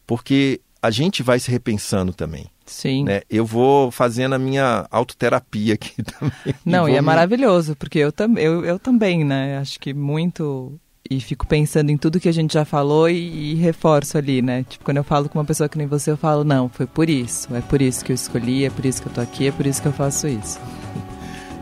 porque 0.05 0.61
a 0.83 0.91
gente 0.91 1.23
vai 1.23 1.39
se 1.39 1.49
repensando 1.49 2.11
também. 2.11 2.45
Sim. 2.65 3.05
Né? 3.05 3.21
Eu 3.29 3.45
vou 3.45 3.89
fazendo 3.89 4.35
a 4.35 4.37
minha 4.39 4.85
autoterapia 4.91 5.75
aqui 5.75 6.03
também. 6.03 6.53
Não, 6.65 6.87
e, 6.89 6.91
vou 6.91 6.97
é 6.97 7.01
me- 7.01 7.05
maravilhoso, 7.05 7.73
porque 7.77 7.99
eu, 7.99 8.11
tam, 8.11 8.37
eu, 8.37 8.65
eu 8.65 8.77
também, 8.77 9.23
né? 9.23 9.57
Acho 9.59 9.79
que 9.79 9.93
muito. 9.93 10.73
E 11.09 11.21
fico 11.21 11.47
pensando 11.47 11.89
em 11.89 11.95
tudo 11.97 12.19
que 12.19 12.27
a 12.27 12.33
gente 12.33 12.53
já 12.53 12.65
falou 12.65 13.09
e, 13.09 13.51
e 13.51 13.55
reforço 13.55 14.17
ali, 14.17 14.41
né? 14.41 14.65
Tipo, 14.67 14.83
quando 14.83 14.97
eu 14.97 15.03
falo 15.05 15.29
com 15.29 15.39
uma 15.39 15.45
pessoa 15.45 15.69
que 15.69 15.77
nem 15.77 15.87
você, 15.87 16.11
eu 16.11 16.17
falo, 16.17 16.43
não, 16.43 16.67
foi 16.67 16.85
por 16.85 17.09
isso. 17.09 17.53
É 17.55 17.61
por 17.61 17.81
isso 17.81 18.03
que 18.03 18.11
eu 18.11 18.15
escolhi, 18.15 18.65
é 18.65 18.69
por 18.69 18.85
isso 18.85 19.01
que 19.01 19.07
eu 19.07 19.13
tô 19.13 19.21
aqui, 19.21 19.47
é 19.47 19.51
por 19.53 19.65
isso 19.65 19.81
que 19.81 19.87
eu 19.87 19.93
faço 19.93 20.27
isso. 20.27 20.59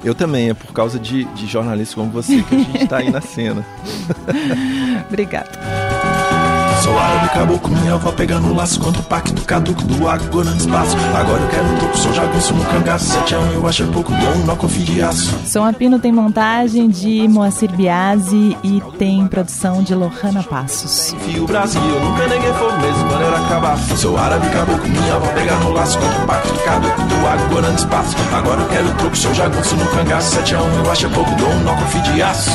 Eu 0.03 0.15
também, 0.15 0.49
é 0.49 0.53
por 0.55 0.73
causa 0.73 0.97
de, 0.97 1.25
de 1.25 1.45
jornalistas 1.45 1.93
como 1.93 2.09
você 2.09 2.41
que 2.41 2.55
a 2.55 2.57
gente 2.57 2.83
está 2.85 2.97
aí 2.97 3.11
na 3.11 3.21
cena. 3.21 3.63
Obrigada. 5.07 5.51
Sou 6.81 6.97
árabe, 6.97 7.29
caboclo, 7.29 7.77
minha 7.77 7.93
avó 7.93 8.11
pegando 8.11 8.55
laço 8.55 8.79
Contra 8.79 8.99
o 8.99 9.05
pacto 9.05 9.39
caduco 9.43 9.83
do 9.83 10.07
agora 10.07 10.49
no 10.49 10.57
espaço. 10.57 10.97
Agora 11.15 11.39
eu 11.39 11.47
quero 11.49 11.63
um 11.63 11.77
troco, 11.77 11.97
sou 11.97 12.11
jagunço 12.11 12.55
no 12.55 12.65
cangaço. 12.65 13.05
Sete 13.05 13.35
a 13.35 13.39
um 13.39 13.51
eu 13.51 13.67
acho 13.67 13.85
pouco, 13.87 14.11
dou 14.11 14.29
um 14.29 14.45
nó 14.45 14.55
com 14.55 14.67
fio 14.67 14.83
de 14.83 14.99
aço. 14.99 15.37
Som 15.45 15.63
Apino 15.63 15.99
tem 15.99 16.11
montagem 16.11 16.89
de 16.89 17.27
Moacir 17.27 17.71
Biasi 17.71 18.57
e 18.63 18.81
tem 18.97 19.27
produção 19.27 19.83
de 19.83 19.93
Lohana 19.93 20.41
Passos. 20.41 21.15
Fio 21.19 21.45
Brasil, 21.45 21.81
eu 21.81 21.99
nunca 21.99 22.27
neguei 22.27 22.51
fogo 22.53 22.77
mesmo 22.79 23.07
quando 23.09 23.23
era 23.25 23.45
acabar. 23.45 23.77
Sou 23.95 24.17
árabe, 24.17 24.49
caboclo, 24.49 24.89
minha 24.89 25.15
avó 25.15 25.27
pegando 25.33 25.71
laço 25.71 25.99
Contra 25.99 26.23
o 26.23 26.25
pacto 26.25 26.53
caduco 26.65 27.01
do 27.03 27.27
agora 27.27 27.69
no 27.69 27.75
espaço. 27.75 28.15
Agora 28.33 28.59
eu 28.59 28.67
quero 28.67 28.89
um 28.89 28.95
troco, 28.95 29.15
sou 29.15 29.33
jagunço 29.35 29.75
no 29.75 29.85
cangaço. 29.85 30.35
Sete 30.35 30.55
a 30.55 30.61
um 30.63 30.83
eu 30.83 30.91
acho 30.91 31.07
pouco, 31.11 31.29
dou 31.35 31.47
um 31.47 31.59
nó 31.63 31.75
com 31.75 31.85
fio 31.85 32.01
de 32.01 32.23
aço 32.23 32.49